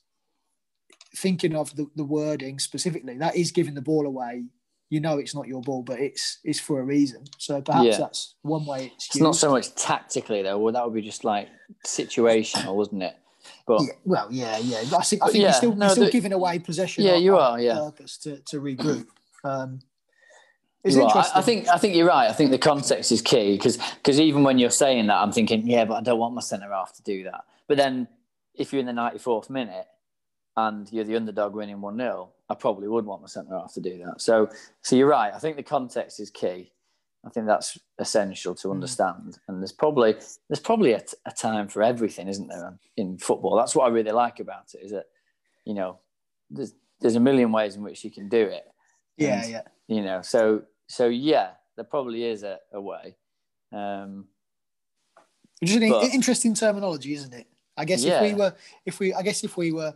thinking 1.17 1.55
of 1.57 1.75
the, 1.77 1.87
the 1.97 2.05
wording 2.05 2.59
specifically. 2.59 3.17
That 3.19 3.37
is 3.37 3.51
giving 3.53 3.75
the 3.75 3.83
ball 3.83 4.07
away 4.07 4.45
you 4.93 4.99
know 4.99 5.19
it's 5.19 5.37
not 5.37 5.47
your 5.47 5.61
ball, 5.63 5.83
but 5.85 6.01
it's 6.01 6.41
it's 6.43 6.59
for 6.59 6.81
a 6.81 6.83
reason. 6.83 7.23
So 7.39 7.63
perhaps 7.63 7.87
Yeah. 7.87 7.97
that's 7.99 8.35
one 8.43 8.67
way 8.67 8.91
it's, 8.93 9.07
It's 9.07 9.19
not 9.21 9.37
so 9.37 9.49
much 9.53 9.73
tactically 9.77 10.43
though. 10.43 10.59
Well, 10.59 10.73
that 10.73 10.85
would 10.85 10.95
be 10.95 11.01
just 11.01 11.23
like 11.23 11.49
situational, 11.87 12.75
wasn't 12.75 13.05
it? 13.05 13.15
But 13.69 13.83
Yeah, 13.83 13.93
well, 14.05 14.27
yeah, 14.33 14.59
yeah. 14.59 14.79
I 14.79 15.03
think, 15.05 15.23
I 15.23 15.27
think 15.27 15.37
yeah, 15.37 15.41
you're 15.43 15.53
still, 15.53 15.77
no, 15.77 15.87
you're 15.87 15.91
still 15.95 16.05
the- 16.07 16.11
giving 16.11 16.33
away 16.33 16.59
possession. 16.59 17.05
Yeah, 17.05 17.15
you 17.15 17.37
are, 17.39 17.61
yeah. 17.61 17.75
Purpose 17.77 18.19
to, 18.19 18.39
to 18.47 18.61
regroup. 18.61 19.07
Um, 19.45 19.79
it's 20.85 20.97
You 20.97 21.03
interesting. 21.03 21.37
I, 21.37 21.39
I 21.39 21.43
think 21.43 21.69
I 21.69 21.77
think 21.79 21.95
you're 21.95 22.07
right. 22.07 22.29
I 22.29 22.33
think 22.33 22.51
the 22.51 22.59
context 22.59 23.13
is 23.13 23.21
key 23.23 23.57
because 23.57 23.77
because 23.97 24.19
even 24.21 24.43
when 24.43 24.59
you're 24.59 24.71
saying 24.71 25.07
that, 25.09 25.17
I'm 25.21 25.33
thinking, 25.33 25.67
yeah, 25.67 25.85
but 25.85 25.95
I 25.95 26.01
don't 26.03 26.19
want 26.19 26.35
my 26.35 26.41
centre 26.41 26.71
half 26.73 26.95
to 26.97 27.03
do 27.03 27.25
that. 27.25 27.45
But 27.69 27.77
then 27.77 28.09
if 28.55 28.73
you're 28.73 28.81
in 28.81 28.87
the 28.87 28.93
94th 28.93 29.49
minute 29.51 29.87
and 30.57 30.91
you're 30.93 31.05
the 31.05 31.17
underdog 31.17 31.55
winning 31.55 31.81
one 31.81 31.97
0 31.97 32.31
I 32.49 32.55
probably 32.55 32.89
would 32.89 33.07
want 33.07 33.23
my 33.23 33.29
centre 33.29 33.55
half 33.57 33.73
to 33.75 33.81
do 33.81 33.99
that. 34.05 34.21
So 34.21 34.49
so 34.83 34.97
you're 34.97 35.09
right. 35.09 35.33
I 35.33 35.39
think 35.39 35.57
the 35.57 35.63
context 35.63 36.19
is 36.21 36.31
key. 36.31 36.73
I 37.25 37.29
think 37.29 37.47
that's 37.47 37.79
essential 37.99 38.55
Hmm. 38.55 38.59
to 38.63 38.71
understand. 38.73 39.39
And 39.47 39.61
there's 39.61 39.73
probably 39.73 40.15
there's 40.49 40.61
probably 40.61 40.93
a, 40.95 41.03
a 41.27 41.31
time 41.33 41.69
for 41.69 41.83
everything, 41.83 42.27
isn't 42.29 42.49
there, 42.49 42.79
in 42.97 43.19
football? 43.19 43.57
That's 43.57 43.77
what 43.77 43.85
I 43.85 43.89
really 43.89 44.13
like 44.13 44.41
about 44.41 44.73
it. 44.75 44.79
Is 44.85 44.93
that 44.93 45.07
you 45.67 45.75
know 45.75 45.99
there's 46.49 46.73
there's 47.01 47.17
a 47.17 47.21
million 47.21 47.53
ways 47.53 47.77
in 47.77 47.83
which 47.83 48.03
you 48.05 48.11
can 48.11 48.29
do 48.29 48.43
it. 48.43 48.65
yeah, 49.17 49.43
And, 49.43 49.51
yeah. 49.53 49.63
You 49.91 50.03
know 50.03 50.23
so 50.23 50.63
so 50.87 51.05
yeah 51.09 51.51
there 51.77 51.85
probably 51.85 52.25
is 52.25 52.43
a, 52.43 52.59
a 52.73 52.81
way 52.81 53.15
um 53.73 54.27
Which 55.61 55.71
is 55.71 55.77
an 55.77 55.91
But- 55.91 56.15
interesting 56.15 56.55
terminology, 56.55 57.13
isn't 57.15 57.35
it? 57.35 57.47
I 57.77 57.85
guess 57.85 58.03
Yeah. 58.03 58.23
if 58.23 58.33
we 58.33 58.39
were, 58.41 58.55
if 58.87 58.99
we, 59.01 59.13
I 59.15 59.23
guess 59.23 59.45
if 59.45 59.57
we 59.57 59.73
were, 59.73 59.95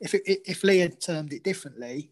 if 0.00 0.12
it, 0.14 0.22
if 0.52 0.62
Lee 0.64 0.78
had 0.78 1.00
termed 1.00 1.32
it 1.32 1.42
differently, 1.44 2.10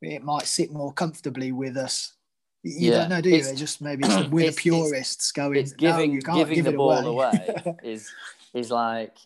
it 0.00 0.22
might 0.22 0.46
sit 0.46 0.70
more 0.72 0.92
comfortably 0.92 1.50
with 1.52 1.76
us. 1.76 2.14
You 2.62 2.90
Yeah. 2.92 2.98
don't 3.00 3.10
know, 3.10 3.20
do 3.20 3.30
you? 3.30 3.36
It's- 3.36 3.58
just 3.58 3.80
maybe 3.82 4.04
it's, 4.06 4.14
we're 4.30 4.50
the 4.50 4.54
it's- 4.54 4.66
it's- 4.66 4.88
purists 4.88 5.32
going. 5.32 5.56
it's 5.58 5.72
giving 5.72 6.10
no, 6.10 6.14
you 6.16 6.22
can't 6.22 6.38
giving 6.38 6.54
give 6.54 6.64
the 6.66 6.72
ball 6.72 6.92
away. 6.92 7.34
away, 7.64 7.76
is 7.92 8.10
is 8.54 8.70
like 8.70 9.16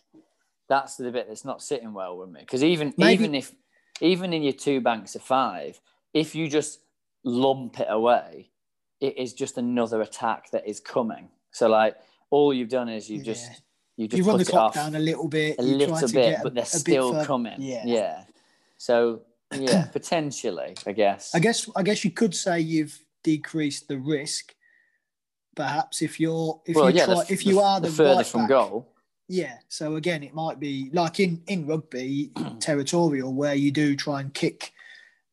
that's 0.67 0.97
the 0.97 1.11
bit 1.11 1.27
that's 1.27 1.45
not 1.45 1.61
sitting 1.61 1.93
well 1.93 2.17
with 2.17 2.29
me 2.29 2.41
because 2.41 2.63
even 2.63 2.93
Maybe- 2.97 3.13
even 3.23 3.35
if 3.35 3.53
even 4.01 4.33
in 4.33 4.41
your 4.43 4.53
two 4.67 4.81
banks 4.81 5.15
of 5.15 5.21
five 5.21 5.79
if 6.13 6.33
you 6.35 6.47
just 6.49 6.79
lump 7.23 7.79
it 7.79 7.87
away 7.89 8.49
it 8.99 9.17
is 9.17 9.33
just 9.33 9.57
another 9.57 10.01
attack 10.01 10.49
that 10.51 10.67
is 10.67 10.79
coming 10.79 11.29
so 11.51 11.67
like 11.67 11.95
all 12.29 12.53
you've 12.53 12.69
done 12.69 12.89
is 12.89 13.09
you 13.09 13.21
just 13.21 13.49
Yeah. 13.49 13.55
you 13.97 14.07
just 14.07 14.17
you 14.17 14.23
run 14.23 14.37
put 14.37 14.45
the 14.45 14.49
it 14.49 14.53
clock 14.53 14.73
down 14.73 14.95
a 14.95 14.99
little 14.99 15.27
bit, 15.27 15.55
a 15.59 15.61
little 15.61 15.97
to 15.97 16.07
bit, 16.07 16.39
but 16.43 16.53
they're 16.53 16.65
still 16.65 17.25
coming. 17.25 17.55
Yeah. 17.57 17.83
Yeah. 17.85 18.23
So 18.77 19.21
yeah, 19.53 19.85
potentially, 19.91 20.75
I 20.85 20.91
guess. 20.91 21.33
I 21.33 21.39
guess 21.39 21.69
I 21.75 21.83
guess 21.83 22.05
you 22.05 22.11
could 22.11 22.35
say 22.35 22.59
you've 22.59 22.97
decreased 23.23 23.87
the 23.87 23.97
risk. 23.97 24.55
Perhaps 25.55 26.01
if 26.01 26.19
you're 26.19 26.61
if 26.65 26.75
well, 26.75 26.89
you 26.89 26.97
yeah, 26.97 27.05
try 27.05 27.15
the, 27.15 27.33
if 27.33 27.45
you 27.45 27.59
are 27.59 27.81
the, 27.81 27.89
further 27.89 28.17
right 28.17 28.25
from 28.27 28.41
back, 28.41 28.49
goal. 28.49 28.93
Yeah. 29.27 29.57
So 29.67 29.95
again, 29.95 30.23
it 30.23 30.33
might 30.33 30.59
be 30.59 30.89
like 30.93 31.19
in 31.19 31.41
in 31.47 31.65
rugby, 31.65 32.31
territorial, 32.59 33.33
where 33.33 33.55
you 33.55 33.71
do 33.71 33.95
try 33.95 34.21
and 34.21 34.33
kick 34.33 34.71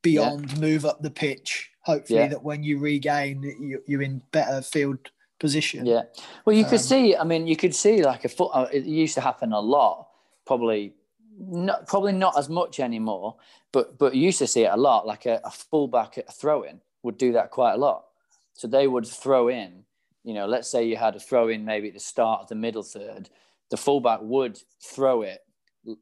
beyond, 0.03 0.59
move 0.61 0.85
up 0.85 1.03
the 1.03 1.11
pitch. 1.11 1.71
Hopefully, 1.87 2.19
Yeah. 2.19 2.29
that 2.29 2.43
when 2.43 2.65
you 2.65 2.79
regain, 2.79 3.43
you, 3.61 3.81
you're 3.87 4.03
in 4.03 4.21
better 4.33 4.61
field 4.61 4.99
position. 5.39 5.87
Yeah. 5.87 6.03
Well, 6.45 6.57
you 6.57 6.65
could 6.65 6.81
Um, 6.85 6.91
see. 6.93 7.15
I 7.17 7.23
mean, 7.25 7.47
you 7.47 7.57
could 7.57 7.75
see 7.75 8.03
like 8.03 8.25
a 8.25 8.29
foot. 8.29 8.51
uh, 8.53 8.69
It 8.73 8.85
used 8.85 9.15
to 9.15 9.21
happen 9.21 9.53
a 9.53 9.61
lot. 9.61 10.09
Probably 10.45 10.95
not. 11.39 11.87
Probably 11.87 12.13
not 12.13 12.37
as 12.37 12.49
much 12.49 12.81
anymore. 12.81 13.37
But 13.71 13.99
but 13.99 14.15
you 14.17 14.23
used 14.23 14.39
to 14.41 14.47
see 14.49 14.65
it 14.65 14.73
a 14.73 14.77
lot. 14.77 15.07
Like 15.07 15.27
a, 15.27 15.41
a 15.45 15.51
fullback 15.51 16.19
at 16.19 16.29
a 16.29 16.33
throw-in 16.33 16.81
would 17.05 17.19
do 17.19 17.33
that 17.35 17.51
quite 17.51 17.75
a 17.75 17.79
lot. 17.79 18.07
So 18.55 18.67
they 18.67 18.87
would 18.89 19.07
throw 19.07 19.49
in. 19.49 19.85
You 20.25 20.35
know, 20.35 20.47
let's 20.47 20.69
say 20.69 20.85
you 20.85 20.97
had 20.97 21.15
a 21.15 21.21
throw 21.21 21.47
in 21.49 21.65
maybe 21.65 21.89
at 21.89 21.95
the 21.95 22.01
start 22.01 22.41
of 22.43 22.49
the 22.49 22.57
middle 22.57 22.83
third. 22.83 23.31
The 23.71 23.77
fullback 23.77 24.21
would 24.23 24.61
throw 24.83 25.23
it 25.23 25.45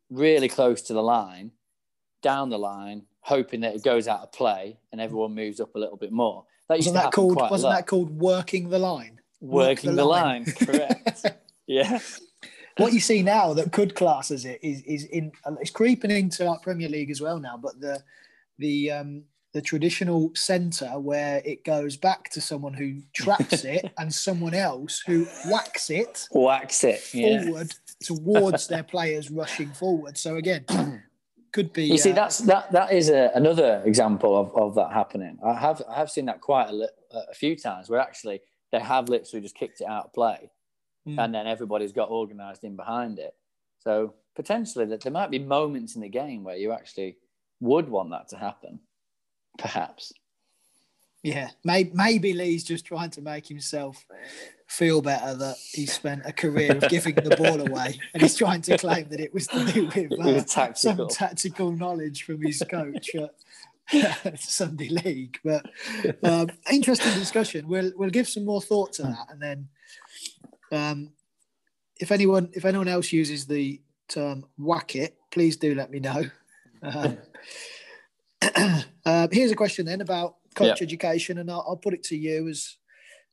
really 0.08 0.48
close 0.48 0.80
to 0.82 0.94
the 0.94 1.02
line, 1.02 1.50
down 2.22 2.48
the 2.48 2.58
line, 2.58 3.02
hoping 3.24 3.60
that 3.60 3.74
it 3.74 3.82
goes 3.82 4.06
out 4.06 4.20
of 4.20 4.30
play 4.32 4.78
and 4.92 5.00
everyone 5.00 5.34
moves 5.34 5.58
up 5.58 5.74
a 5.74 5.78
little 5.78 5.96
bit 5.96 6.12
more. 6.12 6.44
That 6.68 6.76
wasn't 6.76 6.96
that 6.96 7.12
called? 7.12 7.36
Wasn't 7.36 7.72
that 7.72 7.86
called 7.86 8.10
working 8.10 8.68
the 8.68 8.78
line? 8.78 9.18
Work 9.40 9.68
working 9.68 9.90
the 9.90 9.96
the 9.96 10.04
line. 10.04 10.44
line, 10.44 10.54
correct? 10.54 11.26
yeah. 11.66 11.98
what 12.76 12.92
you 12.92 13.00
see 13.00 13.22
now 13.22 13.54
that 13.54 13.72
could 13.72 13.94
class 13.94 14.30
as 14.30 14.44
it 14.44 14.60
is 14.62 14.82
is 14.82 15.04
in 15.04 15.32
it's 15.60 15.70
creeping 15.70 16.10
into 16.10 16.46
our 16.46 16.58
Premier 16.58 16.88
League 16.88 17.10
as 17.10 17.22
well 17.22 17.38
now, 17.38 17.56
but 17.56 17.80
the 17.80 18.02
the 18.58 18.90
um 18.90 19.24
the 19.54 19.62
traditional 19.62 20.30
centre 20.34 20.98
where 20.98 21.40
it 21.44 21.64
goes 21.64 21.96
back 21.96 22.28
to 22.28 22.40
someone 22.42 22.74
who 22.74 23.00
traps 23.14 23.64
it 23.64 23.90
and 23.98 24.12
someone 24.12 24.52
else 24.52 25.02
who 25.06 25.24
whacks 25.50 25.88
it 25.88 26.26
whacks 26.30 26.84
it. 26.84 27.14
Yeah. 27.14 27.44
forward 27.44 27.74
towards 28.02 28.66
their 28.66 28.82
players 28.82 29.30
rushing 29.30 29.72
forward. 29.72 30.18
So 30.18 30.36
again, 30.36 30.66
could 31.54 31.72
be. 31.72 31.84
You 31.86 31.96
see, 31.96 32.10
uh, 32.12 32.14
that's 32.20 32.38
that. 32.40 32.70
That 32.72 32.92
is 32.92 33.08
a, 33.08 33.30
another 33.34 33.82
example 33.86 34.36
of, 34.38 34.54
of 34.54 34.74
that 34.74 34.92
happening. 34.92 35.38
I 35.42 35.54
have 35.54 35.80
I 35.88 35.94
have 35.96 36.10
seen 36.10 36.26
that 36.26 36.40
quite 36.42 36.68
a, 36.68 36.72
li- 36.72 36.88
a 37.30 37.34
few 37.34 37.56
times 37.56 37.88
where 37.88 38.00
actually 38.00 38.40
they 38.72 38.80
have 38.80 39.08
literally 39.08 39.40
just 39.40 39.54
kicked 39.54 39.80
it 39.80 39.86
out 39.86 40.04
of 40.06 40.12
play, 40.12 40.50
Mm. 41.06 41.18
and 41.22 41.34
then 41.34 41.46
everybody's 41.46 41.92
got 41.92 42.08
organised 42.08 42.64
in 42.64 42.76
behind 42.76 43.18
it. 43.18 43.34
So 43.78 44.14
potentially 44.34 44.86
that 44.86 45.02
there 45.02 45.12
might 45.12 45.30
be 45.30 45.38
moments 45.38 45.94
in 45.96 46.00
the 46.00 46.08
game 46.08 46.44
where 46.44 46.56
you 46.56 46.72
actually 46.72 47.18
would 47.60 47.88
want 47.90 48.10
that 48.10 48.28
to 48.28 48.36
happen, 48.38 48.80
perhaps. 49.58 50.12
Yeah, 51.22 51.50
maybe, 51.62 51.90
maybe 51.94 52.32
Lee's 52.32 52.64
just 52.64 52.84
trying 52.86 53.10
to 53.10 53.20
make 53.22 53.46
himself 53.46 54.06
feel 54.74 55.00
better 55.00 55.34
that 55.34 55.56
he 55.72 55.86
spent 55.86 56.22
a 56.24 56.32
career 56.32 56.76
of 56.76 56.88
giving 56.88 57.14
the 57.14 57.36
ball 57.36 57.60
away, 57.68 57.98
and 58.12 58.22
he's 58.22 58.36
trying 58.36 58.60
to 58.62 58.76
claim 58.76 59.08
that 59.08 59.20
it 59.20 59.32
was 59.32 59.46
to 59.46 59.64
do 59.66 59.86
with, 59.86 60.20
uh, 60.20 60.42
tactical. 60.44 60.74
some 60.74 61.08
tactical 61.08 61.72
knowledge 61.72 62.24
from 62.24 62.42
his 62.42 62.62
coach 62.68 63.10
at 63.92 64.40
Sunday 64.40 64.88
League. 64.88 65.38
But 65.44 65.66
um, 66.22 66.50
interesting 66.70 67.14
discussion. 67.14 67.68
We'll 67.68 67.92
we'll 67.96 68.10
give 68.10 68.28
some 68.28 68.44
more 68.44 68.60
thought 68.60 68.92
to 68.94 69.02
that, 69.02 69.26
and 69.30 69.40
then 69.40 69.68
um, 70.72 71.12
if 72.00 72.10
anyone 72.10 72.50
if 72.52 72.64
anyone 72.64 72.88
else 72.88 73.12
uses 73.12 73.46
the 73.46 73.80
term 74.08 74.44
"whack 74.58 74.96
it," 74.96 75.16
please 75.30 75.56
do 75.56 75.74
let 75.74 75.90
me 75.90 76.00
know. 76.00 76.24
Um, 76.82 77.18
uh, 79.06 79.28
here's 79.30 79.52
a 79.52 79.56
question 79.56 79.86
then 79.86 80.00
about 80.00 80.36
coach 80.54 80.82
education, 80.82 81.38
and 81.38 81.50
I'll, 81.50 81.64
I'll 81.68 81.76
put 81.76 81.94
it 81.94 82.02
to 82.04 82.16
you 82.16 82.48
as 82.48 82.76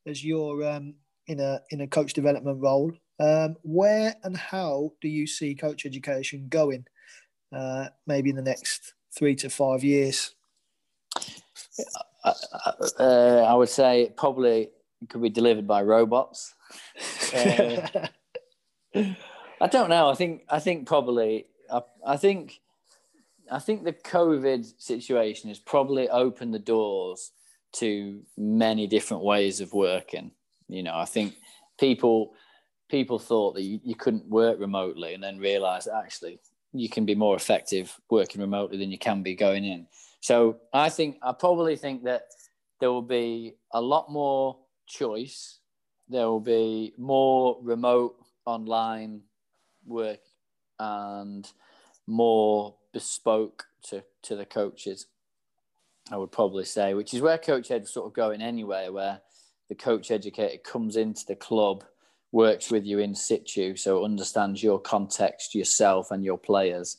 as 0.05 0.23
you're 0.23 0.67
um, 0.67 0.95
in 1.27 1.39
a 1.39 1.61
in 1.69 1.81
a 1.81 1.87
coach 1.87 2.13
development 2.13 2.61
role. 2.61 2.91
Um, 3.19 3.55
where 3.61 4.15
and 4.23 4.35
how 4.35 4.93
do 5.01 5.07
you 5.07 5.27
see 5.27 5.53
coach 5.55 5.85
education 5.85 6.47
going? 6.49 6.85
Uh, 7.55 7.87
maybe 8.07 8.29
in 8.29 8.35
the 8.35 8.41
next 8.41 8.93
three 9.15 9.35
to 9.35 9.49
five 9.49 9.83
years. 9.83 10.33
Uh, 12.23 12.33
uh, 12.99 13.45
I 13.47 13.53
would 13.53 13.69
say 13.69 14.03
it 14.03 14.17
probably 14.17 14.69
could 15.09 15.21
be 15.21 15.29
delivered 15.29 15.67
by 15.67 15.81
robots. 15.83 16.53
Uh, 17.33 18.07
I 19.61 19.67
don't 19.67 19.89
know. 19.89 20.09
I 20.09 20.15
think 20.15 20.43
I 20.49 20.59
think 20.59 20.85
probably 20.85 21.45
I, 21.71 21.81
I 22.05 22.17
think 22.17 22.59
I 23.49 23.59
think 23.59 23.83
the 23.83 23.93
COVID 23.93 24.81
situation 24.81 25.49
has 25.49 25.59
probably 25.59 26.09
opened 26.09 26.53
the 26.53 26.59
doors 26.59 27.31
to 27.73 28.21
many 28.37 28.87
different 28.87 29.23
ways 29.23 29.61
of 29.61 29.71
working. 29.71 30.31
You 30.71 30.83
know, 30.83 30.95
I 30.95 31.05
think 31.05 31.35
people 31.79 32.33
people 32.89 33.19
thought 33.19 33.55
that 33.55 33.63
you, 33.63 33.79
you 33.83 33.95
couldn't 33.95 34.25
work 34.27 34.59
remotely 34.59 35.13
and 35.13 35.23
then 35.23 35.39
realized 35.39 35.87
that 35.87 36.03
actually 36.03 36.39
you 36.73 36.89
can 36.89 37.05
be 37.05 37.15
more 37.15 37.35
effective 37.35 37.97
working 38.09 38.41
remotely 38.41 38.77
than 38.77 38.91
you 38.91 38.97
can 38.97 39.23
be 39.23 39.35
going 39.35 39.63
in. 39.63 39.87
So 40.19 40.57
I 40.73 40.89
think 40.89 41.17
I 41.21 41.31
probably 41.31 41.75
think 41.75 42.03
that 42.03 42.23
there 42.79 42.91
will 42.91 43.01
be 43.01 43.55
a 43.71 43.81
lot 43.81 44.11
more 44.11 44.57
choice. 44.87 45.59
There 46.09 46.27
will 46.27 46.41
be 46.41 46.93
more 46.97 47.57
remote 47.61 48.15
online 48.45 49.21
work 49.85 50.19
and 50.79 51.49
more 52.07 52.75
bespoke 52.93 53.65
to, 53.83 54.03
to 54.23 54.35
the 54.35 54.45
coaches. 54.45 55.07
I 56.11 56.17
would 56.17 56.31
probably 56.31 56.65
say, 56.65 56.93
which 56.93 57.13
is 57.13 57.21
where 57.21 57.37
coach 57.37 57.71
ed 57.71 57.83
is 57.83 57.91
sort 57.91 58.07
of 58.07 58.13
going 58.13 58.41
anyway, 58.41 58.89
where 58.89 59.21
the 59.71 59.75
coach 59.75 60.11
educator 60.11 60.57
comes 60.57 60.97
into 60.97 61.25
the 61.25 61.35
club, 61.37 61.85
works 62.33 62.69
with 62.69 62.85
you 62.85 62.99
in 62.99 63.15
situ, 63.15 63.77
so 63.77 64.03
understands 64.03 64.61
your 64.61 64.77
context, 64.77 65.55
yourself, 65.55 66.11
and 66.11 66.25
your 66.25 66.37
players. 66.37 66.97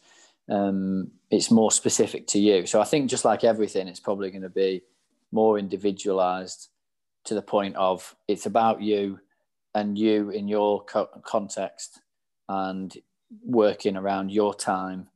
Um, 0.49 1.11
it's 1.31 1.51
more 1.51 1.71
specific 1.71 2.27
to 2.29 2.39
you. 2.39 2.65
So 2.65 2.81
I 2.81 2.85
think 2.85 3.11
just 3.11 3.27
like 3.27 3.45
everything, 3.45 3.89
it's 3.89 4.01
probably 4.01 4.31
going 4.31 4.41
to 4.41 4.49
be 4.49 4.85
more 5.33 5.59
individualized 5.59 6.71
to 7.25 7.35
the 7.35 7.43
point 7.43 7.77
of 7.77 8.17
it's 8.27 8.47
about 8.47 8.81
you 8.81 9.21
and 9.75 9.99
you 9.99 10.31
in 10.31 10.49
your 10.49 10.83
co- 10.87 11.11
context 11.25 12.01
and 12.49 12.97
working 13.45 13.99
around 13.99 14.33
your 14.33 14.55
time, 14.55 15.09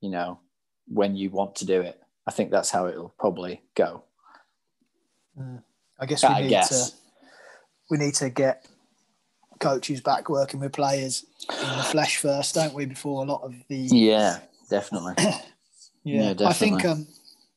you 0.00 0.08
know, 0.08 0.40
when 0.88 1.14
you 1.14 1.28
want 1.28 1.56
to 1.56 1.66
do 1.66 1.82
it. 1.82 2.00
I 2.26 2.30
think 2.30 2.50
that's 2.50 2.70
how 2.70 2.86
it'll 2.86 3.14
probably 3.18 3.60
go. 3.74 4.02
I 6.02 6.06
guess 6.06 6.24
we 6.24 6.28
I 6.28 6.42
need 6.42 6.48
guess. 6.48 6.90
to 6.90 7.01
we 7.92 7.98
need 7.98 8.14
to 8.14 8.30
get 8.30 8.66
coaches 9.60 10.00
back 10.00 10.30
working 10.30 10.58
with 10.58 10.72
players 10.72 11.26
in 11.50 11.76
the 11.76 11.84
flesh 11.84 12.16
first, 12.16 12.54
don't 12.54 12.72
we? 12.72 12.86
Before 12.86 13.22
a 13.22 13.26
lot 13.26 13.42
of 13.42 13.54
the 13.68 13.76
Yeah, 13.76 14.38
definitely. 14.68 15.14
Yeah, 16.04 16.32
Yeah, 16.36 16.48
I 16.48 16.52
think 16.52 16.84
um, 16.84 17.06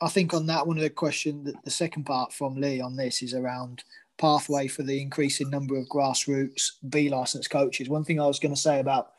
I 0.02 0.08
think 0.08 0.36
on 0.36 0.46
that 0.48 0.68
one 0.68 0.78
of 0.78 0.84
the 0.84 0.90
question, 0.92 1.46
the, 1.46 1.56
the 1.64 1.72
second 1.72 2.04
part 2.04 2.32
from 2.32 2.62
Lee 2.62 2.80
on 2.80 2.96
this 2.96 3.24
is 3.24 3.34
around 3.34 3.84
pathway 4.20 4.68
for 4.68 4.84
the 4.84 5.02
increasing 5.02 5.50
number 5.50 5.76
of 5.78 5.88
grassroots 5.88 6.74
B 6.88 7.10
licensed 7.10 7.50
coaches. 7.50 7.90
One 7.90 8.04
thing 8.04 8.20
I 8.20 8.28
was 8.28 8.38
going 8.38 8.54
to 8.54 8.62
say 8.62 8.80
about, 8.80 9.14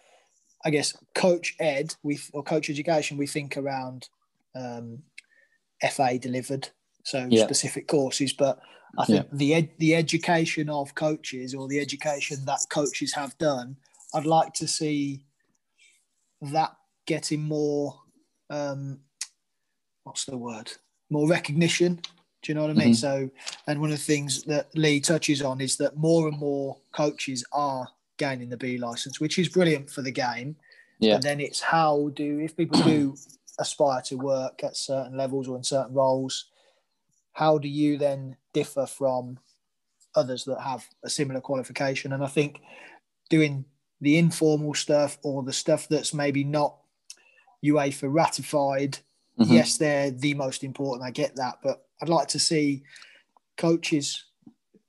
I 0.65 0.71
guess, 0.71 0.97
coach 1.17 1.57
ed, 1.59 1.97
we 2.05 2.21
or 2.33 2.45
coach 2.45 2.71
education, 2.71 3.17
we 3.17 3.27
think 3.27 3.57
around 3.57 4.09
um, 4.55 5.03
FA 5.91 6.19
delivered, 6.21 6.69
so 7.07 7.27
Yeah. 7.31 7.45
specific 7.45 7.87
courses, 7.89 8.33
but. 8.33 8.59
I 8.99 9.05
think 9.05 9.27
the 9.31 9.53
ed, 9.53 9.69
the 9.77 9.95
education 9.95 10.71
of 10.71 10.95
coaches 10.95 11.55
or 11.55 11.69
the 11.69 11.79
education 11.81 12.43
that 12.47 12.61
coaches 12.71 13.13
have 13.13 13.37
done, 13.37 13.77
I'd 14.15 14.25
like 14.25 14.55
to 14.55 14.67
see 14.67 15.27
that 16.41 16.75
getting 17.05 17.43
more 17.43 17.95
um, 18.49 19.01
what's 20.05 20.25
the 20.25 20.39
word? 20.39 20.73
More 21.11 21.29
recognition. 21.29 21.97
Do 22.41 22.45
you 22.47 22.55
know 22.55 22.63
what 22.63 22.71
I 22.71 22.75
mean? 22.75 22.95
Mhm. 22.95 22.97
So, 22.97 23.31
and 23.67 23.81
one 23.83 23.91
of 23.91 23.99
the 23.99 24.03
things 24.03 24.45
that 24.45 24.75
Lee 24.75 25.01
touches 25.01 25.43
on 25.43 25.61
is 25.61 25.77
that 25.77 25.99
more 25.99 26.29
and 26.29 26.39
more 26.39 26.79
coaches 26.93 27.45
are 27.53 27.87
gaining 28.17 28.49
the 28.49 28.57
B 28.57 28.79
license, 28.79 29.21
which 29.21 29.39
is 29.39 29.49
brilliant 29.51 29.91
for 29.91 30.01
the 30.01 30.13
game. 30.13 30.57
Yeah. 31.01 31.15
But 31.17 31.23
then 31.23 31.41
it's 31.41 31.61
how 31.61 32.11
do 32.15 32.39
if 32.39 32.57
people 32.57 32.81
do 32.83 33.15
aspire 33.59 34.01
to 34.07 34.17
work 34.17 34.65
at 34.65 34.75
certain 34.77 35.19
levels 35.19 35.49
or 35.49 35.57
in 35.59 35.65
certain 35.65 35.93
roles, 35.93 36.47
how 37.37 37.59
do 37.59 37.69
you 37.69 37.99
then 37.99 38.35
differ 38.55 38.87
from 38.87 39.39
others 40.15 40.45
that 40.47 40.61
have 40.61 40.87
a 41.05 41.11
similar 41.11 41.41
qualification? 41.41 42.13
And 42.15 42.25
I 42.25 42.29
think 42.29 42.61
doing 43.29 43.65
the 44.01 44.17
informal 44.17 44.73
stuff 44.75 45.19
or 45.23 45.43
the 45.43 45.53
stuff 45.53 45.87
that's 45.89 46.15
maybe 46.15 46.45
not 46.45 46.77
UEFA 47.65 48.13
ratified 48.13 48.99
Mhm. 49.39 49.51
yes, 49.53 49.77
they're 49.77 50.11
the 50.11 50.33
most 50.33 50.65
important. 50.65 51.07
I 51.07 51.11
get 51.11 51.37
that, 51.37 51.59
but 51.63 51.87
I'd 52.01 52.09
like 52.09 52.29
to 52.29 52.39
see 52.39 52.83
coaches. 53.59 54.25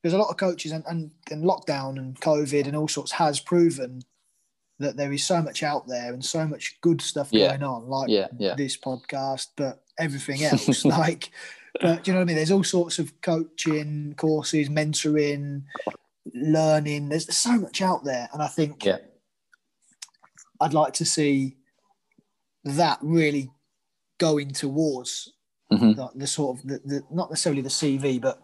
There's 0.02 0.14
a 0.14 0.18
lot 0.18 0.30
of 0.30 0.38
coaches, 0.38 0.72
and, 0.72 0.86
and, 0.88 1.12
and 1.32 1.44
lockdown 1.44 1.98
and 1.98 2.18
COVID 2.22 2.66
and 2.66 2.76
all 2.76 2.88
sorts 2.88 3.12
has 3.14 3.42
proven 3.42 4.04
that 4.80 4.96
there 4.96 5.12
is 5.12 5.26
so 5.26 5.42
much 5.42 5.64
out 5.64 5.88
there 5.88 6.14
and 6.14 6.24
so 6.24 6.48
much 6.48 6.78
good 6.82 7.02
stuff 7.02 7.30
Yeah. 7.32 7.48
going 7.50 7.64
on, 7.64 7.88
like 7.90 8.10
Yeah, 8.10 8.28
yeah. 8.38 8.56
this 8.56 8.78
podcast, 8.78 9.48
but 9.58 9.84
everything 10.00 10.42
else. 10.52 10.86
like, 10.86 11.32
but 11.82 12.04
do 12.04 12.12
you 12.12 12.14
know 12.14 12.20
what 12.20 12.24
I 12.24 12.26
mean? 12.26 12.36
There's 12.36 12.52
all 12.52 12.64
sorts 12.64 13.00
of 13.00 13.20
coaching 13.22 14.14
courses, 14.18 14.70
mentoring, 14.70 15.64
learning. 16.34 17.10
There's 17.10 17.34
so 17.36 17.54
much 17.58 17.82
out 17.82 18.04
there, 18.04 18.30
and 18.34 18.42
I 18.42 18.48
think 18.48 18.86
Yeah. 18.86 18.98
I'd 20.60 20.74
like 20.74 20.94
to 20.94 21.06
see 21.06 21.58
that 22.64 23.00
really 23.02 23.52
going 24.18 24.52
towards 24.52 25.32
Mhm. 25.72 25.96
the, 25.96 26.10
the 26.20 26.28
sort 26.28 26.58
of 26.58 26.68
the, 26.68 26.80
the 26.86 27.04
not 27.12 27.30
necessarily 27.30 27.62
the 27.62 27.70
CV, 27.70 28.20
but 28.20 28.42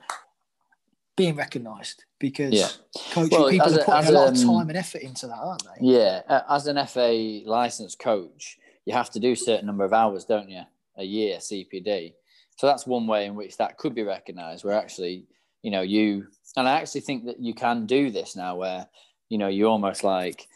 being 1.15 1.35
recognised 1.35 2.03
because 2.19 2.53
Yeah. 2.53 2.69
coaching 3.11 3.39
Well, 3.39 3.49
people 3.49 3.67
are 3.73 3.79
a- 3.79 3.83
putting 3.85 3.93
as 3.93 4.09
a 4.09 4.11
lot 4.11 4.25
a, 4.27 4.31
of 4.31 4.37
um, 4.37 4.43
time 4.59 4.69
and 4.69 4.77
effort 4.77 5.01
into 5.01 5.27
that, 5.27 5.37
aren't 5.37 5.63
they? 5.63 5.85
Yeah, 5.87 6.41
as 6.49 6.67
an 6.67 6.77
FA 6.87 7.41
licensed 7.45 7.99
coach, 7.99 8.57
you 8.85 8.93
have 8.93 9.09
to 9.11 9.19
do 9.19 9.31
a 9.31 9.35
certain 9.35 9.65
number 9.65 9.83
of 9.85 9.93
hours, 9.93 10.25
don't 10.25 10.49
you? 10.49 10.63
A 10.97 11.03
year 11.03 11.37
CPD. 11.39 12.13
So 12.57 12.67
that's 12.67 12.87
one 12.87 13.07
way 13.07 13.25
in 13.25 13.35
which 13.35 13.57
that 13.57 13.77
could 13.77 13.95
be 13.95 14.03
recognised. 14.03 14.63
Where 14.63 14.77
actually, 14.77 15.25
you 15.61 15.71
know, 15.71 15.81
you 15.81 16.27
and 16.55 16.67
I 16.67 16.73
actually 16.73 17.01
think 17.01 17.25
that 17.25 17.39
you 17.39 17.53
can 17.53 17.85
do 17.85 18.11
this 18.11 18.35
now, 18.35 18.55
where 18.55 18.87
you 19.29 19.37
know 19.37 19.47
you 19.47 19.67
almost 19.67 20.03
like 20.03 20.47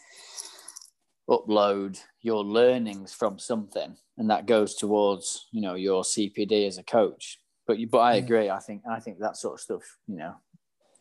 upload 1.30 2.00
your 2.22 2.43
learnings 2.43 3.14
from 3.14 3.39
something, 3.39 3.98
and 4.18 4.30
that 4.30 4.45
goes 4.45 4.76
towards 4.76 5.48
you 5.52 5.62
know 5.62 5.76
your 5.76 6.04
CPD 6.04 6.68
as 6.68 6.78
a 6.78 6.84
coach. 6.84 7.39
But 7.66 7.80
you, 7.80 7.88
but 7.88 8.00
I 8.00 8.16
agree. 8.16 8.50
I 8.50 8.60
think 8.60 8.84
I 8.89 9.00
think 9.00 9.20
that 9.20 9.38
sort 9.38 9.56
of 9.56 9.60
stuff, 9.60 9.98
you 10.08 10.18
know, 10.18 10.36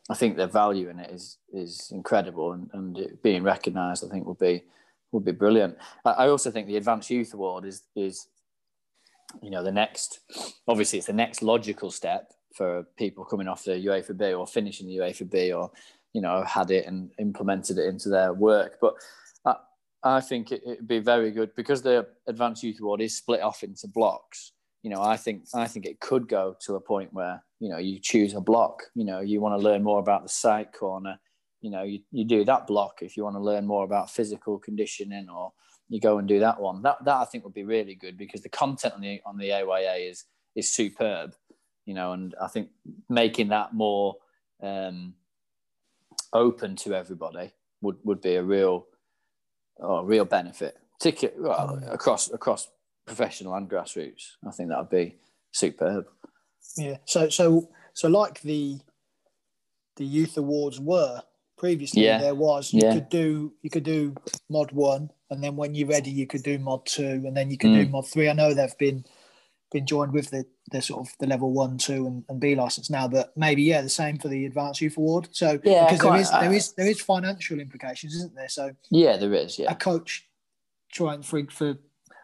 I 0.08 0.14
think 0.14 0.36
the 0.36 0.46
value 0.46 0.88
in 0.88 0.98
it 0.98 1.10
is 1.10 1.38
is 1.52 1.90
incredible, 1.92 2.52
and, 2.52 2.70
and 2.72 2.98
it 2.98 3.22
being 3.22 3.42
recognised, 3.42 4.04
I 4.04 4.08
think, 4.08 4.26
would 4.26 4.38
be 4.38 4.64
would 5.12 5.24
be 5.24 5.32
brilliant. 5.32 5.76
I, 6.04 6.10
I 6.10 6.28
also 6.28 6.50
think 6.50 6.66
the 6.66 6.76
Advanced 6.76 7.10
Youth 7.10 7.34
Award 7.34 7.64
is 7.64 7.82
is 7.94 8.28
you 9.42 9.50
know 9.50 9.62
the 9.62 9.72
next. 9.72 10.20
Obviously, 10.68 10.98
it's 10.98 11.06
the 11.06 11.12
next 11.12 11.42
logical 11.42 11.90
step 11.90 12.32
for 12.54 12.84
people 12.96 13.24
coming 13.24 13.48
off 13.48 13.64
the 13.64 13.72
UEFA 13.72 14.16
B 14.16 14.32
or 14.32 14.46
finishing 14.46 14.86
the 14.86 14.96
UEFA 14.96 15.30
B 15.30 15.52
or 15.52 15.70
you 16.12 16.20
know 16.20 16.42
had 16.44 16.70
it 16.70 16.86
and 16.86 17.10
implemented 17.18 17.78
it 17.78 17.86
into 17.86 18.08
their 18.08 18.32
work. 18.32 18.78
But 18.80 18.94
I, 19.44 19.56
I 20.02 20.20
think 20.20 20.52
it, 20.52 20.62
it'd 20.66 20.88
be 20.88 21.00
very 21.00 21.30
good 21.30 21.54
because 21.54 21.82
the 21.82 22.06
Advanced 22.26 22.62
Youth 22.62 22.80
Award 22.80 23.00
is 23.00 23.16
split 23.16 23.40
off 23.40 23.62
into 23.62 23.88
blocks 23.88 24.52
you 24.86 24.90
know, 24.90 25.02
I 25.02 25.16
think 25.16 25.46
I 25.52 25.66
think 25.66 25.84
it 25.84 25.98
could 25.98 26.28
go 26.28 26.56
to 26.60 26.76
a 26.76 26.80
point 26.80 27.12
where 27.12 27.42
you 27.58 27.68
know 27.68 27.78
you 27.78 27.98
choose 28.00 28.34
a 28.34 28.40
block. 28.40 28.84
You 28.94 29.04
know, 29.04 29.18
you 29.18 29.40
want 29.40 29.58
to 29.58 29.64
learn 29.64 29.82
more 29.82 29.98
about 29.98 30.22
the 30.22 30.28
psych 30.28 30.72
corner. 30.72 31.18
You 31.60 31.72
know, 31.72 31.82
you, 31.82 32.02
you 32.12 32.24
do 32.24 32.44
that 32.44 32.68
block 32.68 32.98
if 33.00 33.16
you 33.16 33.24
want 33.24 33.34
to 33.34 33.40
learn 33.40 33.66
more 33.66 33.84
about 33.84 34.12
physical 34.12 34.60
conditioning, 34.60 35.28
or 35.28 35.52
you 35.88 36.00
go 36.00 36.18
and 36.18 36.26
do 36.26 36.40
that 36.40 36.60
one. 36.60 36.82
That 36.82 37.04
that 37.04 37.16
I 37.16 37.24
think 37.24 37.44
would 37.44 37.54
be 37.54 37.64
really 37.64 37.94
good 37.94 38.16
because 38.16 38.42
the 38.42 38.48
content 38.48 38.94
on 38.94 39.00
the 39.00 39.20
on 39.24 39.38
the 39.38 39.52
AYA 39.52 40.10
is 40.10 40.24
is 40.54 40.72
superb. 40.72 41.34
You 41.84 41.94
know, 41.94 42.12
and 42.12 42.34
I 42.40 42.48
think 42.48 42.70
making 43.08 43.48
that 43.48 43.72
more 43.72 44.16
um, 44.62 45.14
open 46.32 46.76
to 46.76 46.94
everybody 46.94 47.52
would 47.80 47.96
would 48.04 48.20
be 48.20 48.34
a 48.34 48.42
real 48.42 48.86
oh, 49.80 50.02
real 50.02 50.24
benefit, 50.24 50.76
particularly 50.98 51.40
well, 51.40 51.80
across 51.90 52.30
across 52.32 52.68
professional 53.06 53.54
and 53.54 53.70
grassroots. 53.70 54.32
I 54.46 54.50
think 54.50 54.70
that 54.70 54.78
would 54.78 54.90
be 54.90 55.16
superb. 55.52 56.06
Yeah. 56.76 56.98
So 57.04 57.28
so 57.28 57.68
so 57.94 58.08
like 58.08 58.40
the 58.40 58.80
the 59.96 60.04
youth 60.04 60.36
awards 60.36 60.78
were 60.80 61.22
previously, 61.56 62.04
Yeah. 62.04 62.18
there 62.18 62.34
was 62.34 62.72
you 62.72 62.82
Yeah. 62.82 62.94
could 62.94 63.08
do 63.08 63.54
you 63.62 63.70
could 63.70 63.84
do 63.84 64.14
mod 64.50 64.72
one, 64.72 65.10
and 65.30 65.42
then 65.42 65.56
when 65.56 65.74
you're 65.74 65.88
ready, 65.88 66.10
you 66.10 66.26
could 66.26 66.42
do 66.42 66.58
mod 66.58 66.86
two, 66.86 67.22
and 67.26 67.36
then 67.36 67.50
you 67.50 67.58
could 67.58 67.72
do 67.72 67.86
Mm. 67.86 67.90
mod 67.90 68.08
three. 68.08 68.28
I 68.28 68.32
know 68.32 68.54
they've 68.54 68.78
been 68.78 69.04
been 69.72 69.86
joined 69.86 70.12
with 70.12 70.30
the 70.30 70.44
the 70.70 70.80
sort 70.80 71.06
of 71.06 71.12
the 71.18 71.26
level 71.26 71.52
one, 71.52 71.76
two, 71.78 72.06
and, 72.06 72.24
and 72.28 72.40
B 72.40 72.54
license 72.54 72.88
now, 72.90 73.08
but 73.08 73.36
maybe 73.36 73.62
yeah, 73.62 73.82
the 73.82 73.88
same 73.88 74.18
for 74.18 74.28
the 74.28 74.46
advanced 74.46 74.80
youth 74.80 74.96
award. 74.96 75.28
So 75.32 75.58
Yeah, 75.64 75.84
because 75.84 75.98
there 75.98 76.10
quite, 76.10 76.20
is 76.20 76.30
there 76.30 76.50
uh, 76.50 76.52
is 76.52 76.72
there 76.72 76.86
is 76.86 77.00
financial 77.00 77.60
implications, 77.60 78.14
isn't 78.14 78.34
there? 78.34 78.48
So 78.48 78.72
Yeah, 78.90 79.16
there 79.16 79.34
is. 79.34 79.58
Yeah, 79.58 79.66
a 79.66 79.70
Yeah, 79.70 79.74
coach 79.74 80.28
trying 80.92 81.22
for 81.22 81.44
for 81.50 81.78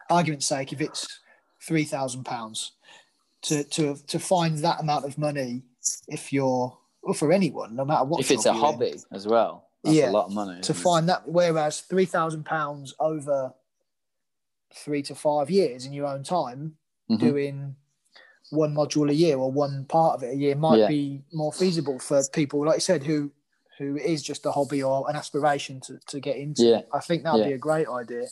argument's 0.09 0.45
sake, 0.45 0.71
if 0.73 0.81
it's 0.81 1.19
three 1.61 1.83
thousand 1.83 2.23
pounds 2.23 2.73
to 3.43 3.63
to 3.65 3.95
to 4.07 4.19
find 4.19 4.57
that 4.59 4.79
amount 4.79 5.05
of 5.05 5.17
money, 5.17 5.63
if 6.07 6.31
you're 6.31 6.77
or 7.01 7.13
for 7.13 7.33
anyone, 7.33 7.75
no 7.75 7.83
matter 7.83 8.05
what, 8.05 8.21
if 8.21 8.31
it's 8.31 8.45
a 8.45 8.49
job 8.49 8.55
you're 8.55 8.65
in, 8.69 8.73
hobby 8.73 8.93
as 9.11 9.27
well, 9.27 9.62
that's 9.83 9.95
Yeah, 9.95 10.09
a 10.09 10.11
lot 10.11 10.25
of 10.27 10.33
money. 10.33 10.61
to 10.61 10.71
it? 10.71 10.75
find 10.75 11.09
that. 11.09 11.27
Whereas 11.27 11.81
three 11.81 12.05
thousand 12.05 12.45
pounds 12.45 12.93
over 12.99 13.53
three 14.73 15.03
to 15.03 15.15
five 15.15 15.49
years 15.49 15.85
in 15.85 15.93
your 15.93 16.07
own 16.07 16.23
time, 16.23 16.77
Mhm. 17.09 17.19
doing 17.19 17.75
one 18.49 18.73
module 18.73 19.09
a 19.09 19.13
year 19.13 19.37
or 19.37 19.51
one 19.51 19.85
part 19.85 20.15
of 20.15 20.23
it 20.23 20.33
a 20.33 20.37
year 20.37 20.55
might 20.55 20.77
Yeah. 20.79 20.87
be 20.87 21.23
more 21.33 21.51
feasible 21.51 21.99
for 21.99 22.21
people, 22.33 22.65
like 22.65 22.75
you 22.75 22.81
said, 22.81 23.03
who 23.03 23.31
who 23.79 23.97
is 23.97 24.21
just 24.21 24.45
a 24.45 24.51
hobby 24.51 24.83
or 24.83 25.09
an 25.09 25.15
aspiration 25.15 25.81
to, 25.81 25.97
to 26.05 26.19
get 26.19 26.37
into. 26.37 26.63
Yeah. 26.63 26.81
I 26.93 26.99
think 26.99 27.23
that 27.23 27.33
would 27.33 27.39
Yeah. 27.41 27.47
be 27.47 27.53
a 27.53 27.57
great 27.57 27.87
idea. 27.87 28.27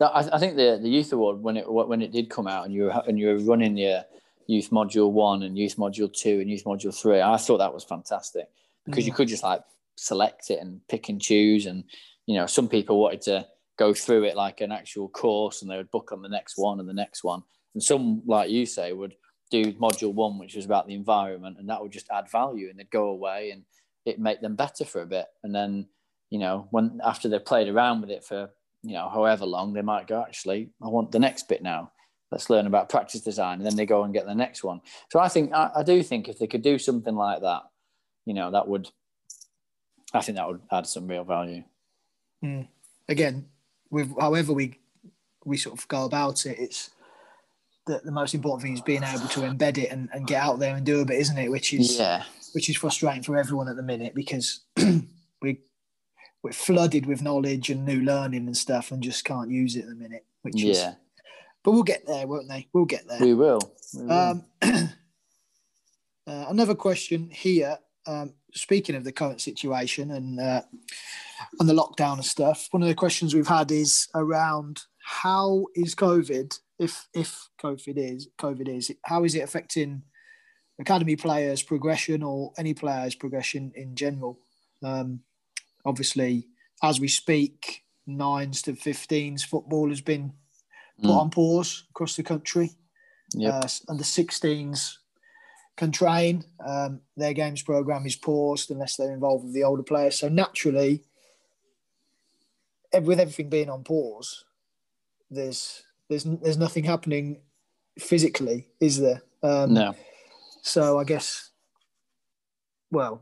I, 0.00 0.28
I 0.32 0.38
think 0.38 0.54
the 0.56 0.78
the 0.80 0.88
youth 0.88 1.12
award 1.12 1.42
when 1.42 1.56
it 1.56 1.70
when 1.70 2.00
it 2.02 2.12
did 2.12 2.30
come 2.30 2.46
out 2.46 2.64
and 2.66 2.72
you 2.72 2.84
were 2.84 3.02
and 3.08 3.18
you 3.18 3.26
were 3.28 3.38
running 3.40 3.76
your 3.76 4.04
youth 4.46 4.70
module 4.70 5.10
one 5.10 5.42
and 5.42 5.58
youth 5.58 5.76
module 5.76 6.10
two 6.12 6.38
and 6.40 6.48
youth 6.48 6.62
module 6.64 6.94
three, 6.96 7.20
I 7.20 7.36
thought 7.36 7.58
that 7.58 7.74
was 7.74 7.82
fantastic 7.84 8.48
because 8.84 9.06
you 9.06 9.12
Mm. 9.12 9.16
could 9.16 9.28
just 9.28 9.42
like 9.42 9.62
select 10.00 10.50
it 10.50 10.58
and 10.60 10.80
pick 10.88 11.08
and 11.08 11.20
choose. 11.20 11.66
And 11.66 11.84
you 12.26 12.36
know 12.36 12.46
some 12.46 12.68
people 12.68 13.00
wanted 13.00 13.22
to 13.22 13.46
go 13.78 13.94
through 13.94 14.24
it 14.24 14.36
like 14.36 14.60
an 14.60 14.72
actual 14.72 15.08
course 15.08 15.62
and 15.62 15.70
they 15.70 15.76
would 15.76 15.90
book 15.90 16.12
on 16.12 16.22
the 16.22 16.28
next 16.28 16.54
one 16.56 16.80
and 16.80 16.88
the 16.88 16.94
next 16.94 17.24
one. 17.24 17.42
And 17.74 17.82
some 17.82 18.22
like 18.26 18.50
you 18.50 18.66
say 18.66 18.92
would 18.92 19.14
do 19.50 19.72
module 19.74 20.14
one 20.14 20.38
which 20.38 20.54
was 20.54 20.64
about 20.64 20.86
the 20.86 20.94
environment 20.94 21.56
and 21.58 21.68
that 21.68 21.80
would 21.82 21.90
just 21.92 22.10
add 22.10 22.30
value 22.30 22.68
and 22.68 22.78
they'd 22.78 22.90
go 22.90 23.08
away 23.08 23.50
and 23.50 23.64
it 24.06 24.20
make 24.20 24.40
them 24.40 24.56
better 24.56 24.84
for 24.84 25.02
a 25.02 25.06
bit. 25.06 25.26
And 25.42 25.54
then 25.54 25.86
you 26.30 26.38
know 26.38 26.68
when 26.70 27.00
after 27.04 27.28
they've 27.28 27.44
played 27.44 27.68
around 27.68 28.00
with 28.00 28.10
it 28.10 28.24
for 28.24 28.50
you 28.82 28.94
know 28.94 29.08
however 29.08 29.44
long 29.44 29.72
they 29.72 29.82
might 29.82 30.06
go 30.06 30.22
actually 30.22 30.70
i 30.82 30.88
want 30.88 31.12
the 31.12 31.18
next 31.18 31.48
bit 31.48 31.62
now. 31.62 31.92
Let's 32.30 32.48
learn 32.48 32.68
about 32.68 32.88
practice 32.88 33.22
design 33.22 33.58
and 33.58 33.66
then 33.66 33.74
they 33.74 33.86
go 33.86 34.04
and 34.04 34.14
get 34.14 34.24
the 34.24 34.34
next 34.34 34.62
one. 34.62 34.80
So 35.10 35.18
i 35.18 35.28
think 35.28 35.52
i, 35.52 35.70
I 35.76 35.82
do 35.82 36.02
think 36.02 36.28
if 36.28 36.38
they 36.38 36.46
could 36.46 36.62
do 36.62 36.78
something 36.78 37.16
like 37.16 37.40
that 37.42 37.62
you 38.26 38.34
know 38.34 38.50
that 38.52 38.68
would 38.68 38.88
i 40.14 40.20
think 40.20 40.36
that 40.36 40.46
would 40.48 40.60
add 40.72 40.86
some 40.86 41.06
real 41.08 41.24
value 41.24 41.62
again, 43.08 43.46
with 43.90 44.14
however 44.18 44.52
we 44.52 44.78
we 45.44 45.56
sort 45.56 45.78
of 45.78 45.86
go 45.88 46.04
about 46.04 46.46
it, 46.46 46.58
it's 46.58 46.90
the, 47.86 48.00
the 48.04 48.10
most 48.12 48.34
important 48.34 48.62
thing 48.62 48.72
is 48.74 48.80
being 48.80 49.02
able 49.02 49.26
to 49.28 49.40
embed 49.40 49.76
it 49.78 49.90
and, 49.90 50.08
and 50.12 50.26
get 50.26 50.42
out 50.42 50.58
there 50.58 50.74
and 50.76 50.86
do 50.86 51.00
a 51.00 51.04
bit, 51.04 51.18
isn't 51.18 51.36
it? 51.38 51.50
Which 51.50 51.72
is 51.74 51.98
Yeah. 51.98 52.22
which 52.52 52.68
is 52.70 52.76
frustrating 52.76 53.22
for 53.22 53.36
everyone 53.36 53.68
at 53.68 53.76
the 53.76 53.82
minute 53.82 54.14
because 54.14 54.60
we 55.42 55.60
we're 56.42 56.52
flooded 56.52 57.04
with 57.06 57.20
knowledge 57.20 57.68
and 57.68 57.84
new 57.84 58.00
learning 58.00 58.46
and 58.46 58.56
stuff 58.56 58.90
and 58.92 59.02
just 59.02 59.24
can't 59.24 59.50
use 59.50 59.76
it 59.76 59.80
at 59.82 59.88
the 59.88 59.94
minute. 59.94 60.24
Which 60.42 60.62
is, 60.62 60.78
Yeah. 60.78 60.94
but 61.62 61.72
we'll 61.72 61.82
get 61.82 62.06
there, 62.06 62.26
won't 62.26 62.48
they? 62.48 62.68
We'll 62.72 62.86
get 62.86 63.06
there. 63.06 63.20
We 63.20 63.34
will. 63.34 63.60
We 63.94 64.02
will. 64.04 64.12
Um, 64.12 64.44
uh, 64.62 64.88
another 66.26 66.74
question 66.74 67.28
here. 67.30 67.78
Um, 68.06 68.32
speaking 68.54 68.94
of 68.94 69.04
the 69.04 69.12
current 69.12 69.40
situation 69.40 70.10
and 70.10 70.40
uh, 70.40 70.62
and 71.58 71.68
the 71.68 71.74
lockdown 71.74 72.14
and 72.14 72.24
stuff, 72.24 72.68
one 72.70 72.82
of 72.82 72.88
the 72.88 72.94
questions 72.94 73.34
we've 73.34 73.46
had 73.46 73.70
is 73.70 74.08
around 74.14 74.82
how 75.02 75.66
is 75.74 75.94
COVID, 75.94 76.58
if 76.78 77.08
if 77.14 77.48
COVID 77.62 77.96
is 77.96 78.28
COVID 78.38 78.68
is, 78.68 78.90
how 79.04 79.24
is 79.24 79.34
it 79.34 79.40
affecting 79.40 80.02
academy 80.78 81.16
players' 81.16 81.62
progression 81.62 82.22
or 82.22 82.52
any 82.58 82.74
players' 82.74 83.14
progression 83.14 83.72
in 83.74 83.94
general? 83.94 84.38
Um, 84.82 85.20
obviously, 85.84 86.48
as 86.82 87.00
we 87.00 87.08
speak, 87.08 87.82
nines 88.06 88.62
to 88.62 88.74
fifteens 88.74 89.44
football 89.44 89.88
has 89.90 90.00
been 90.00 90.32
put 91.02 91.10
Mm. 91.10 91.20
on 91.20 91.30
pause 91.30 91.84
across 91.90 92.14
the 92.16 92.22
country 92.22 92.70
Yep. 93.34 93.54
uh, 93.64 93.68
and 93.88 93.98
the 93.98 94.04
16s 94.04 94.98
can 95.80 95.90
train. 95.90 96.44
Um, 96.64 97.00
their 97.16 97.32
games 97.32 97.62
program 97.62 98.04
is 98.04 98.14
paused 98.14 98.70
unless 98.70 98.96
they're 98.96 99.14
involved 99.14 99.44
with 99.46 99.54
the 99.54 99.64
older 99.64 99.82
players. 99.82 100.18
So 100.18 100.28
naturally, 100.28 101.02
with 102.92 103.18
everything 103.18 103.48
being 103.48 103.70
on 103.70 103.82
pause, 103.82 104.44
there's 105.30 105.82
there's 106.10 106.24
there's 106.24 106.58
nothing 106.58 106.84
happening 106.84 107.40
physically, 107.98 108.68
is 108.78 109.00
there? 109.00 109.22
Um, 109.42 109.72
no. 109.72 109.94
So 110.62 110.98
I 110.98 111.04
guess, 111.04 111.48
well, 112.90 113.18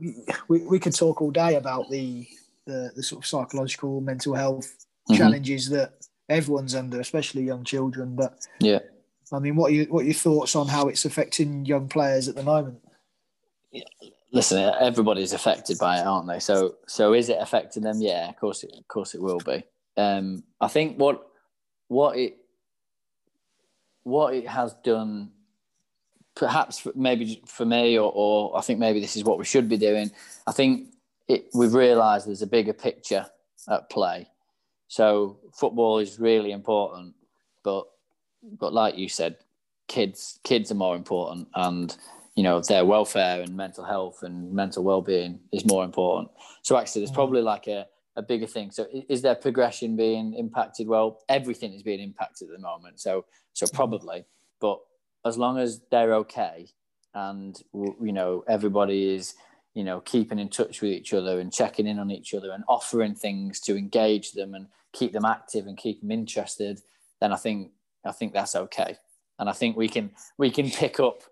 we, 0.48 0.66
we 0.66 0.80
could 0.80 0.96
talk 0.96 1.22
all 1.22 1.30
day 1.30 1.54
about 1.54 1.88
the 1.90 2.26
the, 2.66 2.90
the 2.96 3.02
sort 3.04 3.22
of 3.22 3.26
psychological, 3.28 4.00
mental 4.00 4.34
health 4.34 4.84
Mhm. 5.10 5.16
challenges 5.16 5.70
that 5.70 5.92
everyone's 6.28 6.74
under, 6.74 7.00
especially 7.00 7.42
young 7.42 7.64
children. 7.64 8.14
But 8.16 8.46
Yeah. 8.60 8.80
I 9.32 9.38
mean, 9.38 9.56
what 9.56 9.70
are 9.70 9.74
you, 9.74 9.84
what 9.84 10.02
are 10.02 10.06
your 10.06 10.14
thoughts 10.14 10.56
on 10.56 10.68
how 10.68 10.88
it's 10.88 11.04
affecting 11.04 11.64
young 11.66 11.88
players 11.88 12.28
at 12.28 12.34
the 12.34 12.42
moment? 12.42 12.80
Listen, 14.32 14.72
everybody's 14.80 15.32
affected 15.32 15.78
by 15.78 15.98
it, 15.98 16.06
aren't 16.06 16.28
they? 16.28 16.38
So, 16.38 16.76
so 16.86 17.14
is 17.14 17.28
it 17.28 17.38
affecting 17.40 17.82
them? 17.82 18.00
Yeah, 18.00 18.28
of 18.28 18.36
course, 18.36 18.64
it, 18.64 18.72
of 18.78 18.86
course, 18.88 19.14
it 19.14 19.22
will 19.22 19.38
be. 19.38 19.64
Um, 19.96 20.44
I 20.60 20.68
think 20.68 20.98
what 20.98 21.26
what 21.88 22.16
it 22.16 22.36
what 24.04 24.34
it 24.34 24.46
has 24.46 24.74
done, 24.84 25.30
perhaps 26.34 26.86
maybe 26.94 27.42
for 27.46 27.64
me, 27.64 27.98
or, 27.98 28.12
or 28.14 28.56
I 28.56 28.60
think 28.60 28.78
maybe 28.78 29.00
this 29.00 29.16
is 29.16 29.24
what 29.24 29.38
we 29.38 29.44
should 29.44 29.68
be 29.68 29.76
doing. 29.76 30.10
I 30.46 30.52
think 30.52 30.88
it, 31.26 31.46
we've 31.54 31.74
realised 31.74 32.26
there's 32.26 32.42
a 32.42 32.46
bigger 32.46 32.72
picture 32.72 33.26
at 33.68 33.90
play. 33.90 34.28
So 34.88 35.38
football 35.52 35.98
is 35.98 36.18
really 36.18 36.52
important, 36.52 37.14
but 37.62 37.86
but 38.42 38.72
like 38.72 38.96
you 38.96 39.08
said, 39.08 39.36
kids 39.88 40.38
kids 40.44 40.70
are 40.70 40.76
more 40.76 40.96
important, 40.96 41.48
and 41.54 41.96
you 42.34 42.42
know 42.42 42.60
their 42.60 42.84
welfare 42.84 43.42
and 43.42 43.56
mental 43.56 43.84
health 43.84 44.22
and 44.22 44.52
mental 44.52 44.84
well-being 44.84 45.40
is 45.52 45.64
more 45.66 45.84
important. 45.84 46.30
So 46.62 46.76
actually, 46.76 47.02
there's 47.02 47.10
Mm. 47.10 47.14
probably 47.14 47.42
like 47.42 47.66
a 47.66 47.86
a 48.16 48.22
bigger 48.22 48.46
thing. 48.46 48.70
So 48.72 48.86
is 49.08 49.22
their 49.22 49.36
progression 49.36 49.96
being 49.96 50.34
impacted? 50.34 50.88
Well, 50.88 51.20
everything 51.28 51.72
is 51.72 51.84
being 51.84 52.00
impacted 52.00 52.48
at 52.48 52.56
the 52.56 52.60
moment. 52.60 53.00
So 53.00 53.24
so 53.52 53.66
probably, 53.72 54.24
but 54.60 54.80
as 55.24 55.36
long 55.38 55.58
as 55.58 55.80
they're 55.90 56.14
okay, 56.14 56.68
and 57.14 57.60
you 57.74 58.12
know 58.12 58.44
everybody 58.48 59.14
is 59.14 59.34
you 59.74 59.84
know 59.84 60.00
keeping 60.00 60.38
in 60.38 60.48
touch 60.48 60.80
with 60.80 60.92
each 60.92 61.12
other 61.14 61.38
and 61.40 61.52
checking 61.52 61.86
in 61.86 61.98
on 61.98 62.10
each 62.10 62.34
other 62.34 62.50
and 62.52 62.64
offering 62.68 63.14
things 63.14 63.60
to 63.60 63.76
engage 63.76 64.32
them 64.32 64.54
and 64.54 64.66
keep 64.92 65.12
them 65.12 65.24
active 65.24 65.66
and 65.66 65.76
keep 65.76 66.00
them 66.00 66.10
interested, 66.10 66.80
then 67.20 67.32
I 67.32 67.36
think 67.36 67.70
I 68.08 68.12
think 68.12 68.32
that's 68.32 68.54
okay. 68.56 68.96
And 69.38 69.48
I 69.48 69.52
think 69.52 69.76
we 69.76 69.88
can 69.88 70.10
we 70.36 70.50
can 70.50 70.70
pick 70.70 70.98
up 71.00 71.22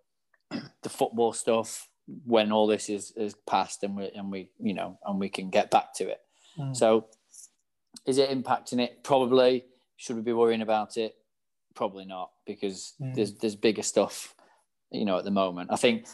the 0.82 0.88
football 0.88 1.32
stuff 1.32 1.88
when 2.24 2.52
all 2.52 2.66
this 2.68 2.88
is 2.88 3.12
is 3.16 3.34
past 3.48 3.82
and 3.82 3.96
we 3.96 4.10
and 4.14 4.30
we 4.30 4.50
you 4.60 4.74
know 4.74 4.98
and 5.04 5.18
we 5.18 5.28
can 5.28 5.50
get 5.50 5.70
back 5.70 5.92
to 5.94 6.08
it. 6.08 6.20
Mm. 6.58 6.76
So 6.76 7.06
is 8.06 8.18
it 8.18 8.30
impacting 8.30 8.80
it? 8.80 9.02
Probably. 9.02 9.64
Should 9.96 10.16
we 10.16 10.22
be 10.22 10.32
worrying 10.32 10.62
about 10.62 10.96
it? 10.96 11.16
Probably 11.74 12.04
not, 12.04 12.30
because 12.46 12.94
Mm. 13.00 13.14
there's 13.14 13.34
there's 13.34 13.56
bigger 13.56 13.82
stuff, 13.82 14.34
you 14.90 15.04
know, 15.04 15.18
at 15.18 15.24
the 15.24 15.30
moment. 15.30 15.70
I 15.72 15.76
think 15.76 16.06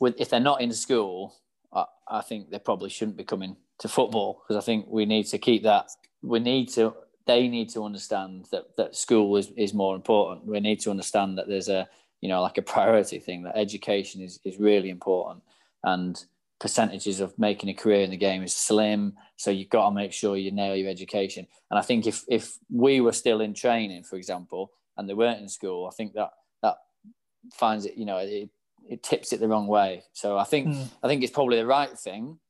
with 0.00 0.14
if 0.18 0.30
they're 0.30 0.40
not 0.40 0.60
in 0.60 0.72
school, 0.72 1.34
I, 1.72 1.84
I 2.08 2.20
think 2.22 2.50
they 2.50 2.58
probably 2.58 2.88
shouldn't 2.90 3.16
be 3.16 3.24
coming 3.24 3.56
to 3.80 3.88
football 3.88 4.42
because 4.42 4.62
I 4.62 4.64
think 4.64 4.86
we 4.88 5.04
need 5.04 5.24
to 5.24 5.38
keep 5.38 5.62
that. 5.64 5.90
We 6.22 6.38
need 6.40 6.68
to. 6.70 6.94
They 7.28 7.46
need 7.56 7.68
to 7.74 7.84
understand 7.84 8.46
that 8.52 8.64
that 8.78 8.96
school 8.96 9.36
is 9.36 9.52
is 9.56 9.72
more 9.82 9.94
important. 9.94 10.46
We 10.46 10.58
need 10.60 10.80
to 10.80 10.90
understand 10.90 11.38
that 11.38 11.46
there's 11.46 11.68
a 11.68 11.82
you 12.22 12.28
know 12.30 12.40
like 12.42 12.58
a 12.58 12.62
priority 12.76 13.20
thing 13.20 13.40
that 13.44 13.56
education 13.66 14.18
is 14.22 14.40
is 14.44 14.58
really 14.58 14.90
important. 14.90 15.40
And 15.84 16.14
percentages 16.60 17.20
of 17.20 17.38
making 17.38 17.68
a 17.70 17.74
career 17.82 18.02
in 18.02 18.10
the 18.10 18.16
game 18.28 18.42
is 18.42 18.52
slim 18.68 19.12
so 19.36 19.48
you've 19.48 19.68
got 19.76 19.88
to 19.88 19.94
make 19.94 20.12
sure 20.12 20.36
you 20.36 20.50
nail 20.50 20.74
your 20.74 20.90
education. 20.90 21.46
And 21.70 21.78
i 21.78 21.82
think 21.88 22.04
if 22.12 22.24
if 22.28 22.58
we 22.84 23.00
were 23.00 23.12
still 23.22 23.40
in 23.46 23.54
training 23.54 24.02
for 24.02 24.16
example 24.16 24.72
and 24.96 25.08
they 25.08 25.14
weren't 25.14 25.40
in 25.40 25.48
school 25.48 25.86
i 25.86 25.94
think 25.94 26.14
that 26.14 26.30
that 26.64 26.76
finds 27.54 27.86
it 27.86 27.94
you 27.96 28.06
know 28.06 28.18
it, 28.18 28.50
it 28.90 29.02
tips 29.04 29.32
it 29.32 29.38
the 29.40 29.46
wrong 29.52 29.68
way. 29.68 30.02
So 30.12 30.36
i 30.36 30.44
think 30.44 30.66
Mm. 30.68 30.88
i 31.04 31.06
think 31.08 31.22
it's 31.22 31.36
probably 31.38 31.58
the 31.58 31.66
right 31.78 31.96
thing. 32.06 32.40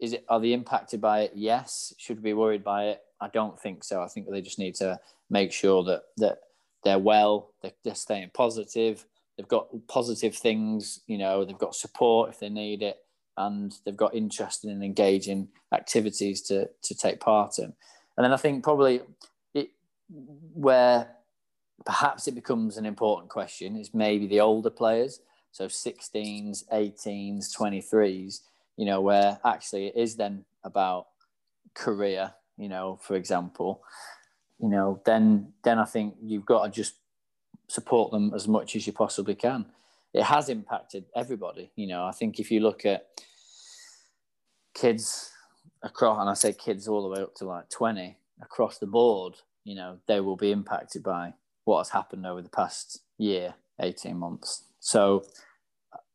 Is 0.00 0.12
it 0.14 0.24
are 0.28 0.40
they 0.40 0.52
impacted 0.52 1.00
by 1.00 1.16
it? 1.24 1.32
Yes. 1.36 1.94
Should 2.02 2.16
we 2.18 2.30
be 2.30 2.34
worried 2.42 2.64
by 2.64 2.80
it 2.92 3.00
i 3.22 3.28
don't 3.28 3.58
think 3.58 3.84
so. 3.84 4.02
I 4.02 4.08
think 4.08 4.28
they 4.28 4.42
just 4.42 4.58
need 4.58 4.74
to 4.76 5.00
make 5.30 5.52
sure 5.52 5.82
that 5.84 6.02
that 6.18 6.38
they're 6.84 6.98
well 6.98 7.52
they're, 7.62 7.72
they're 7.84 7.94
staying 7.94 8.30
positive. 8.34 9.06
They've 9.36 9.48
got 9.48 9.68
positive 9.88 10.34
things 10.34 11.00
you 11.06 11.16
know 11.16 11.44
they've 11.44 11.56
got 11.56 11.74
support 11.74 12.30
if 12.30 12.40
they 12.40 12.50
need 12.50 12.82
it 12.82 12.98
and 13.38 13.74
they've 13.84 13.96
got 13.96 14.14
interest 14.14 14.64
in 14.64 14.82
engaging 14.82 15.48
activities 15.72 16.42
to 16.42 16.68
to 16.82 16.94
take 16.94 17.20
part 17.20 17.58
in. 17.58 17.72
And 18.16 18.24
then 18.24 18.32
i 18.32 18.36
think 18.36 18.62
probably 18.62 19.00
it 19.54 19.70
where 20.54 21.08
perhaps 21.86 22.28
it 22.28 22.34
becomes 22.34 22.76
an 22.76 22.84
important 22.84 23.30
question 23.30 23.76
is 23.76 23.94
maybe 23.94 24.26
the 24.26 24.40
older 24.40 24.70
players 24.70 25.20
so 25.50 25.66
16s 25.66 26.64
18s 26.72 27.56
23s 27.56 28.40
you 28.76 28.84
know 28.84 29.00
where 29.00 29.38
actually 29.44 29.86
it 29.86 29.96
is 29.96 30.16
then 30.16 30.44
about 30.62 31.06
career 31.74 32.34
you 32.56 32.68
know 32.68 32.98
for 33.02 33.16
example 33.16 33.82
you 34.60 34.68
know 34.68 35.00
then 35.04 35.52
then 35.64 35.78
i 35.78 35.84
think 35.84 36.14
you've 36.22 36.46
got 36.46 36.64
to 36.64 36.70
just 36.70 36.94
support 37.72 38.10
them 38.10 38.32
as 38.34 38.46
much 38.46 38.76
as 38.76 38.86
you 38.86 38.92
possibly 38.92 39.34
can. 39.34 39.64
It 40.12 40.24
has 40.24 40.50
impacted 40.50 41.06
everybody 41.16 41.70
you 41.74 41.86
know. 41.86 42.04
I 42.04 42.12
think 42.12 42.38
if 42.38 42.50
you 42.50 42.60
look 42.60 42.84
at 42.84 43.06
kids 44.74 45.30
across 45.82 46.20
and 46.20 46.30
i 46.30 46.34
say 46.34 46.52
kids 46.52 46.86
all 46.86 47.02
the 47.02 47.08
way 47.08 47.22
up 47.22 47.34
to 47.34 47.44
like 47.44 47.68
20 47.68 48.16
across 48.40 48.78
the 48.78 48.86
board 48.86 49.34
you 49.64 49.74
know 49.74 49.98
they 50.06 50.20
will 50.20 50.36
be 50.36 50.50
impacted 50.50 51.02
by 51.02 51.32
what 51.64 51.78
has 51.78 51.90
happened 51.90 52.24
over 52.24 52.40
the 52.40 52.48
past 52.48 53.02
year 53.18 53.54
18 53.80 54.16
months. 54.16 54.64
So 54.80 55.24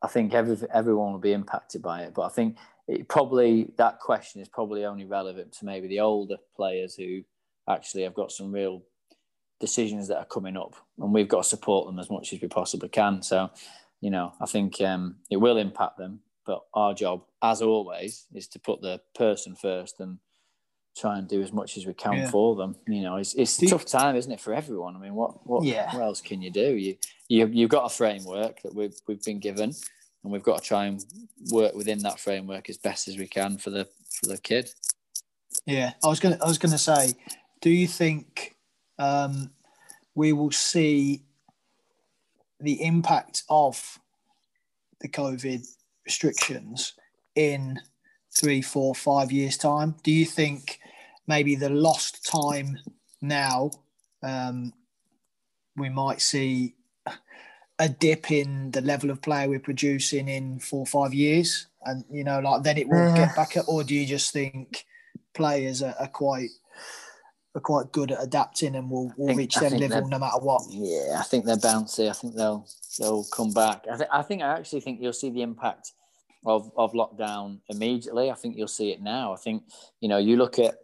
i 0.02 0.08
think 0.08 0.34
every, 0.34 0.58
everyone 0.74 1.12
will 1.12 1.20
be 1.20 1.34
impacted 1.34 1.82
by 1.82 2.02
it 2.02 2.14
but 2.16 2.24
i 2.24 2.30
think 2.30 2.56
it 2.88 3.08
probably 3.08 3.70
that 3.78 4.00
question 4.00 4.42
is 4.42 4.48
probably 4.50 4.86
only 4.86 5.06
relevant 5.06 5.52
to 5.54 5.66
maybe 5.66 5.88
the 5.88 6.00
older 6.00 6.38
players 6.56 6.96
who 6.96 7.22
actually 7.70 8.04
have 8.04 8.14
got 8.14 8.32
some 8.32 8.52
real 8.52 8.82
decisions 9.60 10.08
that 10.08 10.18
are 10.18 10.26
coming 10.26 10.56
up 10.56 10.76
and 11.00 11.14
we've 11.14 11.28
got 11.28 11.44
to 11.44 11.50
support 11.50 11.88
them 11.88 12.00
as 12.00 12.10
much 12.10 12.32
as 12.32 12.42
we 12.42 12.48
possibly 12.48 12.90
can. 12.90 13.22
So 13.22 13.50
you 14.00 14.12
know 14.12 14.32
i 14.40 14.46
think 14.46 14.80
um, 14.82 15.16
it 15.32 15.38
will 15.38 15.58
impact 15.58 15.98
them 15.98 16.20
but 16.46 16.62
our 16.76 16.94
job 16.94 17.24
as 17.42 17.64
always 17.64 18.28
is 18.34 18.48
to 18.48 18.60
put 18.60 18.80
the 18.80 19.02
person 19.16 19.56
first 19.56 20.00
and 20.00 20.20
try 20.96 21.18
and 21.18 21.28
do 21.28 21.42
as 21.42 21.52
much 21.52 21.78
as 21.78 21.86
we 21.86 21.94
can 21.94 22.14
Yeah. 22.14 22.30
for 22.30 22.56
them. 22.56 22.76
You 22.88 23.02
know 23.02 23.18
it's, 23.18 23.34
it's 23.34 23.62
a 23.62 23.68
tough 23.68 23.86
time 23.86 24.16
isn't 24.16 24.32
it 24.32 24.40
for 24.40 24.54
everyone? 24.54 24.96
I 24.96 25.00
mean 25.00 25.16
what 25.16 25.46
what, 25.48 25.64
Yeah. 25.64 25.94
what 25.96 26.04
else 26.04 26.22
can 26.22 26.42
you 26.44 26.50
do? 26.52 26.76
You, 26.76 26.96
you 27.28 27.48
you've 27.48 27.70
got 27.70 27.86
a 27.92 27.96
framework 27.96 28.62
that 28.64 28.74
we've 28.74 28.96
we've 29.08 29.22
been 29.24 29.40
given 29.40 29.74
and 30.28 30.34
we've 30.34 30.44
got 30.44 30.62
to 30.62 30.68
try 30.68 30.88
and 30.88 31.06
work 31.52 31.74
within 31.74 32.00
that 32.00 32.20
framework 32.20 32.70
as 32.70 32.78
best 32.78 33.08
as 33.08 33.18
we 33.18 33.28
can 33.28 33.58
for 33.58 33.70
the 33.70 33.88
for 34.12 34.28
the 34.28 34.38
kid 34.38 34.70
Yeah, 35.66 35.94
I 36.04 36.08
was 36.10 36.20
gonna 36.20 36.38
I 36.44 36.48
was 36.48 36.58
gonna 36.58 36.78
say, 36.78 37.14
do 37.62 37.70
you 37.70 37.88
think 37.88 38.58
um, 39.00 39.52
we 40.16 40.34
will 40.34 40.52
see 40.52 41.24
the 42.60 42.84
impact 42.84 43.44
of 43.50 44.00
the 45.00 45.08
COVID 45.08 45.66
restrictions 46.06 46.94
in 47.36 47.80
three, 48.38 48.62
four, 48.62 48.94
five 48.96 49.32
years' 49.32 49.58
time? 49.58 49.96
Do 50.04 50.12
you 50.12 50.26
think 50.26 50.80
maybe 51.26 51.56
the 51.56 51.70
lost 51.70 52.26
time 52.26 52.80
now 53.22 53.72
um, 54.24 54.74
we 55.78 55.88
might 55.88 56.20
see 56.20 56.76
a 57.80 57.90
dip 57.90 58.32
in 58.32 58.72
the 58.72 58.82
level 58.82 59.10
of 59.10 59.22
player 59.22 59.48
we're 59.48 59.60
producing 59.60 60.28
in 60.28 60.60
four 60.60 60.80
or 60.80 60.86
five 60.86 61.14
years, 61.14 61.68
and 61.86 62.04
you 62.12 62.24
know, 62.24 62.40
like 62.40 62.64
then 62.64 62.78
it 62.78 62.88
will 62.88 62.98
mm-hmm. 62.98 63.16
get 63.16 63.36
back 63.36 63.56
or 63.68 63.84
do 63.84 63.96
you 63.96 64.06
just 64.06 64.34
think 64.34 64.86
players 65.34 65.84
are, 65.84 65.96
are 66.00 66.08
quite 66.08 66.50
are 67.56 67.62
quite 67.62 67.92
good 67.92 68.12
at 68.12 68.24
adapting 68.24 68.76
and 68.76 68.90
will, 68.90 69.12
will 69.18 69.28
think- 69.28 69.40
reach 69.40 69.56
their 69.56 69.70
level 69.70 70.08
no 70.08 70.20
matter 70.20 70.40
what? 70.40 70.64
Yeah, 70.70 71.18
I 71.20 71.24
think 71.24 71.46
they're 71.46 71.58
bouncy. 71.58 72.10
I 72.10 72.14
think 72.14 72.36
they'll 72.36 72.68
they'll 73.00 73.26
come 73.26 73.52
back. 73.54 73.86
I, 73.92 73.98
th- 73.98 74.10
I 74.12 74.22
think 74.22 74.42
I 74.42 74.58
actually 74.58 74.82
think 74.82 75.02
you'll 75.02 75.14
see 75.14 75.30
the 75.30 75.42
impact 75.42 75.94
of 76.46 76.72
of 76.78 76.94
lockdown 76.94 77.60
immediately. 77.70 78.32
I 78.32 78.36
think 78.36 78.58
you'll 78.58 78.68
see 78.68 78.92
it 78.92 79.02
now. 79.02 79.34
I 79.34 79.38
think 79.38 79.64
you 80.00 80.10
know 80.10 80.18
you 80.18 80.38
look 80.38 80.60
at 80.60 80.76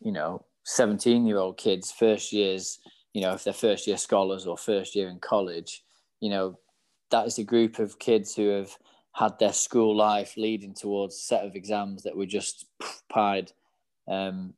you 0.00 0.12
know 0.12 0.44
seventeen 0.64 1.26
year 1.26 1.38
old 1.38 1.56
kids 1.56 1.92
first 1.92 2.32
years. 2.32 2.78
You 3.14 3.22
know 3.22 3.32
if 3.32 3.44
they're 3.44 3.52
first 3.54 3.86
year 3.86 3.96
scholars 3.96 4.46
or 4.46 4.58
first 4.58 4.94
year 4.94 5.08
in 5.08 5.18
college. 5.20 5.82
You 6.20 6.30
know 6.30 6.58
that 7.10 7.26
is 7.26 7.38
a 7.38 7.44
group 7.44 7.78
of 7.78 7.98
kids 7.98 8.34
who 8.34 8.48
have 8.48 8.76
had 9.12 9.38
their 9.38 9.52
school 9.52 9.96
life 9.96 10.36
leading 10.36 10.74
towards 10.74 11.14
a 11.14 11.18
set 11.20 11.44
of 11.44 11.54
exams 11.54 12.02
that 12.02 12.16
were 12.16 12.26
just 12.26 12.66
pied 13.08 13.52
um, 14.08 14.54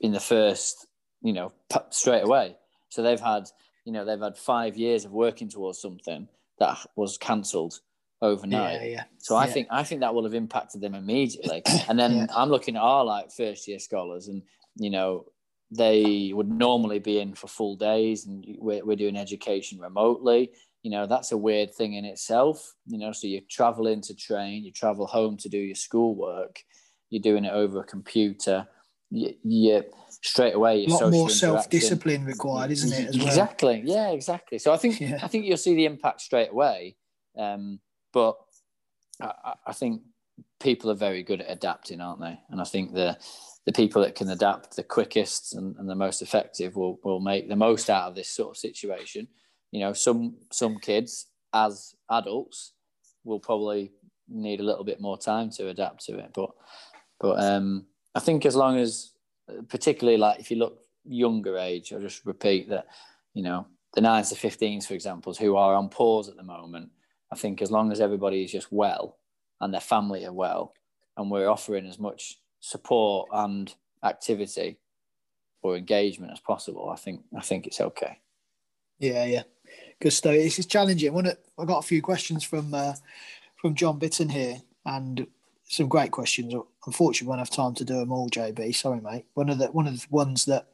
in 0.00 0.10
the 0.10 0.20
first, 0.20 0.86
you 1.22 1.32
know, 1.32 1.52
straight 1.90 2.24
away. 2.24 2.56
So 2.88 3.02
they've 3.02 3.20
had, 3.20 3.48
you 3.84 3.92
know, 3.92 4.04
they've 4.04 4.20
had 4.20 4.36
five 4.36 4.76
years 4.76 5.04
of 5.04 5.12
working 5.12 5.48
towards 5.48 5.80
something 5.80 6.26
that 6.58 6.76
was 6.96 7.16
cancelled 7.16 7.80
overnight. 8.20 8.80
Yeah, 8.80 8.86
yeah. 8.88 9.04
So 9.18 9.36
I 9.36 9.46
Yeah. 9.46 9.52
think 9.52 9.68
I 9.70 9.84
think 9.84 10.00
that 10.00 10.14
will 10.14 10.24
have 10.24 10.34
impacted 10.34 10.80
them 10.80 10.94
immediately. 10.94 11.62
And 11.88 11.96
then 11.98 12.12
Yeah. 12.16 12.26
I'm 12.34 12.48
looking 12.50 12.74
at 12.74 12.82
our 12.82 13.04
like 13.04 13.30
first 13.30 13.68
year 13.68 13.78
scholars, 13.78 14.26
and 14.28 14.42
you 14.74 14.90
know 14.90 15.26
they 15.70 16.32
would 16.34 16.48
normally 16.48 16.98
be 16.98 17.18
in 17.18 17.34
for 17.34 17.48
full 17.48 17.76
days, 17.76 18.26
and 18.26 18.44
we're, 18.58 18.84
we're 18.84 18.96
doing 18.96 19.16
education 19.16 19.78
remotely. 19.80 20.50
You 20.82 20.90
know 20.92 21.06
that's 21.06 21.32
a 21.32 21.36
weird 21.36 21.74
thing 21.74 21.94
in 21.94 22.04
itself. 22.04 22.74
You 22.86 22.98
know, 22.98 23.12
so 23.12 23.26
you 23.26 23.40
travel 23.50 23.86
in 23.88 24.00
to 24.02 24.14
train, 24.14 24.64
you 24.64 24.72
travel 24.72 25.06
home 25.06 25.36
to 25.38 25.48
do 25.48 25.58
your 25.58 25.74
schoolwork, 25.74 26.62
you're 27.10 27.22
doing 27.22 27.44
it 27.44 27.52
over 27.52 27.80
a 27.80 27.84
computer. 27.84 28.66
You, 29.10 29.34
you 29.44 29.84
straight 30.22 30.54
away. 30.54 30.84
A 30.84 30.88
lot 30.88 31.10
more 31.10 31.30
self 31.30 31.70
discipline 31.70 32.24
required, 32.24 32.70
isn't 32.72 32.92
it? 32.92 33.08
As 33.10 33.18
well? 33.18 33.26
Exactly. 33.26 33.82
Yeah, 33.84 34.10
exactly. 34.10 34.58
So 34.58 34.72
I 34.72 34.76
think 34.76 35.00
Yeah. 35.00 35.18
I 35.22 35.28
think 35.28 35.44
you'll 35.44 35.56
see 35.56 35.74
the 35.74 35.84
impact 35.86 36.20
straight 36.20 36.50
away. 36.50 36.96
Um, 37.36 37.80
but 38.12 38.36
I- 39.20 39.54
I 39.66 39.72
think 39.72 40.02
people 40.60 40.90
are 40.90 40.94
very 40.94 41.22
good 41.22 41.40
at 41.40 41.50
adapting, 41.50 42.00
aren't 42.00 42.20
they? 42.20 42.38
And 42.50 42.60
I 42.60 42.64
think 42.64 42.92
the 42.94 43.16
the 43.66 43.72
people 43.72 44.00
that 44.02 44.14
can 44.14 44.30
adapt 44.30 44.76
the 44.76 44.82
quickest 44.82 45.54
and, 45.54 45.76
and 45.76 45.90
the 45.90 45.94
most 45.94 46.22
effective 46.22 46.76
will 46.76 46.98
will 47.02 47.20
make 47.20 47.48
the 47.48 47.56
most 47.56 47.90
out 47.90 48.08
of 48.08 48.14
this 48.14 48.28
sort 48.28 48.50
of 48.50 48.56
situation. 48.56 49.28
You 49.72 49.80
know, 49.80 49.92
some 49.92 50.36
some 50.50 50.78
kids 50.78 51.26
as 51.52 51.94
adults 52.10 52.72
will 53.24 53.40
probably 53.40 53.92
need 54.28 54.60
a 54.60 54.64
little 54.64 54.84
bit 54.84 55.00
more 55.00 55.18
time 55.18 55.50
to 55.50 55.68
adapt 55.68 56.04
to 56.06 56.18
it. 56.18 56.30
But 56.34 56.50
but 57.18 57.42
um, 57.42 57.86
I 58.14 58.20
think 58.20 58.46
as 58.46 58.54
long 58.54 58.78
as 58.78 59.12
particularly 59.68 60.18
like 60.18 60.40
if 60.40 60.50
you 60.50 60.58
look 60.58 60.80
younger 61.04 61.58
age, 61.58 61.92
I'll 61.92 62.00
just 62.00 62.24
repeat 62.24 62.68
that, 62.70 62.86
you 63.34 63.42
know, 63.42 63.66
the 63.94 64.00
nines 64.00 64.30
to 64.30 64.34
15s, 64.34 64.86
for 64.86 64.94
example, 64.94 65.34
who 65.34 65.56
are 65.56 65.74
on 65.74 65.88
pause 65.88 66.28
at 66.28 66.36
the 66.36 66.42
moment, 66.42 66.90
I 67.32 67.36
think 67.36 67.62
as 67.62 67.70
long 67.70 67.92
as 67.92 68.00
everybody 68.00 68.44
is 68.44 68.52
just 68.52 68.70
well 68.70 69.18
and 69.60 69.72
their 69.72 69.80
family 69.80 70.24
are 70.26 70.32
well, 70.32 70.74
and 71.16 71.30
we're 71.30 71.48
offering 71.48 71.86
as 71.86 71.98
much 71.98 72.38
support 72.66 73.28
and 73.32 73.72
activity 74.02 74.76
or 75.62 75.76
engagement 75.76 76.32
as 76.32 76.40
possible, 76.40 76.90
I 76.90 76.96
think 76.96 77.22
I 77.36 77.40
think 77.40 77.66
it's 77.66 77.80
okay. 77.80 78.18
Yeah, 78.98 79.24
yeah. 79.24 79.42
Good 80.00 80.12
stuff. 80.12 80.32
This 80.32 80.58
is 80.58 80.66
challenging. 80.66 81.12
One, 81.12 81.26
I 81.26 81.64
got 81.64 81.78
a 81.78 81.86
few 81.86 82.02
questions 82.02 82.42
from 82.44 82.74
uh, 82.74 82.94
from 83.56 83.74
John 83.74 84.00
Bitton 84.00 84.30
here, 84.30 84.56
and 84.84 85.26
some 85.68 85.88
great 85.88 86.10
questions. 86.10 86.54
Unfortunately, 86.86 87.26
we 87.26 87.28
won't 87.28 87.40
have 87.40 87.50
time 87.50 87.74
to 87.74 87.84
do 87.84 87.94
them 87.94 88.12
all, 88.12 88.28
JB. 88.28 88.74
Sorry, 88.74 89.00
mate. 89.00 89.26
One 89.34 89.48
of 89.48 89.58
the 89.58 89.66
one 89.68 89.86
of 89.86 89.94
the 89.94 90.06
ones 90.10 90.44
that 90.46 90.66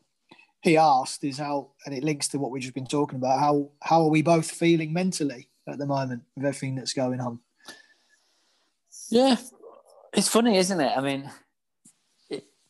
he 0.63 0.77
asked 0.77 1.25
is 1.25 1.39
how, 1.39 1.71
and 1.85 1.95
it 1.95 2.05
links 2.05 2.29
to 2.29 2.39
what 2.39 2.51
we've 2.51 2.63
just 2.63 2.75
been 2.75 2.87
talking 2.87 3.17
about. 3.17 3.39
How 3.39 3.69
how 3.81 4.03
are 4.03 4.11
we 4.11 4.23
both 4.23 4.51
feeling 4.51 4.93
mentally 4.93 5.49
at 5.69 5.79
the 5.79 5.87
moment 5.87 6.23
with 6.37 6.47
everything 6.47 6.75
that's 6.75 6.95
going 6.95 7.21
on? 7.21 7.39
Yeah, 9.11 9.37
it's 10.15 10.29
funny, 10.29 10.57
isn't 10.57 10.81
it? 10.81 10.97
I 10.97 11.01
mean, 11.01 11.31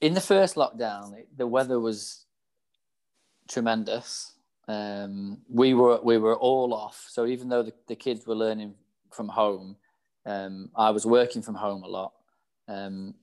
in 0.03 0.14
the 0.14 0.20
first 0.20 0.57
lockdown, 0.57 1.14
the 1.36 1.46
weather 1.46 1.80
was 1.80 2.26
tremendous. 3.48 4.32
Um, 4.68 5.38
we 5.48 5.74
were 5.74 6.00
we 6.03 6.18
were 6.18 6.36
all 6.36 6.74
off, 6.74 7.07
so 7.09 7.24
even 7.24 7.48
though 7.48 7.62
the, 7.62 7.72
the 7.88 7.96
kids 7.96 8.26
were 8.26 8.34
learning 8.34 8.74
from 9.11 9.28
home, 9.28 9.76
um, 10.26 10.70
I 10.76 10.90
was 10.90 11.07
working 11.07 11.40
from 11.40 11.55
home 11.55 11.84
a 11.84 11.88
lot. 11.88 12.12
Um, 12.68 13.14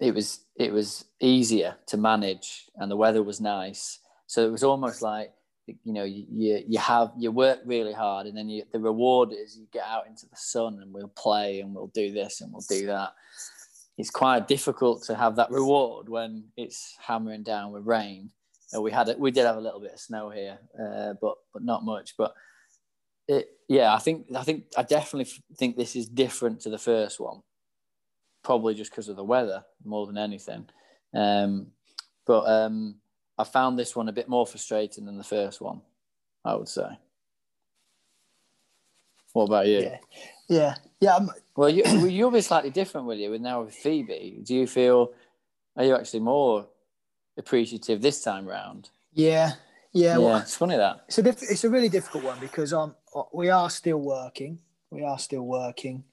it 0.00 0.14
was 0.14 0.44
it 0.56 0.72
was 0.72 1.04
easier 1.20 1.76
to 1.86 1.96
manage, 1.96 2.70
and 2.76 2.90
the 2.90 2.96
weather 2.96 3.22
was 3.22 3.40
nice. 3.40 3.98
So 4.26 4.46
it 4.46 4.50
was 4.50 4.64
almost 4.64 5.02
like 5.02 5.32
you 5.66 5.92
know 5.92 6.04
you, 6.04 6.24
you 6.68 6.78
have 6.78 7.12
you 7.16 7.32
work 7.32 7.60
really 7.64 7.92
hard, 7.92 8.26
and 8.26 8.36
then 8.36 8.48
you, 8.48 8.64
the 8.72 8.80
reward 8.80 9.32
is 9.32 9.56
you 9.56 9.66
get 9.72 9.84
out 9.86 10.06
into 10.06 10.28
the 10.28 10.36
sun 10.36 10.78
and 10.82 10.92
we'll 10.92 11.08
play 11.08 11.60
and 11.60 11.74
we'll 11.74 11.92
do 11.94 12.12
this 12.12 12.40
and 12.40 12.52
we'll 12.52 12.64
do 12.68 12.86
that. 12.86 13.14
It's 13.98 14.10
quite 14.10 14.48
difficult 14.48 15.02
to 15.04 15.14
have 15.14 15.36
that 15.36 15.50
reward 15.50 16.08
when 16.08 16.44
it's 16.56 16.96
hammering 17.00 17.42
down 17.42 17.72
with 17.72 17.86
rain. 17.86 18.30
Uh, 18.74 18.80
we 18.80 18.90
had 18.90 19.08
it. 19.08 19.18
We 19.18 19.30
did 19.30 19.44
have 19.44 19.56
a 19.56 19.60
little 19.60 19.80
bit 19.80 19.92
of 19.92 20.00
snow 20.00 20.30
here, 20.30 20.58
uh, 20.80 21.14
but 21.20 21.34
but 21.52 21.62
not 21.62 21.84
much. 21.84 22.14
But 22.16 22.32
it, 23.28 23.48
yeah, 23.68 23.94
I 23.94 23.98
think 23.98 24.26
I 24.34 24.42
think 24.42 24.64
I 24.76 24.82
definitely 24.82 25.30
think 25.56 25.76
this 25.76 25.94
is 25.94 26.08
different 26.08 26.60
to 26.62 26.70
the 26.70 26.78
first 26.78 27.20
one. 27.20 27.42
Probably 28.42 28.74
just 28.74 28.90
because 28.90 29.08
of 29.08 29.16
the 29.16 29.24
weather 29.24 29.64
more 29.84 30.06
than 30.06 30.18
anything. 30.18 30.68
Um, 31.14 31.68
but 32.26 32.48
um, 32.48 32.96
I 33.36 33.44
found 33.44 33.78
this 33.78 33.94
one 33.94 34.08
a 34.08 34.12
bit 34.12 34.28
more 34.28 34.46
frustrating 34.46 35.04
than 35.04 35.18
the 35.18 35.24
first 35.24 35.60
one. 35.60 35.82
I 36.44 36.54
would 36.54 36.68
say. 36.68 36.98
What 39.32 39.44
about 39.44 39.66
you? 39.66 39.80
Yeah, 39.80 39.98
yeah, 40.52 40.74
yeah. 41.00 41.16
I'm, 41.16 41.30
Well, 41.56 41.68
you, 41.70 41.82
well, 41.84 42.06
you'll 42.06 42.30
be 42.30 42.40
slightly 42.40 42.70
different, 42.70 43.06
will 43.06 43.16
you? 43.16 43.30
With 43.30 43.40
now 43.40 43.62
with 43.62 43.74
Phoebe, 43.74 44.40
do 44.42 44.54
you 44.54 44.66
feel? 44.66 45.12
Are 45.76 45.84
you 45.84 45.94
actually 45.96 46.20
more 46.20 46.66
appreciative 47.38 48.02
this 48.02 48.22
time 48.22 48.46
round? 48.46 48.90
yeah, 49.14 49.52
yeah. 49.92 50.12
Yeah, 50.12 50.18
well, 50.18 50.36
it's 50.38 50.56
funny 50.56 50.76
that. 50.76 51.04
it's 51.08 51.18
a 51.18 51.22
diff- 51.22 51.42
it's 51.42 51.64
a 51.64 51.70
really 51.70 51.88
difficult 51.90 52.24
one 52.24 52.38
because 52.40 52.72
um 52.72 52.94
we 53.32 53.50
are 53.50 53.68
still 53.70 53.98
working. 53.98 54.58
We 54.90 55.02
are 55.04 55.18
still 55.18 55.42
working, 55.42 56.04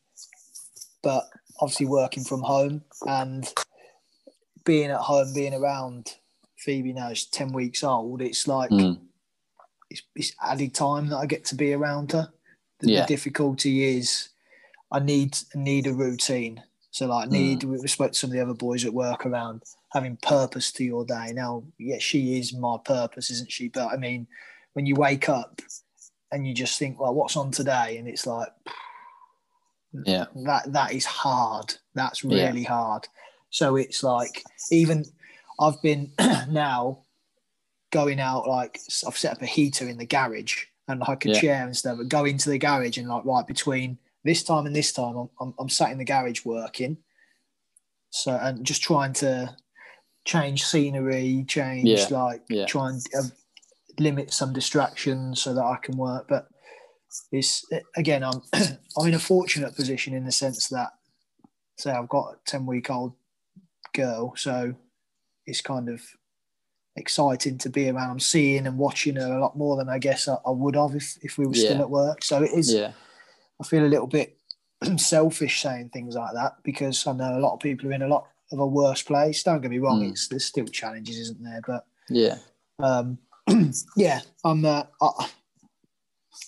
but 1.02 1.24
obviously 1.60 1.86
working 1.88 2.24
from 2.24 2.42
home 2.42 2.84
and 3.08 3.48
being 4.66 4.90
at 4.92 5.00
home, 5.00 5.34
being 5.34 5.54
around 5.54 6.16
Phoebe 6.58 6.94
now 6.94 7.10
is 7.10 7.26
ten 7.26 7.52
weeks 7.54 7.84
old. 7.84 8.22
It's 8.22 8.48
like 8.48 8.70
Mm. 8.72 9.00
it's, 9.90 10.02
it's 10.16 10.34
added 10.42 10.74
time 10.74 11.08
that 11.10 11.18
I 11.18 11.26
get 11.26 11.46
to 11.46 11.56
be 11.56 11.74
around 11.74 12.12
her. 12.14 12.32
The, 12.80 12.88
Yeah. 12.88 13.02
the 13.02 13.08
difficulty 13.08 13.84
is 13.98 14.30
I 14.92 15.00
need 15.00 15.38
need 15.56 15.88
a 15.88 15.94
routine. 15.94 16.64
So 16.92 17.08
like 17.08 17.28
I 17.28 17.32
need 17.32 17.62
Mm. 17.62 17.82
we 17.82 17.88
spoke 17.88 18.14
to 18.14 18.18
some 18.18 18.30
of 18.32 18.36
the 18.36 18.42
other 18.42 18.54
boys 18.54 18.86
at 18.86 18.94
work 18.94 19.26
around 19.26 19.64
having 19.94 20.18
purpose 20.18 20.72
to 20.74 20.84
your 20.84 21.06
day. 21.06 21.32
Now, 21.34 21.64
yeah, 21.78 21.98
she 22.00 22.40
is 22.40 22.54
my 22.54 22.78
purpose, 22.84 23.30
isn't 23.32 23.52
she? 23.52 23.70
But 23.70 23.90
I 23.94 23.98
mean, 23.98 24.28
when 24.74 24.86
you 24.86 24.96
wake 24.96 25.30
up 25.30 25.62
and 26.32 26.48
you 26.48 26.54
just 26.54 26.78
think, 26.80 27.00
well, 27.00 27.14
what's 27.14 27.38
on 27.38 27.52
today? 27.52 27.98
And 27.98 28.08
it's 28.08 28.26
like 28.28 28.50
Yeah, 30.06 30.26
that 30.46 30.72
that 30.74 30.94
is 30.94 31.06
hard. 31.06 31.76
That's 31.96 32.24
Yeah. 32.24 32.50
really 32.50 32.64
hard. 32.64 33.08
So 33.50 33.76
it's 33.76 34.04
like 34.04 34.44
even 34.72 35.06
I've 35.60 35.82
been 35.82 36.12
now 36.50 37.06
going 37.92 38.20
out 38.20 38.48
like 38.48 38.80
I've 39.08 39.18
set 39.18 39.34
up 39.34 39.42
a 39.42 39.48
heater 39.48 39.88
in 39.90 39.98
the 39.98 40.06
garage 40.06 40.66
and 40.90 41.00
like 41.02 41.24
a 41.26 41.30
Yeah. 41.30 41.40
chair 41.40 41.66
and 41.66 41.78
stuff. 41.78 41.98
But 41.98 42.10
go 42.10 42.26
into 42.26 42.50
the 42.50 42.58
garage 42.58 42.98
and 42.98 43.08
like 43.08 43.24
right 43.24 43.46
between 43.48 43.98
this 44.26 44.44
time 44.44 44.66
and 44.66 44.76
this 44.76 44.92
time, 44.92 45.16
I'm, 45.16 45.30
I'm, 45.40 45.54
I'm 45.60 45.70
sat 45.70 45.92
in 45.92 46.00
the 46.00 46.04
garage 46.06 46.44
working. 46.44 46.98
So 48.10 48.32
and 48.34 48.66
just 48.66 48.82
trying 48.82 49.14
to 49.14 49.56
change 50.26 50.64
scenery, 50.66 51.46
change 51.48 51.88
Yeah. 51.88 52.08
like 52.10 52.42
Yeah. 52.50 52.66
try 52.66 52.90
and 52.90 53.06
uh, 53.18 53.24
limit 54.00 54.34
some 54.34 54.52
distractions 54.52 55.42
so 55.42 55.54
that 55.54 55.64
I 55.64 55.78
can 55.82 55.96
work. 55.96 56.28
But 56.28 56.50
it's 57.32 57.66
again, 57.96 58.24
I'm 58.24 58.42
I'm 58.98 59.08
in 59.08 59.14
a 59.14 59.20
fortunate 59.20 59.76
position 59.76 60.14
in 60.16 60.26
the 60.26 60.32
sense 60.32 60.70
that 60.70 60.90
say 61.78 61.92
I've 61.92 62.10
got 62.10 62.34
a 62.34 62.38
ten 62.46 62.66
week 62.66 62.90
old 62.90 63.14
girl, 63.94 64.34
so 64.36 64.74
it's 65.46 65.62
kind 65.62 65.88
of 65.88 66.02
exciting 66.96 67.58
to 67.60 67.70
be 67.70 67.90
around. 67.90 68.10
I'm 68.10 68.20
seeing 68.20 68.68
and 68.68 68.78
watching 68.78 69.16
her 69.16 69.34
a 69.38 69.40
lot 69.42 69.58
more 69.58 69.78
than 69.78 69.90
I 69.90 70.00
guess 70.00 70.28
I, 70.28 70.36
I 70.46 70.52
would 70.52 70.76
have 70.76 70.96
if, 70.96 71.18
if 71.22 71.38
we 71.38 71.46
were 71.48 71.54
still 71.54 71.76
Yeah. 71.78 71.82
at 71.82 71.90
work. 71.90 72.24
So 72.24 72.44
it 72.44 72.52
is. 72.52 72.74
yeah, 72.74 72.92
I 73.62 73.64
feel 73.66 73.86
a 73.86 73.88
little 73.88 74.08
bit 74.08 74.38
selfish 74.98 75.62
saying 75.62 75.90
things 75.90 76.16
like 76.16 76.34
that 76.34 76.58
because 76.64 77.06
I 77.08 77.14
know 77.14 77.38
a 77.38 77.40
lot 77.40 77.54
of 77.54 77.60
people 77.60 77.90
are 77.90 77.94
in 77.94 78.02
a 78.02 78.08
lot 78.08 78.28
of 78.52 78.60
a 78.60 78.68
worse 78.68 79.02
place. 79.02 79.44
Don't 79.44 79.62
get 79.62 79.72
me 79.72 79.80
wrong; 79.80 80.02
Mm. 80.02 80.12
it's 80.12 80.28
there's 80.28 80.46
still 80.46 80.66
challenges, 80.66 81.18
isn't 81.20 81.44
there? 81.44 81.62
But 81.66 81.86
yeah, 82.10 82.38
um, 82.80 83.18
yeah, 83.96 84.22
I'm. 84.44 84.66
Uh, 84.66 84.84
I, 85.02 85.30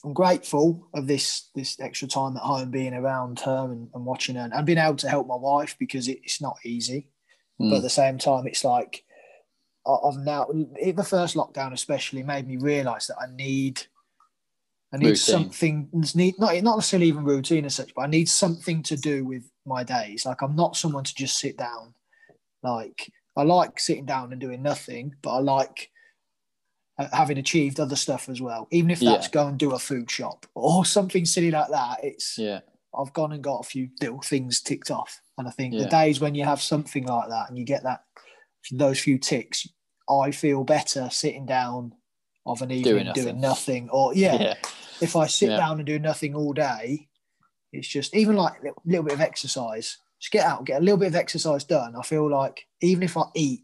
I'm 0.04 0.14
grateful 0.14 0.88
of 0.94 1.06
this 1.08 1.50
this 1.54 1.80
extra 1.80 2.08
time 2.08 2.36
at 2.38 2.44
home, 2.44 2.72
being 2.72 2.94
around 2.94 3.40
her 3.42 3.66
and, 3.72 3.90
and 3.94 4.06
watching 4.06 4.36
her, 4.36 4.50
and 4.52 4.66
being 4.66 4.78
able 4.78 4.96
to 4.96 5.10
help 5.10 5.28
my 5.28 5.36
wife 5.36 5.76
because 5.80 6.08
it, 6.08 6.20
it's 6.24 6.42
not 6.42 6.58
easy. 6.66 7.08
Mm. 7.62 7.70
But 7.70 7.78
at 7.78 7.82
the 7.84 7.90
same 7.90 8.18
time, 8.18 8.48
it's 8.48 8.64
like 8.64 9.04
I've 9.86 10.18
now 10.18 10.46
the 10.46 11.08
first 11.08 11.36
lockdown 11.36 11.74
especially 11.74 12.24
made 12.24 12.48
me 12.48 12.58
realise 12.58 13.08
that 13.08 13.18
I 13.20 13.26
need 13.36 13.82
I 14.94 14.98
need 14.98 15.06
routine. 15.06 15.16
something 15.16 15.90
need 16.16 16.38
not 16.38 16.54
not 16.62 16.78
necessarily 16.78 17.08
even 17.08 17.24
routine 17.24 17.66
as 17.66 17.76
such, 17.76 17.94
but 17.96 18.04
I 18.04 18.08
need 18.08 18.30
something 18.30 18.84
to 18.84 18.96
do 18.96 19.26
with 19.26 19.50
my 19.66 19.84
days. 19.84 20.26
Like 20.26 20.42
I'm 20.42 20.56
not 20.56 20.76
someone 20.76 21.04
to 21.04 21.16
just 21.16 21.40
sit 21.40 21.58
down. 21.58 21.94
Like 22.62 23.12
I 23.36 23.44
like 23.44 23.80
sitting 23.80 24.06
down 24.06 24.32
and 24.32 24.42
doing 24.42 24.62
nothing, 24.62 25.16
but 25.22 25.32
I 25.32 25.40
like 25.40 25.90
uh, 26.98 27.08
having 27.14 27.38
achieved 27.38 27.80
other 27.80 27.96
stuff 27.96 28.30
as 28.30 28.42
well. 28.42 28.68
Even 28.72 28.92
if 28.92 29.00
that's 29.00 29.28
yeah. 29.28 29.32
go 29.32 29.48
and 29.48 29.58
do 29.58 29.72
a 29.72 29.80
food 29.80 30.12
shop 30.12 30.46
or 30.56 30.86
something 30.86 31.26
silly 31.26 31.52
like 31.52 31.70
that. 31.70 32.00
It's 32.04 32.38
yeah. 32.38 32.60
I've 32.94 33.14
gone 33.14 33.32
and 33.32 33.42
got 33.42 33.60
a 33.60 33.64
few 33.64 33.88
little 34.02 34.22
things 34.22 34.60
ticked 34.60 34.92
off, 34.92 35.22
and 35.38 35.48
I 35.48 35.52
think 35.52 35.74
yeah. 35.74 35.84
the 35.84 35.90
days 35.90 36.20
when 36.20 36.36
you 36.36 36.44
have 36.44 36.62
something 36.62 37.06
like 37.06 37.30
that 37.30 37.48
and 37.48 37.58
you 37.58 37.64
get 37.64 37.84
that 37.84 38.04
those 38.72 39.00
few 39.00 39.18
ticks, 39.18 39.68
I 40.10 40.32
feel 40.32 40.64
better 40.64 41.10
sitting 41.10 41.46
down 41.46 41.94
of 42.46 42.62
an 42.62 42.72
evening 42.72 42.94
doing 42.94 43.06
nothing, 43.06 43.24
doing 43.24 43.40
nothing. 43.40 43.90
or 43.90 44.14
yeah, 44.14 44.42
yeah, 44.42 44.54
if 45.00 45.16
I 45.16 45.28
sit 45.28 45.50
down 45.50 45.78
and 45.78 45.86
do 45.86 46.00
nothing 46.00 46.36
all 46.36 46.54
day, 46.54 47.08
it's 47.72 47.88
just 47.88 48.16
even 48.16 48.36
like 48.36 48.54
a 48.64 48.72
little 48.86 49.04
bit 49.04 49.14
of 49.14 49.22
exercise. 49.22 49.98
Just 50.20 50.32
get 50.32 50.46
out, 50.46 50.66
get 50.66 50.82
a 50.82 50.84
little 50.84 50.98
bit 50.98 51.08
of 51.08 51.16
exercise 51.16 51.64
done. 51.64 51.96
I 51.96 52.04
feel 52.04 52.30
like 52.30 52.68
even 52.82 53.04
if 53.04 53.18
I 53.18 53.24
eat 53.36 53.62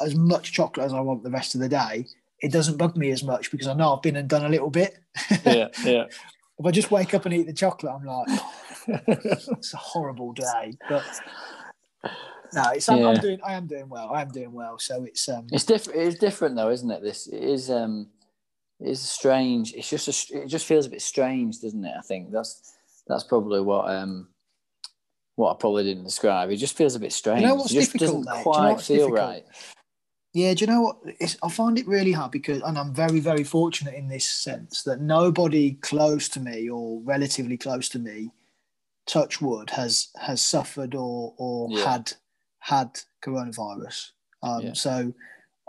as 0.00 0.14
much 0.14 0.52
chocolate 0.52 0.86
as 0.86 0.94
I 0.94 1.00
want 1.00 1.22
the 1.22 1.30
rest 1.30 1.54
of 1.54 1.60
the 1.60 1.68
day, 1.68 2.06
it 2.40 2.52
doesn't 2.52 2.78
bug 2.78 2.96
me 2.96 3.10
as 3.10 3.22
much 3.22 3.50
because 3.50 3.68
I 3.68 3.74
know 3.74 3.94
I've 3.94 4.02
been 4.02 4.16
and 4.16 4.28
done 4.28 4.44
a 4.44 4.48
little 4.48 4.70
bit. 4.70 4.98
yeah, 5.44 5.68
yeah. 5.84 6.04
if 6.58 6.66
I 6.66 6.70
just 6.70 6.90
wake 6.90 7.14
up 7.14 7.26
and 7.26 7.34
eat 7.34 7.46
the 7.46 7.52
chocolate, 7.52 7.92
I'm 7.92 8.04
like, 8.04 8.40
it's 9.08 9.74
a 9.74 9.78
horrible 9.78 10.32
day. 10.32 10.76
But 10.88 11.04
no, 12.54 12.64
it's 12.74 12.88
I'm, 12.88 12.98
yeah. 12.98 13.08
I'm, 13.08 13.16
doing. 13.16 13.40
I 13.44 13.54
am 13.54 13.66
doing 13.66 13.88
well. 13.88 14.10
I 14.12 14.22
am 14.22 14.28
doing 14.28 14.52
well. 14.52 14.78
So 14.78 15.04
it's 15.04 15.28
um. 15.28 15.46
It's 15.52 15.64
different. 15.64 16.00
It's 16.00 16.18
different 16.18 16.56
though, 16.56 16.70
isn't 16.70 16.90
it? 16.90 17.02
This 17.02 17.26
it 17.26 17.42
is 17.42 17.70
um. 17.70 18.08
It's 18.80 19.00
strange. 19.00 19.74
It's 19.74 19.88
just 19.88 20.08
a, 20.08 20.42
it 20.42 20.48
just 20.48 20.66
feels 20.66 20.86
a 20.86 20.90
bit 20.90 21.02
strange, 21.02 21.60
doesn't 21.60 21.84
it? 21.84 21.94
I 21.96 22.02
think 22.02 22.32
that's 22.32 22.74
that's 23.06 23.24
probably 23.24 23.60
what 23.60 23.88
um 23.88 24.28
what 25.36 25.52
I 25.52 25.56
probably 25.58 25.84
didn't 25.84 26.04
describe. 26.04 26.50
It 26.50 26.56
just 26.56 26.76
feels 26.76 26.94
a 26.94 27.00
bit 27.00 27.12
strange. 27.12 27.40
You 27.40 27.48
know 27.48 27.54
what's 27.54 27.70
it 27.70 27.74
just 27.74 27.92
difficult, 27.92 28.24
doesn't 28.24 28.36
mate? 28.36 28.42
quite 28.42 28.66
you 28.66 28.72
know 28.72 28.78
feel 28.78 28.96
difficult? 28.96 29.18
right. 29.18 29.44
Yeah, 30.34 30.54
do 30.54 30.64
you 30.64 30.70
know 30.70 30.80
what? 30.80 30.96
It's, 31.20 31.36
I 31.42 31.50
find 31.50 31.78
it 31.78 31.86
really 31.86 32.12
hard 32.12 32.30
because, 32.30 32.62
and 32.62 32.78
I'm 32.78 32.94
very, 32.94 33.20
very 33.20 33.44
fortunate 33.44 33.94
in 33.94 34.08
this 34.08 34.24
sense 34.24 34.82
that 34.84 35.02
nobody 35.02 35.74
close 35.74 36.26
to 36.30 36.40
me 36.40 36.70
or 36.70 37.02
relatively 37.02 37.58
close 37.58 37.90
to 37.90 37.98
me, 37.98 38.30
touch 39.06 39.42
wood, 39.42 39.68
has 39.70 40.08
has 40.20 40.40
suffered 40.40 40.94
or 40.94 41.34
or 41.36 41.68
yeah. 41.70 41.92
had 41.92 42.12
had 42.62 43.00
coronavirus. 43.24 44.10
Um, 44.42 44.62
yeah. 44.62 44.72
So 44.72 45.12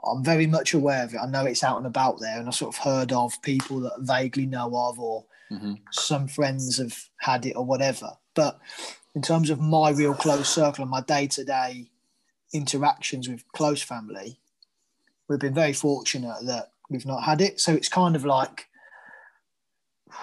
I'm 0.05 0.23
very 0.23 0.47
much 0.47 0.73
aware 0.73 1.03
of 1.03 1.13
it. 1.13 1.17
I 1.17 1.25
know 1.25 1.45
it's 1.45 1.63
out 1.63 1.77
and 1.77 1.87
about 1.87 2.19
there, 2.19 2.39
and 2.39 2.47
I 2.47 2.51
sort 2.51 2.75
of 2.75 2.81
heard 2.81 3.11
of 3.11 3.41
people 3.41 3.79
that 3.81 3.93
I 3.93 4.21
vaguely 4.21 4.45
know 4.45 4.67
of, 4.67 4.99
or 4.99 5.25
mm-hmm. 5.51 5.73
some 5.91 6.27
friends 6.27 6.77
have 6.77 6.97
had 7.17 7.45
it 7.45 7.55
or 7.55 7.65
whatever. 7.65 8.11
But 8.35 8.59
in 9.15 9.21
terms 9.21 9.49
of 9.49 9.59
my 9.59 9.89
real 9.89 10.13
close 10.13 10.49
circle 10.49 10.83
and 10.83 10.91
my 10.91 11.01
day 11.01 11.27
to 11.27 11.43
day 11.43 11.89
interactions 12.53 13.27
with 13.27 13.43
close 13.53 13.81
family, 13.81 14.39
we've 15.27 15.39
been 15.39 15.53
very 15.53 15.73
fortunate 15.73 16.45
that 16.45 16.73
we've 16.91 17.07
not 17.07 17.23
had 17.23 17.41
it. 17.41 17.59
So 17.59 17.73
it's 17.73 17.89
kind 17.89 18.15
of 18.15 18.23
like 18.23 18.67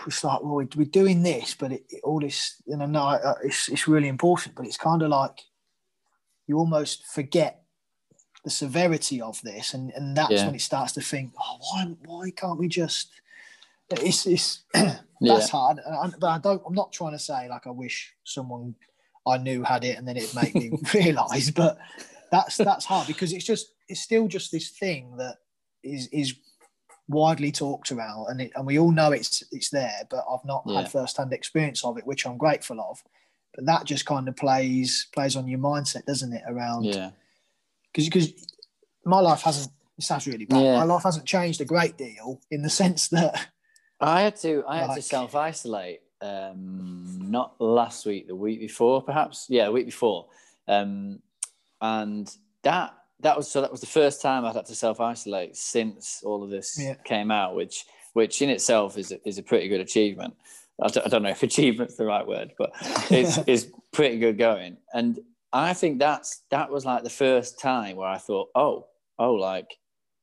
it's 0.07 0.23
like 0.23 0.41
well 0.41 0.65
we're, 0.77 0.85
doing 0.85 1.25
this, 1.25 1.55
but 1.55 1.73
it, 1.73 1.85
it, 1.91 2.01
all 2.05 2.21
this 2.21 2.63
and 2.69 2.81
I 2.81 2.87
know 2.87 3.35
it's 3.43 3.69
it's 3.69 3.89
really 3.89 4.09
important, 4.09 4.55
but 4.55 4.67
it's 4.67 4.77
kind 4.77 5.03
of 5.03 5.09
like 5.09 5.41
you 6.51 6.59
almost 6.59 7.07
forget 7.07 7.63
the 8.43 8.51
severity 8.51 9.21
of 9.21 9.41
this, 9.43 9.73
and 9.73 9.93
and 9.93 10.17
that's 10.17 10.33
yeah. 10.33 10.47
when 10.47 10.57
it 10.57 10.61
starts 10.61 10.93
to 10.95 11.01
think, 11.01 11.33
oh, 11.41 11.59
why 11.61 11.85
why 12.05 12.31
can't 12.31 12.59
we 12.59 12.67
just? 12.67 13.09
It's 13.91 14.27
it's 14.27 14.65
that's 14.75 15.05
yeah. 15.21 15.47
hard, 15.47 15.79
but 16.19 16.27
I 16.27 16.39
don't. 16.39 16.61
I'm 16.67 16.75
not 16.75 16.93
trying 16.93 17.13
to 17.13 17.21
say 17.21 17.49
like 17.49 17.69
I 17.69 17.71
wish 17.71 18.13
someone 18.25 18.75
I 19.25 19.39
knew 19.39 19.63
had 19.63 19.85
it 19.85 19.97
and 19.97 20.09
then 20.09 20.17
it 20.17 20.35
made 20.35 20.55
me 20.57 20.73
realise, 20.95 21.51
but 21.53 21.79
that's 22.33 22.57
that's 22.57 22.85
hard 22.85 23.07
because 23.07 23.33
it's 23.33 23.45
just 23.45 23.73
it's 23.89 24.01
still 24.01 24.27
just 24.27 24.51
this 24.51 24.71
thing 24.71 25.17
that 25.19 25.37
is 25.85 26.09
is 26.09 26.35
widely 27.07 27.53
talked 27.53 27.93
about 27.93 28.27
and 28.27 28.41
it, 28.41 28.53
and 28.57 28.67
we 28.67 28.79
all 28.79 28.93
know 28.93 29.11
it's 29.11 29.43
it's 29.51 29.71
there 29.71 30.03
but 30.09 30.25
I've 30.31 30.45
not 30.45 30.63
yeah. 30.65 30.83
had 30.83 30.93
first 30.93 31.17
hand 31.17 31.33
experience 31.33 31.85
of 31.85 31.99
it 31.99 32.07
which 32.07 32.25
I'm 32.25 32.39
grateful 32.39 32.81
of 32.81 33.03
but 33.55 33.67
that 33.67 33.85
just 33.85 34.07
kind 34.07 34.29
of 34.29 34.37
plays 34.37 35.09
plays 35.13 35.37
on 35.37 35.49
your 35.49 35.59
mindset 35.59 36.05
doesn't 36.07 36.33
it 36.33 36.43
around 36.47 36.85
yeah 36.85 37.11
because 37.93 38.07
because 38.07 38.33
my 39.05 39.21
life 39.21 39.43
hasn't 39.43 39.73
it 39.99 40.05
sounds 40.05 40.27
really 40.27 40.47
bad 40.47 40.63
yeah. 40.63 40.77
my 40.77 40.85
life 40.85 41.03
hasn't 41.03 41.27
changed 41.27 41.61
a 41.61 41.65
great 41.65 41.97
deal 41.97 42.41
in 42.51 42.63
the 42.63 42.71
sense 42.81 43.09
that 43.09 43.49
I 44.01 44.23
had 44.23 44.37
to 44.37 44.65
I 44.67 44.79
had 44.79 44.89
like, 44.89 44.97
to 44.97 45.03
self 45.03 45.35
isolate 45.35 46.01
um 46.23 47.19
not 47.31 47.59
last 47.61 48.05
week 48.07 48.29
the 48.29 48.37
week 48.37 48.61
before 48.61 49.03
perhaps 49.03 49.47
yeah 49.49 49.67
the 49.67 49.73
week 49.73 49.87
before 49.87 50.27
um 50.69 51.21
and 51.81 52.31
that 52.63 52.95
that 53.23 53.37
was 53.37 53.51
so 53.51 53.61
that 53.61 53.71
was 53.71 53.81
the 53.81 53.87
first 53.87 54.23
time 54.23 54.45
I'd 54.45 54.55
had 54.57 54.67
to 54.67 54.75
self 54.75 55.01
isolate 55.01 55.57
since 55.57 56.23
all 56.25 56.43
of 56.43 56.51
this 56.51 56.79
yeah. 56.81 56.95
came 57.05 57.31
out, 57.31 57.55
which 57.55 57.85
which 58.13 58.43
in 58.43 58.51
itself 58.51 58.99
is 58.99 59.13
a, 59.13 59.29
is 59.29 59.39
a 59.39 59.43
pretty 59.43 59.69
good 59.69 59.81
achievement. 59.81 60.35
I 60.83 60.89
don't, 60.89 61.07
I 61.07 61.09
don't 61.09 61.23
know 61.23 61.31
if 61.31 61.43
achievement's 61.43 61.97
the 61.97 62.05
right 62.05 62.27
word, 62.27 62.53
but 62.59 62.73
it's 63.11 63.39
it's 63.47 63.67
pretty 63.93 64.19
good 64.19 64.39
going. 64.39 64.77
And 64.93 65.19
I 65.53 65.75
think 65.75 65.99
that's 65.99 66.43
that 66.51 66.71
was 66.71 66.85
like 66.85 67.03
the 67.03 67.11
first 67.11 67.61
time 67.61 67.97
where 67.97 68.09
I 68.09 68.19
thought, 68.19 68.49
oh, 68.55 68.87
oh, 69.19 69.35
like 69.35 69.77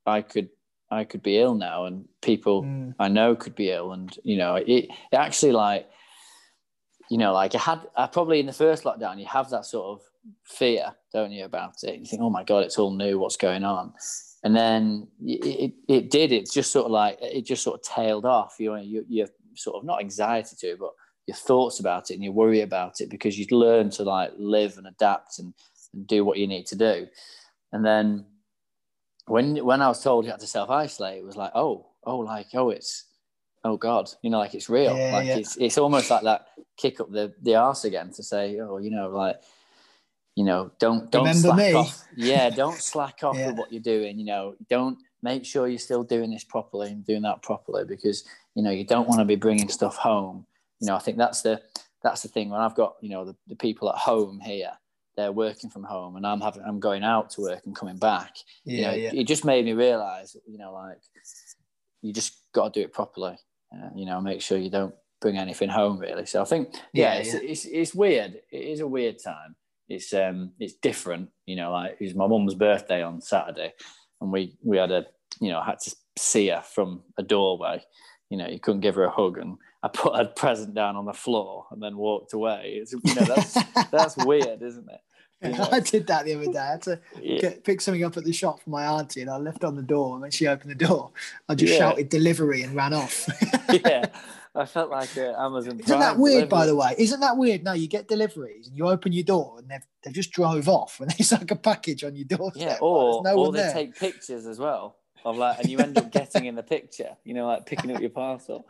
I 0.05 0.21
could 0.21 0.49
I 0.89 1.03
could 1.03 1.21
be 1.21 1.37
ill 1.37 1.55
now, 1.55 1.85
and 1.85 2.05
people 2.21 2.63
mm. 2.63 2.93
I 2.99 3.09
know 3.09 3.35
could 3.35 3.55
be 3.55 3.71
ill, 3.71 3.91
and 3.91 4.15
you 4.23 4.37
know, 4.37 4.55
it, 4.55 4.67
it 4.67 4.89
actually 5.13 5.51
like 5.51 5.89
you 7.09 7.17
know, 7.17 7.33
like 7.33 7.55
I 7.55 7.59
had 7.59 7.81
I 7.95 8.07
probably 8.07 8.39
in 8.39 8.45
the 8.45 8.53
first 8.53 8.83
lockdown, 8.83 9.19
you 9.19 9.25
have 9.25 9.49
that 9.49 9.65
sort 9.65 9.99
of 9.99 10.01
fear, 10.43 10.93
don't 11.13 11.31
you, 11.31 11.45
about 11.45 11.75
it? 11.83 11.99
You 11.99 12.05
think, 12.05 12.21
oh 12.21 12.29
my 12.29 12.43
god, 12.43 12.63
it's 12.63 12.77
all 12.77 12.91
new. 12.91 13.19
What's 13.19 13.37
going 13.37 13.63
on? 13.63 13.93
And 14.43 14.55
then 14.55 15.07
it, 15.21 15.45
it, 15.45 15.73
it 15.87 16.11
did. 16.11 16.31
It's 16.31 16.53
just 16.53 16.71
sort 16.71 16.85
of 16.85 16.91
like 16.91 17.17
it 17.21 17.45
just 17.45 17.63
sort 17.63 17.79
of 17.79 17.83
tailed 17.83 18.25
off. 18.25 18.55
You 18.59 18.71
know, 18.71 18.81
you, 18.81 19.05
you're 19.07 19.29
sort 19.57 19.77
of 19.77 19.83
not 19.83 19.99
anxiety 19.99 20.55
to 20.59 20.67
it, 20.67 20.79
but 20.79 20.91
your 21.27 21.35
thoughts 21.35 21.79
about 21.79 22.09
it 22.09 22.15
and 22.15 22.23
you 22.23 22.31
worry 22.31 22.61
about 22.61 23.01
it 23.01 23.09
because 23.09 23.37
you'd 23.37 23.51
learn 23.51 23.89
to 23.91 24.03
like 24.03 24.31
live 24.37 24.77
and 24.77 24.87
adapt 24.87 25.39
and, 25.39 25.53
and 25.93 26.07
do 26.07 26.23
what 26.23 26.37
you 26.37 26.47
need 26.47 26.65
to 26.67 26.75
do. 26.75 27.07
And 27.73 27.85
then 27.85 28.25
when 29.25 29.63
when 29.65 29.81
I 29.81 29.89
was 29.89 30.01
told 30.01 30.25
you 30.25 30.31
had 30.31 30.39
to 30.39 30.47
self 30.47 30.69
isolate, 30.69 31.19
it 31.19 31.25
was 31.25 31.35
like, 31.35 31.51
oh, 31.53 31.85
oh, 32.05 32.19
like 32.19 32.47
oh, 32.53 32.69
it's 32.69 33.05
oh 33.63 33.77
god, 33.77 34.09
you 34.21 34.29
know, 34.29 34.39
like 34.39 34.55
it's 34.55 34.69
real. 34.69 34.97
Yeah, 34.97 35.11
like 35.11 35.27
yeah. 35.27 35.37
it's 35.37 35.57
it's 35.57 35.77
almost 35.77 36.09
like 36.09 36.23
that 36.23 36.47
kick 36.77 36.99
up 37.01 37.11
the 37.11 37.33
the 37.41 37.55
arse 37.55 37.83
again 37.83 38.11
to 38.13 38.23
say, 38.23 38.59
oh, 38.59 38.77
you 38.77 38.89
know, 38.89 39.09
like 39.09 39.41
you 40.35 40.45
know, 40.45 40.71
don't 40.79 41.11
don't 41.11 41.23
Remember 41.23 41.49
slack 41.49 41.57
me. 41.57 41.73
off. 41.73 42.03
Yeah, 42.15 42.49
don't 42.49 42.77
slack 42.77 43.23
off 43.23 43.35
yeah. 43.37 43.47
with 43.47 43.57
what 43.57 43.73
you're 43.73 43.81
doing. 43.81 44.17
You 44.17 44.25
know, 44.25 44.55
don't 44.69 44.97
make 45.21 45.45
sure 45.45 45.67
you're 45.67 45.79
still 45.79 46.03
doing 46.03 46.31
this 46.31 46.43
properly 46.43 46.89
and 46.89 47.05
doing 47.05 47.23
that 47.23 47.41
properly 47.41 47.85
because 47.85 48.23
you 48.55 48.63
know 48.63 48.71
you 48.71 48.85
don't 48.85 49.07
want 49.07 49.19
to 49.19 49.25
be 49.25 49.35
bringing 49.35 49.69
stuff 49.69 49.97
home. 49.97 50.45
You 50.79 50.87
know, 50.87 50.95
I 50.95 50.99
think 50.99 51.17
that's 51.17 51.41
the 51.41 51.61
that's 52.03 52.21
the 52.21 52.27
thing 52.27 52.49
when 52.49 52.61
I've 52.61 52.75
got 52.75 52.95
you 53.01 53.09
know 53.09 53.25
the, 53.25 53.35
the 53.47 53.55
people 53.55 53.89
at 53.89 53.95
home 53.95 54.39
here 54.39 54.71
they're 55.15 55.31
working 55.31 55.67
from 55.67 55.83
home 55.83 56.15
and 56.15 56.27
I'm 56.27 56.39
having 56.39 56.61
I'm 56.61 56.79
going 56.79 57.03
out 57.03 57.31
to 57.31 57.41
work 57.41 57.65
and 57.65 57.75
coming 57.75 57.97
back. 57.97 58.35
Yeah, 58.65 58.75
you 58.75 58.81
know, 58.83 58.93
yeah. 58.93 59.09
It, 59.09 59.13
it 59.21 59.27
just 59.27 59.45
made 59.45 59.65
me 59.65 59.73
realize, 59.73 60.35
you 60.47 60.59
know, 60.59 60.73
like 60.73 60.99
you 62.03 62.13
just 62.13 62.37
got 62.53 62.71
to 62.71 62.79
do 62.79 62.85
it 62.85 62.93
properly. 62.93 63.35
Uh, 63.73 63.89
you 63.95 64.05
know, 64.05 64.21
make 64.21 64.41
sure 64.41 64.59
you 64.59 64.69
don't 64.69 64.93
bring 65.19 65.37
anything 65.37 65.69
home 65.69 65.97
really. 65.97 66.27
So 66.27 66.39
I 66.39 66.45
think 66.45 66.69
yeah, 66.93 67.15
yeah, 67.15 67.19
it's, 67.19 67.33
yeah. 67.33 67.39
It's, 67.41 67.65
it's 67.65 67.95
weird. 67.95 68.39
It 68.51 68.57
is 68.57 68.79
a 68.79 68.87
weird 68.87 69.17
time 69.21 69.55
it's 69.89 70.13
um 70.13 70.51
it's 70.59 70.73
different. 70.73 71.29
You 71.45 71.55
know, 71.55 71.71
like 71.71 71.97
it 71.99 72.03
was 72.03 72.15
my 72.15 72.27
mum's 72.27 72.55
birthday 72.55 73.01
on 73.03 73.21
Saturday, 73.21 73.73
and 74.21 74.31
we 74.31 74.57
we 74.63 74.77
had 74.77 74.91
a 74.91 75.05
you 75.39 75.49
know 75.49 75.61
had 75.61 75.79
to 75.79 75.95
see 76.17 76.47
her 76.47 76.61
from 76.61 77.03
a 77.17 77.23
doorway. 77.23 77.83
You 78.29 78.37
know, 78.37 78.47
you 78.47 78.59
couldn't 78.59 78.81
give 78.81 78.95
her 78.95 79.05
a 79.05 79.09
hug, 79.09 79.37
and 79.37 79.57
I 79.83 79.87
put 79.87 80.19
a 80.19 80.25
present 80.25 80.73
down 80.73 80.95
on 80.95 81.05
the 81.05 81.13
floor 81.13 81.65
and 81.71 81.81
then 81.81 81.97
walked 81.97 82.33
away. 82.33 82.79
It's 82.81 82.93
you 82.93 83.15
know 83.15 83.23
that's 83.23 83.57
that's 83.91 84.17
weird, 84.17 84.61
isn't 84.61 84.89
it? 84.89 84.99
You 85.41 85.49
know? 85.57 85.69
I 85.71 85.79
did 85.79 86.07
that 86.07 86.25
the 86.25 86.35
other 86.35 86.51
day. 86.51 86.59
I 86.59 86.71
had 86.71 86.81
to 86.83 86.99
yeah. 87.21 87.39
get, 87.39 87.63
pick 87.63 87.81
something 87.81 88.03
up 88.03 88.17
at 88.17 88.23
the 88.23 88.33
shop 88.33 88.61
for 88.61 88.69
my 88.69 88.85
auntie, 88.85 89.21
and 89.21 89.29
I 89.29 89.37
left 89.37 89.63
on 89.63 89.75
the 89.75 89.81
door. 89.81 90.13
And 90.13 90.21
when 90.21 90.31
she 90.31 90.47
opened 90.47 90.71
the 90.71 90.85
door, 90.85 91.11
I 91.47 91.55
just 91.55 91.73
yeah. 91.73 91.79
shouted 91.79 92.09
"delivery" 92.09 92.63
and 92.63 92.75
ran 92.75 92.93
off. 92.93 93.27
yeah, 93.71 94.07
I 94.55 94.65
felt 94.65 94.89
like 94.89 95.15
uh, 95.17 95.33
Amazon. 95.37 95.79
Isn't 95.79 95.99
that 95.99 96.17
weird, 96.17 96.49
delivery. 96.49 96.49
by 96.49 96.65
the 96.65 96.75
way? 96.75 96.95
Isn't 96.97 97.19
that 97.19 97.37
weird? 97.37 97.63
No, 97.63 97.73
you 97.73 97.87
get 97.87 98.07
deliveries 98.07 98.67
and 98.67 98.77
you 98.77 98.87
open 98.87 99.11
your 99.13 99.23
door 99.23 99.55
and 99.59 99.69
they've 99.69 99.85
they 100.03 100.11
just 100.11 100.31
drove 100.31 100.67
off 100.67 100.99
and 100.99 101.11
there's 101.11 101.31
like 101.31 101.51
a 101.51 101.55
package 101.55 102.03
on 102.03 102.15
your 102.15 102.25
door. 102.25 102.51
Yeah, 102.55 102.77
or 102.81 103.21
no 103.23 103.35
or 103.35 103.51
they 103.51 103.59
there. 103.59 103.73
take 103.73 103.95
pictures 103.95 104.45
as 104.45 104.57
well 104.59 104.97
of 105.25 105.37
like, 105.37 105.59
and 105.59 105.69
you 105.69 105.77
end 105.79 105.97
up 105.97 106.11
getting 106.11 106.45
in 106.45 106.55
the 106.55 106.63
picture, 106.63 107.17
you 107.23 107.33
know, 107.33 107.47
like 107.47 107.65
picking 107.65 107.93
up 107.93 108.01
your 108.01 108.09
parcel. 108.09 108.67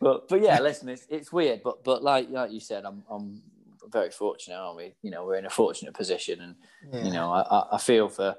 But 0.00 0.28
but 0.28 0.40
yeah, 0.40 0.60
listen, 0.60 0.88
it's 0.88 1.06
it's 1.08 1.32
weird, 1.32 1.62
but 1.62 1.82
but 1.82 2.02
like 2.02 2.28
like 2.30 2.52
you 2.52 2.60
said, 2.60 2.84
I'm 2.84 3.02
I'm 3.10 3.42
very 3.90 4.10
fortunate, 4.10 4.56
aren't 4.56 4.76
we? 4.76 4.94
You 5.02 5.10
know, 5.10 5.24
we're 5.24 5.36
in 5.38 5.46
a 5.46 5.50
fortunate 5.50 5.94
position, 5.94 6.40
and 6.40 6.54
yeah. 6.92 7.04
you 7.04 7.12
know, 7.12 7.30
I, 7.32 7.66
I 7.72 7.78
feel 7.78 8.08
for 8.08 8.34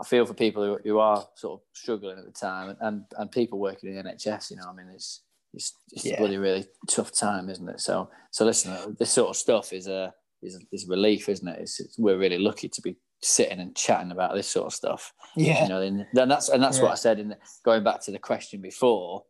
I 0.00 0.04
feel 0.04 0.26
for 0.26 0.34
people 0.34 0.64
who, 0.64 0.78
who 0.82 0.98
are 0.98 1.26
sort 1.36 1.60
of 1.60 1.66
struggling 1.72 2.18
at 2.18 2.24
the 2.24 2.32
time, 2.32 2.76
and 2.80 3.04
and 3.16 3.30
people 3.30 3.58
working 3.58 3.90
in 3.90 3.96
the 3.96 4.02
NHS. 4.02 4.50
You 4.50 4.56
know, 4.56 4.68
I 4.68 4.74
mean, 4.74 4.88
it's 4.94 5.22
it's, 5.52 5.72
it's 5.92 6.04
yeah. 6.04 6.14
a 6.14 6.18
bloody 6.18 6.38
really 6.38 6.66
tough 6.88 7.12
time, 7.12 7.48
isn't 7.48 7.68
it? 7.68 7.80
So 7.80 8.10
so 8.30 8.44
listen, 8.44 8.72
uh, 8.72 8.86
this 8.98 9.10
sort 9.10 9.30
of 9.30 9.36
stuff 9.36 9.72
is 9.72 9.86
a 9.86 10.12
is, 10.42 10.62
is 10.72 10.86
relief, 10.86 11.28
isn't 11.28 11.48
it? 11.48 11.60
It's, 11.60 11.80
it's, 11.80 11.98
we're 11.98 12.18
really 12.18 12.38
lucky 12.38 12.68
to 12.68 12.82
be 12.82 12.96
sitting 13.22 13.60
and 13.60 13.74
chatting 13.74 14.12
about 14.12 14.34
this 14.34 14.48
sort 14.48 14.66
of 14.66 14.74
stuff. 14.74 15.12
Yeah, 15.36 15.62
you 15.62 15.68
know, 15.68 15.80
and, 15.80 16.06
and 16.14 16.30
that's 16.30 16.48
and 16.48 16.62
that's 16.62 16.78
yeah. 16.78 16.84
what 16.84 16.92
I 16.92 16.96
said 16.96 17.18
in 17.18 17.28
the, 17.28 17.38
going 17.64 17.84
back 17.84 18.00
to 18.02 18.10
the 18.10 18.18
question 18.18 18.60
before 18.60 19.24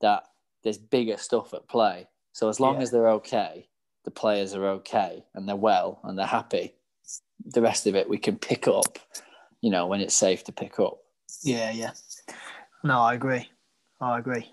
that 0.00 0.24
there's 0.62 0.78
bigger 0.78 1.16
stuff 1.16 1.54
at 1.54 1.68
play. 1.68 2.08
So 2.32 2.48
as 2.48 2.58
long 2.58 2.76
yeah. 2.76 2.82
as 2.82 2.90
they're 2.90 3.10
okay, 3.10 3.68
the 4.04 4.10
players 4.10 4.54
are 4.54 4.66
okay 4.66 5.24
and 5.34 5.48
they're 5.48 5.56
well 5.56 6.00
and 6.04 6.18
they're 6.18 6.26
happy, 6.26 6.74
the 7.44 7.62
rest 7.62 7.86
of 7.86 7.94
it 7.94 8.08
we 8.08 8.18
can 8.18 8.36
pick 8.36 8.68
up, 8.68 8.98
you 9.60 9.70
know, 9.70 9.86
when 9.86 10.00
it's 10.00 10.14
safe 10.14 10.44
to 10.44 10.52
pick 10.52 10.78
up. 10.78 10.98
Yeah, 11.42 11.70
yeah. 11.70 11.90
No, 12.82 13.00
I 13.00 13.14
agree. 13.14 13.48
I 14.00 14.18
agree. 14.18 14.48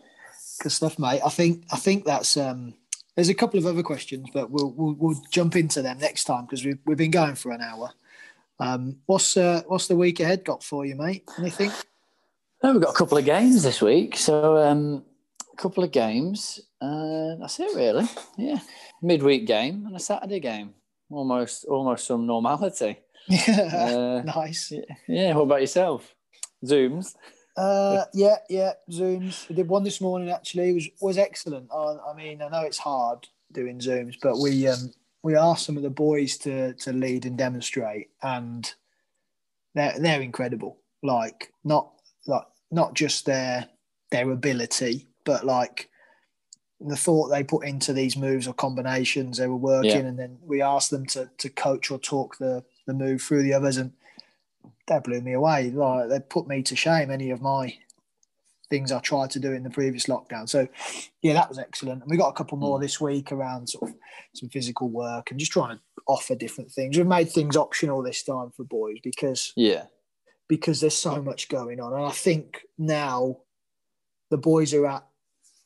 Good 0.62 0.72
stuff, 0.72 0.98
mate. 1.00 1.22
I 1.26 1.30
think 1.30 1.66
I 1.72 1.78
think 1.78 2.06
that's 2.06 2.38
um 2.38 2.76
there's 3.16 3.30
a 3.30 3.34
couple 3.34 3.60
of 3.60 3.66
other 3.66 3.84
questions, 3.84 4.30
but 4.34 4.50
we'll 4.50 4.74
we'll, 4.76 4.96
we'll 4.98 5.22
jump 5.32 5.56
into 5.56 5.82
them 5.82 5.98
next 6.00 6.26
time 6.26 6.46
because 6.46 6.64
we've 6.66 6.80
we've 6.86 6.98
been 6.98 7.12
going 7.12 7.36
for 7.36 7.52
an 7.52 7.62
hour. 7.62 7.92
Um, 8.60 8.98
what's 9.06 9.36
uh, 9.38 9.64
what's 9.68 9.88
the 9.88 9.96
week 9.96 10.20
ahead 10.20 10.46
got 10.46 10.64
for 10.64 10.86
you, 10.86 10.96
mate? 10.96 11.28
Anything? 11.38 11.72
Oh, 12.64 12.74
we've 12.74 12.82
got 12.82 12.94
a 12.94 12.98
couple 12.98 13.18
of 13.18 13.26
games 13.26 13.64
this 13.64 13.82
week, 13.82 14.16
so 14.16 14.58
um, 14.58 15.04
couple 15.62 15.84
of 15.84 15.92
games. 15.92 16.60
Uh, 16.82 17.36
that's 17.40 17.60
it, 17.60 17.76
really. 17.76 18.08
Yeah, 18.38 18.60
midweek 19.02 19.46
game 19.46 19.86
and 19.86 19.96
a 19.96 20.00
Saturday 20.00 20.40
game. 20.40 20.74
Almost, 21.10 21.66
almost 21.66 22.08
some 22.08 22.26
normality. 22.26 23.00
Yeah, 23.28 23.70
uh, 23.74 24.22
nice. 24.36 24.72
Yeah, 24.72 24.96
yeah. 25.08 25.36
What 25.36 25.44
about 25.44 25.62
yourself? 25.62 26.16
Zooms. 26.66 27.16
Uh, 27.56 28.06
yeah, 28.14 28.38
yeah, 28.50 28.74
Zooms. 28.90 29.48
We 29.50 29.56
did 29.56 29.68
one 29.68 29.84
this 29.84 30.02
morning. 30.02 30.30
Actually, 30.30 30.70
it 30.70 30.74
was 30.74 30.90
was 31.02 31.18
excellent. 31.18 31.70
I, 31.72 31.98
I 32.12 32.16
mean, 32.16 32.42
I 32.42 32.50
know 32.50 32.62
it's 32.62 32.78
hard 32.78 33.28
doing 33.52 33.80
Zooms, 33.80 34.16
but 34.22 34.40
we 34.40 34.68
um, 34.68 34.92
we 35.24 35.36
asked 35.36 35.66
some 35.66 35.78
of 35.78 35.84
the 35.84 35.90
boys 35.90 36.38
to 36.40 36.74
to 36.74 36.94
lead 36.94 37.26
and 37.26 37.38
demonstrate, 37.38 38.10
and 38.24 38.74
they're 39.76 40.00
they're 40.00 40.22
incredible. 40.22 40.78
Like 41.04 41.54
not 41.64 41.92
like 42.26 42.46
not 42.72 42.94
just 42.94 43.26
their 43.26 43.68
their 44.12 44.32
ability, 44.32 45.08
but 45.24 45.46
like 45.46 45.90
the 46.80 46.96
thought 46.96 47.28
they 47.28 47.44
put 47.44 47.66
into 47.66 47.94
these 47.94 48.18
moves 48.18 48.48
or 48.48 48.54
combinations 48.54 49.38
they 49.38 49.48
were 49.48 49.56
working, 49.56 49.92
yeah. 49.92 49.98
and 49.98 50.18
then 50.18 50.38
we 50.44 50.62
asked 50.62 50.90
them 50.90 51.06
to 51.08 51.30
to 51.38 51.50
coach 51.50 51.92
or 51.92 52.00
talk 52.00 52.38
the 52.38 52.64
the 52.88 52.94
move 52.94 53.22
through 53.22 53.44
the 53.44 53.54
others, 53.54 53.78
and 53.78 53.92
that 54.88 55.04
blew 55.04 55.22
me 55.22 55.34
away. 55.34 55.72
Like 55.72 56.10
they 56.10 56.20
put 56.20 56.48
me 56.48 56.64
to 56.64 56.76
shame 56.76 57.12
any 57.12 57.30
of 57.30 57.42
my 57.42 57.78
things 58.72 58.92
I 58.92 59.00
tried 59.00 59.30
to 59.32 59.40
do 59.40 59.52
in 59.52 59.64
the 59.64 59.70
previous 59.70 60.06
lockdown. 60.06 60.50
So 60.50 60.68
yeah, 61.22 61.34
that 61.34 61.50
was 61.50 61.60
excellent. 61.60 62.02
And 62.02 62.10
we 62.10 62.18
got 62.18 62.30
a 62.30 62.34
couple 62.34 62.58
more 62.58 62.80
mm. 62.80 62.82
this 62.82 63.00
week 63.00 63.32
around 63.32 63.68
sort 63.68 63.92
of 63.92 63.96
some 64.34 64.50
physical 64.50 64.90
work 64.90 65.30
and 65.30 65.40
just 65.40 65.52
trying 65.52 65.76
to 65.76 65.82
offer 66.08 66.36
different 66.36 66.72
things. 66.72 66.98
We've 66.98 67.06
made 67.06 67.30
things 67.30 67.58
optional 67.58 68.02
this 68.02 68.24
time 68.24 68.52
for 68.56 68.64
boys 68.64 68.98
because 69.04 69.54
yeah, 69.56 69.86
because 70.48 70.82
there's 70.82 70.98
so 70.98 71.22
much 71.22 71.50
going 71.50 71.80
on. 71.80 71.94
And 71.94 72.04
I 72.04 72.12
think 72.12 72.62
now 72.78 73.38
the 74.32 74.38
boys 74.38 74.74
are 74.74 74.88
at 74.88 75.06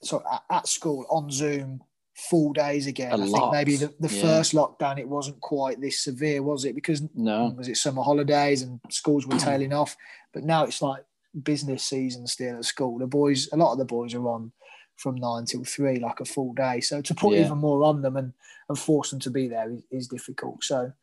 so 0.06 0.24
at 0.50 0.68
school 0.68 1.06
on 1.10 1.32
Zoom 1.32 1.82
full 2.16 2.54
days 2.54 2.88
again. 2.88 3.12
A 3.12 3.16
I 3.16 3.26
lot. 3.26 3.40
think 3.40 3.52
maybe 3.52 3.76
the, 3.76 3.94
the 4.00 4.14
yeah. 4.14 4.22
first 4.22 4.54
lockdown 4.54 4.98
it 4.98 5.08
wasn't 5.08 5.40
quite 5.42 5.82
this 5.82 6.04
severe, 6.04 6.42
was 6.42 6.66
it? 6.66 6.76
Because 6.76 7.04
no, 7.14 7.54
was 7.58 7.68
it 7.68 7.78
summer 7.78 8.04
holidays 8.04 8.62
and 8.62 8.80
schools 8.90 9.28
were 9.28 9.38
tailing 9.40 9.74
off? 9.74 9.96
But 10.34 10.44
now 10.44 10.64
it's 10.64 10.82
like 10.82 11.04
business 11.44 11.84
season 11.84 12.28
still 12.28 12.58
at 12.58 12.66
school. 12.66 12.98
The 12.98 13.08
boys, 13.08 13.50
a 13.52 13.58
lot 13.58 13.74
of 13.74 13.78
the 13.78 13.86
boys 13.86 14.14
are 14.14 14.28
on 14.28 14.52
from 14.96 15.16
nine 15.16 15.46
till 15.46 15.66
three, 15.66 16.00
like 16.00 16.22
a 16.22 16.26
full 16.26 16.54
day. 16.54 16.80
So 16.80 17.02
to 17.02 17.14
put 17.14 17.34
yeah. 17.34 17.46
even 17.46 17.58
more 17.58 17.84
on 17.84 18.02
them 18.02 18.16
and, 18.16 18.34
and 18.70 18.80
force 18.80 19.12
them 19.12 19.20
to 19.22 19.30
be 19.30 19.48
there 19.48 19.70
is, 19.70 19.84
is 19.92 20.08
difficult. 20.08 20.64
So 20.64 20.94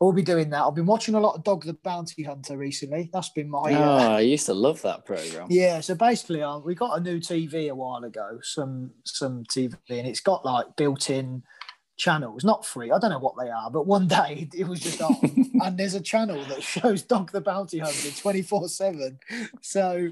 I'll 0.00 0.12
be 0.12 0.22
doing 0.22 0.50
that. 0.50 0.62
I've 0.62 0.74
been 0.74 0.86
watching 0.86 1.14
a 1.14 1.20
lot 1.20 1.36
of 1.36 1.44
Dog 1.44 1.64
the 1.64 1.72
Bounty 1.72 2.24
Hunter 2.24 2.56
recently. 2.56 3.10
That's 3.12 3.30
been 3.30 3.48
my. 3.48 3.72
Oh, 3.74 3.82
uh, 3.82 4.08
I 4.16 4.20
used 4.20 4.46
to 4.46 4.54
love 4.54 4.82
that 4.82 5.04
program. 5.04 5.46
Yeah, 5.50 5.80
so 5.80 5.94
basically, 5.94 6.42
uh, 6.42 6.58
we 6.58 6.74
got 6.74 6.98
a 6.98 7.00
new 7.00 7.20
TV 7.20 7.70
a 7.70 7.74
while 7.74 8.04
ago, 8.04 8.38
some 8.42 8.90
some 9.04 9.44
TV, 9.44 9.74
and 9.88 10.06
it's 10.06 10.20
got 10.20 10.44
like 10.44 10.76
built-in 10.76 11.42
channels, 11.96 12.44
not 12.44 12.66
free. 12.66 12.90
I 12.90 12.98
don't 12.98 13.10
know 13.10 13.18
what 13.18 13.34
they 13.40 13.50
are, 13.50 13.70
but 13.70 13.86
one 13.86 14.08
day 14.08 14.48
it 14.54 14.66
was 14.66 14.80
just 14.80 15.00
on, 15.00 15.16
and 15.62 15.78
there's 15.78 15.94
a 15.94 16.00
channel 16.00 16.44
that 16.46 16.62
shows 16.62 17.02
Dog 17.02 17.32
the 17.32 17.40
Bounty 17.40 17.78
Hunter 17.78 18.10
24 18.10 18.68
7. 18.68 19.18
So 19.62 20.10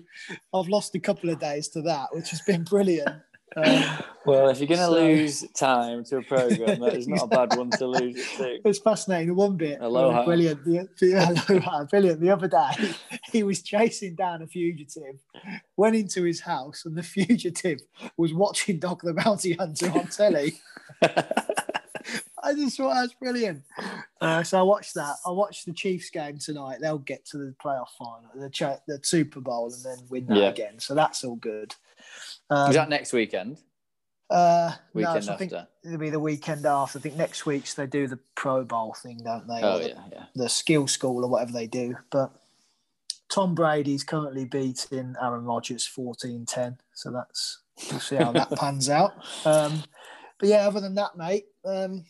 I've 0.55 0.68
lost 0.68 0.95
a 0.95 1.01
couple 1.01 1.30
of 1.30 1.39
days 1.39 1.68
to 1.68 1.83
that, 1.83 2.09
which 2.12 2.30
has 2.30 2.41
been 2.43 2.64
brilliant. 2.64 3.16
Um, 3.57 3.85
well, 4.27 4.49
if 4.49 4.59
you're 4.59 4.69
going 4.69 4.81
to 4.81 4.87
so, 4.87 4.93
lose 4.93 5.43
time 5.53 6.05
to 6.05 6.19
a 6.19 6.23
program, 6.23 6.81
that 6.81 6.95
is 6.95 7.09
not 7.09 7.25
a 7.25 7.27
bad 7.27 7.57
one 7.57 7.71
to 7.71 7.87
lose 7.87 8.17
it 8.17 8.37
to. 8.39 8.69
It's 8.69 8.79
fascinating. 8.79 9.35
One 9.35 9.57
bit, 9.57 9.79
Aloha. 9.81 10.25
brilliant. 10.25 10.65
The, 10.65 10.89
the, 11.01 11.13
aloha, 11.51 11.85
brilliant. 11.85 12.21
The 12.21 12.31
other 12.31 12.49
day, 12.49 12.95
he 13.33 13.43
was 13.43 13.63
chasing 13.63 14.15
down 14.15 14.43
a 14.43 14.47
fugitive, 14.47 15.17
went 15.77 15.97
into 15.97 16.23
his 16.23 16.41
house, 16.41 16.85
and 16.85 16.97
the 16.97 17.03
fugitive 17.03 17.81
was 18.17 18.33
watching 18.33 18.79
Dog 18.79 19.01
the 19.03 19.15
Bounty 19.15 19.55
Hunter 19.55 19.91
on 19.91 20.07
telly. 20.09 20.55
I 22.45 22.55
just 22.55 22.77
thought 22.77 22.95
that's 22.95 23.15
brilliant. 23.15 23.63
Uh, 24.21 24.43
so 24.43 24.59
I 24.59 24.63
watched 24.63 24.95
that. 24.95 25.15
I 25.25 25.31
watched 25.31 25.65
the 25.65 25.73
Chiefs 25.73 26.11
game 26.11 26.39
tonight. 26.39 26.79
They'll 26.81 26.99
get 26.99 27.25
to 27.27 27.39
the 27.39 27.55
playoff 27.63 27.91
final, 27.97 28.29
the, 28.35 28.81
the 28.89 28.99
Super 29.03 29.41
Bowl, 29.41 29.73
and 29.73 29.85
then 29.85 30.05
win 30.09 30.27
that 30.27 30.37
yeah. 30.37 30.49
again. 30.49 30.79
So 30.81 30.95
that's 30.95 31.23
all 31.23 31.37
good. 31.37 31.75
Um, 32.53 32.69
Is 32.69 32.77
that 32.77 32.91
next 32.91 33.13
weekend? 33.13 33.59
Uh, 34.29 34.73
weekend 34.93 35.27
no, 35.27 35.33
I 35.33 35.37
think 35.37 35.53
it'll 35.85 35.99
be 35.99 36.11
the 36.11 36.21
weekend 36.21 36.67
after. 36.67 36.99
I 36.99 37.03
think 37.03 37.17
next 37.17 37.47
week's 37.47 37.75
they 37.75 37.87
do 37.87 38.07
the 38.07 38.19
Pro 38.35 38.65
Bowl 38.65 38.95
thing, 38.95 39.21
don't 39.25 39.47
they? 39.47 39.61
Oh 39.63 39.79
the, 39.79 39.89
yeah, 39.89 40.03
yeah. 40.13 40.25
The 40.35 40.49
skill 40.49 40.87
school 40.87 41.25
or 41.25 41.31
whatever 41.31 41.53
they 41.53 41.67
do. 41.67 41.97
But 42.11 42.31
Tom 43.31 43.55
Brady's 43.55 44.05
currently 44.05 44.45
beating 44.45 45.15
Aaron 45.21 45.45
Rodgers 45.45 45.89
14-10. 45.97 46.79
So 46.93 47.11
that's 47.11 47.61
we'll 47.91 48.01
see 48.01 48.17
how 48.17 48.33
that 48.33 48.51
pans 48.59 48.91
out. 48.91 49.13
Um, 49.47 49.83
but 50.39 50.49
yeah, 50.49 50.67
other 50.67 50.81
than 50.81 50.95
that, 50.97 51.17
mate, 51.17 51.47
um, 51.65 52.05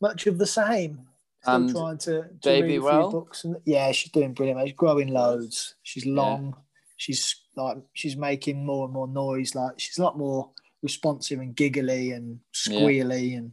much 0.00 0.26
of 0.26 0.38
the 0.38 0.46
same. 0.46 1.06
Still 1.42 1.54
and 1.54 1.70
trying 1.70 1.98
to, 1.98 2.22
to 2.22 2.38
baby 2.42 2.68
read 2.68 2.76
a 2.78 2.82
well? 2.82 3.10
few 3.10 3.20
books. 3.20 3.44
And, 3.44 3.56
yeah, 3.64 3.92
she's 3.92 4.10
doing 4.10 4.32
brilliant. 4.32 4.58
Mate. 4.58 4.68
She's 4.68 4.76
growing 4.76 5.08
loads. 5.08 5.74
She's 5.82 6.06
long. 6.06 6.46
Yeah. 6.46 6.62
She's 6.96 7.43
like 7.56 7.78
she's 7.92 8.16
making 8.16 8.64
more 8.64 8.84
and 8.84 8.94
more 8.94 9.08
noise. 9.08 9.54
Like 9.54 9.78
she's 9.78 9.98
a 9.98 10.02
lot 10.02 10.18
more 10.18 10.50
responsive 10.82 11.40
and 11.40 11.56
giggly 11.56 12.12
and 12.12 12.40
squealy 12.52 13.32
yeah. 13.32 13.38
and 13.38 13.52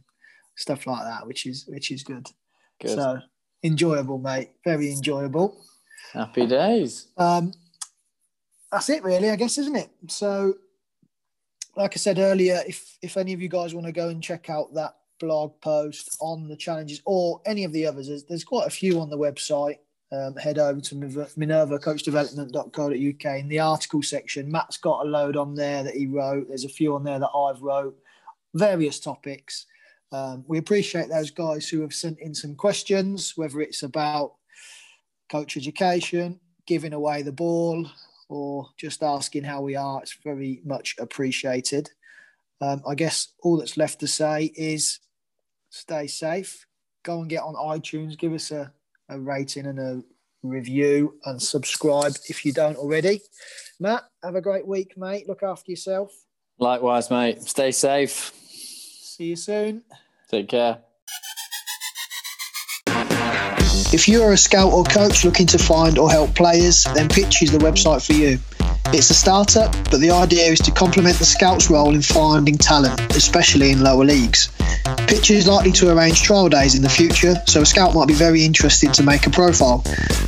stuff 0.56 0.86
like 0.86 1.04
that, 1.04 1.26
which 1.26 1.46
is 1.46 1.64
which 1.66 1.90
is 1.90 2.02
good. 2.02 2.28
good. 2.80 2.90
So 2.90 3.20
enjoyable, 3.62 4.18
mate. 4.18 4.50
Very 4.64 4.92
enjoyable. 4.92 5.60
Happy 6.12 6.46
days. 6.46 7.08
Um, 7.16 7.52
that's 8.70 8.90
it, 8.90 9.02
really. 9.02 9.30
I 9.30 9.36
guess, 9.36 9.58
isn't 9.58 9.76
it? 9.76 9.90
So, 10.08 10.54
like 11.76 11.92
I 11.94 11.96
said 11.96 12.18
earlier, 12.18 12.62
if 12.66 12.98
if 13.02 13.16
any 13.16 13.32
of 13.32 13.40
you 13.40 13.48
guys 13.48 13.74
want 13.74 13.86
to 13.86 13.92
go 13.92 14.08
and 14.08 14.22
check 14.22 14.50
out 14.50 14.74
that 14.74 14.96
blog 15.20 15.60
post 15.60 16.16
on 16.20 16.48
the 16.48 16.56
challenges 16.56 17.00
or 17.04 17.40
any 17.46 17.64
of 17.64 17.72
the 17.72 17.86
others, 17.86 18.08
there's, 18.08 18.24
there's 18.24 18.44
quite 18.44 18.66
a 18.66 18.70
few 18.70 19.00
on 19.00 19.08
the 19.08 19.18
website 19.18 19.78
um, 20.12 20.36
head 20.36 20.58
over 20.58 20.80
to 20.80 20.94
minervacoachdevelopment.co.uk 20.94 23.38
in 23.38 23.48
the 23.48 23.60
article 23.60 24.02
section. 24.02 24.52
Matt's 24.52 24.76
got 24.76 25.06
a 25.06 25.08
load 25.08 25.36
on 25.36 25.54
there 25.54 25.82
that 25.82 25.94
he 25.94 26.06
wrote. 26.06 26.48
There's 26.48 26.64
a 26.64 26.68
few 26.68 26.94
on 26.94 27.02
there 27.02 27.18
that 27.18 27.30
I've 27.30 27.62
wrote, 27.62 27.98
various 28.52 29.00
topics. 29.00 29.64
Um, 30.12 30.44
we 30.46 30.58
appreciate 30.58 31.08
those 31.08 31.30
guys 31.30 31.66
who 31.66 31.80
have 31.80 31.94
sent 31.94 32.20
in 32.20 32.34
some 32.34 32.54
questions, 32.54 33.32
whether 33.36 33.62
it's 33.62 33.82
about 33.82 34.34
coach 35.30 35.56
education, 35.56 36.38
giving 36.66 36.92
away 36.92 37.22
the 37.22 37.32
ball, 37.32 37.88
or 38.28 38.68
just 38.76 39.02
asking 39.02 39.44
how 39.44 39.62
we 39.62 39.76
are. 39.76 40.02
It's 40.02 40.18
very 40.22 40.60
much 40.64 40.94
appreciated. 40.98 41.88
Um, 42.60 42.82
I 42.86 42.94
guess 42.94 43.28
all 43.42 43.56
that's 43.56 43.78
left 43.78 44.00
to 44.00 44.06
say 44.06 44.52
is 44.54 45.00
stay 45.70 46.06
safe. 46.06 46.66
Go 47.02 47.20
and 47.20 47.30
get 47.30 47.42
on 47.42 47.54
iTunes, 47.54 48.18
give 48.18 48.34
us 48.34 48.50
a 48.50 48.74
a 49.12 49.20
rating 49.20 49.66
and 49.66 49.78
a 49.78 50.02
review 50.42 51.18
and 51.24 51.40
subscribe 51.40 52.12
if 52.28 52.44
you 52.44 52.52
don't 52.52 52.76
already. 52.76 53.20
Matt, 53.78 54.04
have 54.22 54.34
a 54.34 54.40
great 54.40 54.66
week, 54.66 54.96
mate. 54.96 55.28
Look 55.28 55.42
after 55.42 55.70
yourself. 55.70 56.12
Likewise, 56.58 57.10
mate. 57.10 57.42
Stay 57.42 57.72
safe. 57.72 58.32
See 58.48 59.24
you 59.24 59.36
soon. 59.36 59.82
Take 60.28 60.48
care. 60.48 60.78
If 63.94 64.08
you 64.08 64.22
are 64.22 64.32
a 64.32 64.38
scout 64.38 64.72
or 64.72 64.84
coach 64.84 65.24
looking 65.24 65.46
to 65.48 65.58
find 65.58 65.98
or 65.98 66.10
help 66.10 66.34
players, 66.34 66.84
then 66.94 67.08
Pitch 67.08 67.42
is 67.42 67.52
the 67.52 67.58
website 67.58 68.04
for 68.04 68.14
you. 68.14 68.38
It's 68.86 69.10
a 69.10 69.14
startup, 69.14 69.72
but 69.90 70.00
the 70.00 70.10
idea 70.10 70.44
is 70.44 70.60
to 70.60 70.70
complement 70.70 71.18
the 71.18 71.24
scout's 71.24 71.70
role 71.70 71.94
in 71.94 72.02
finding 72.02 72.58
talent, 72.58 73.00
especially 73.16 73.70
in 73.70 73.82
lower 73.82 74.04
leagues. 74.04 74.50
Pitch 75.06 75.30
is 75.30 75.46
likely 75.46 75.72
to 75.72 75.90
arrange 75.90 76.22
trial 76.22 76.48
days 76.48 76.74
in 76.74 76.82
the 76.82 76.88
future, 76.88 77.34
so 77.46 77.62
a 77.62 77.66
scout 77.66 77.94
might 77.94 78.08
be 78.08 78.14
very 78.14 78.44
interested 78.44 78.92
to 78.94 79.02
make 79.02 79.26
a 79.26 79.30
profile. 79.30 79.78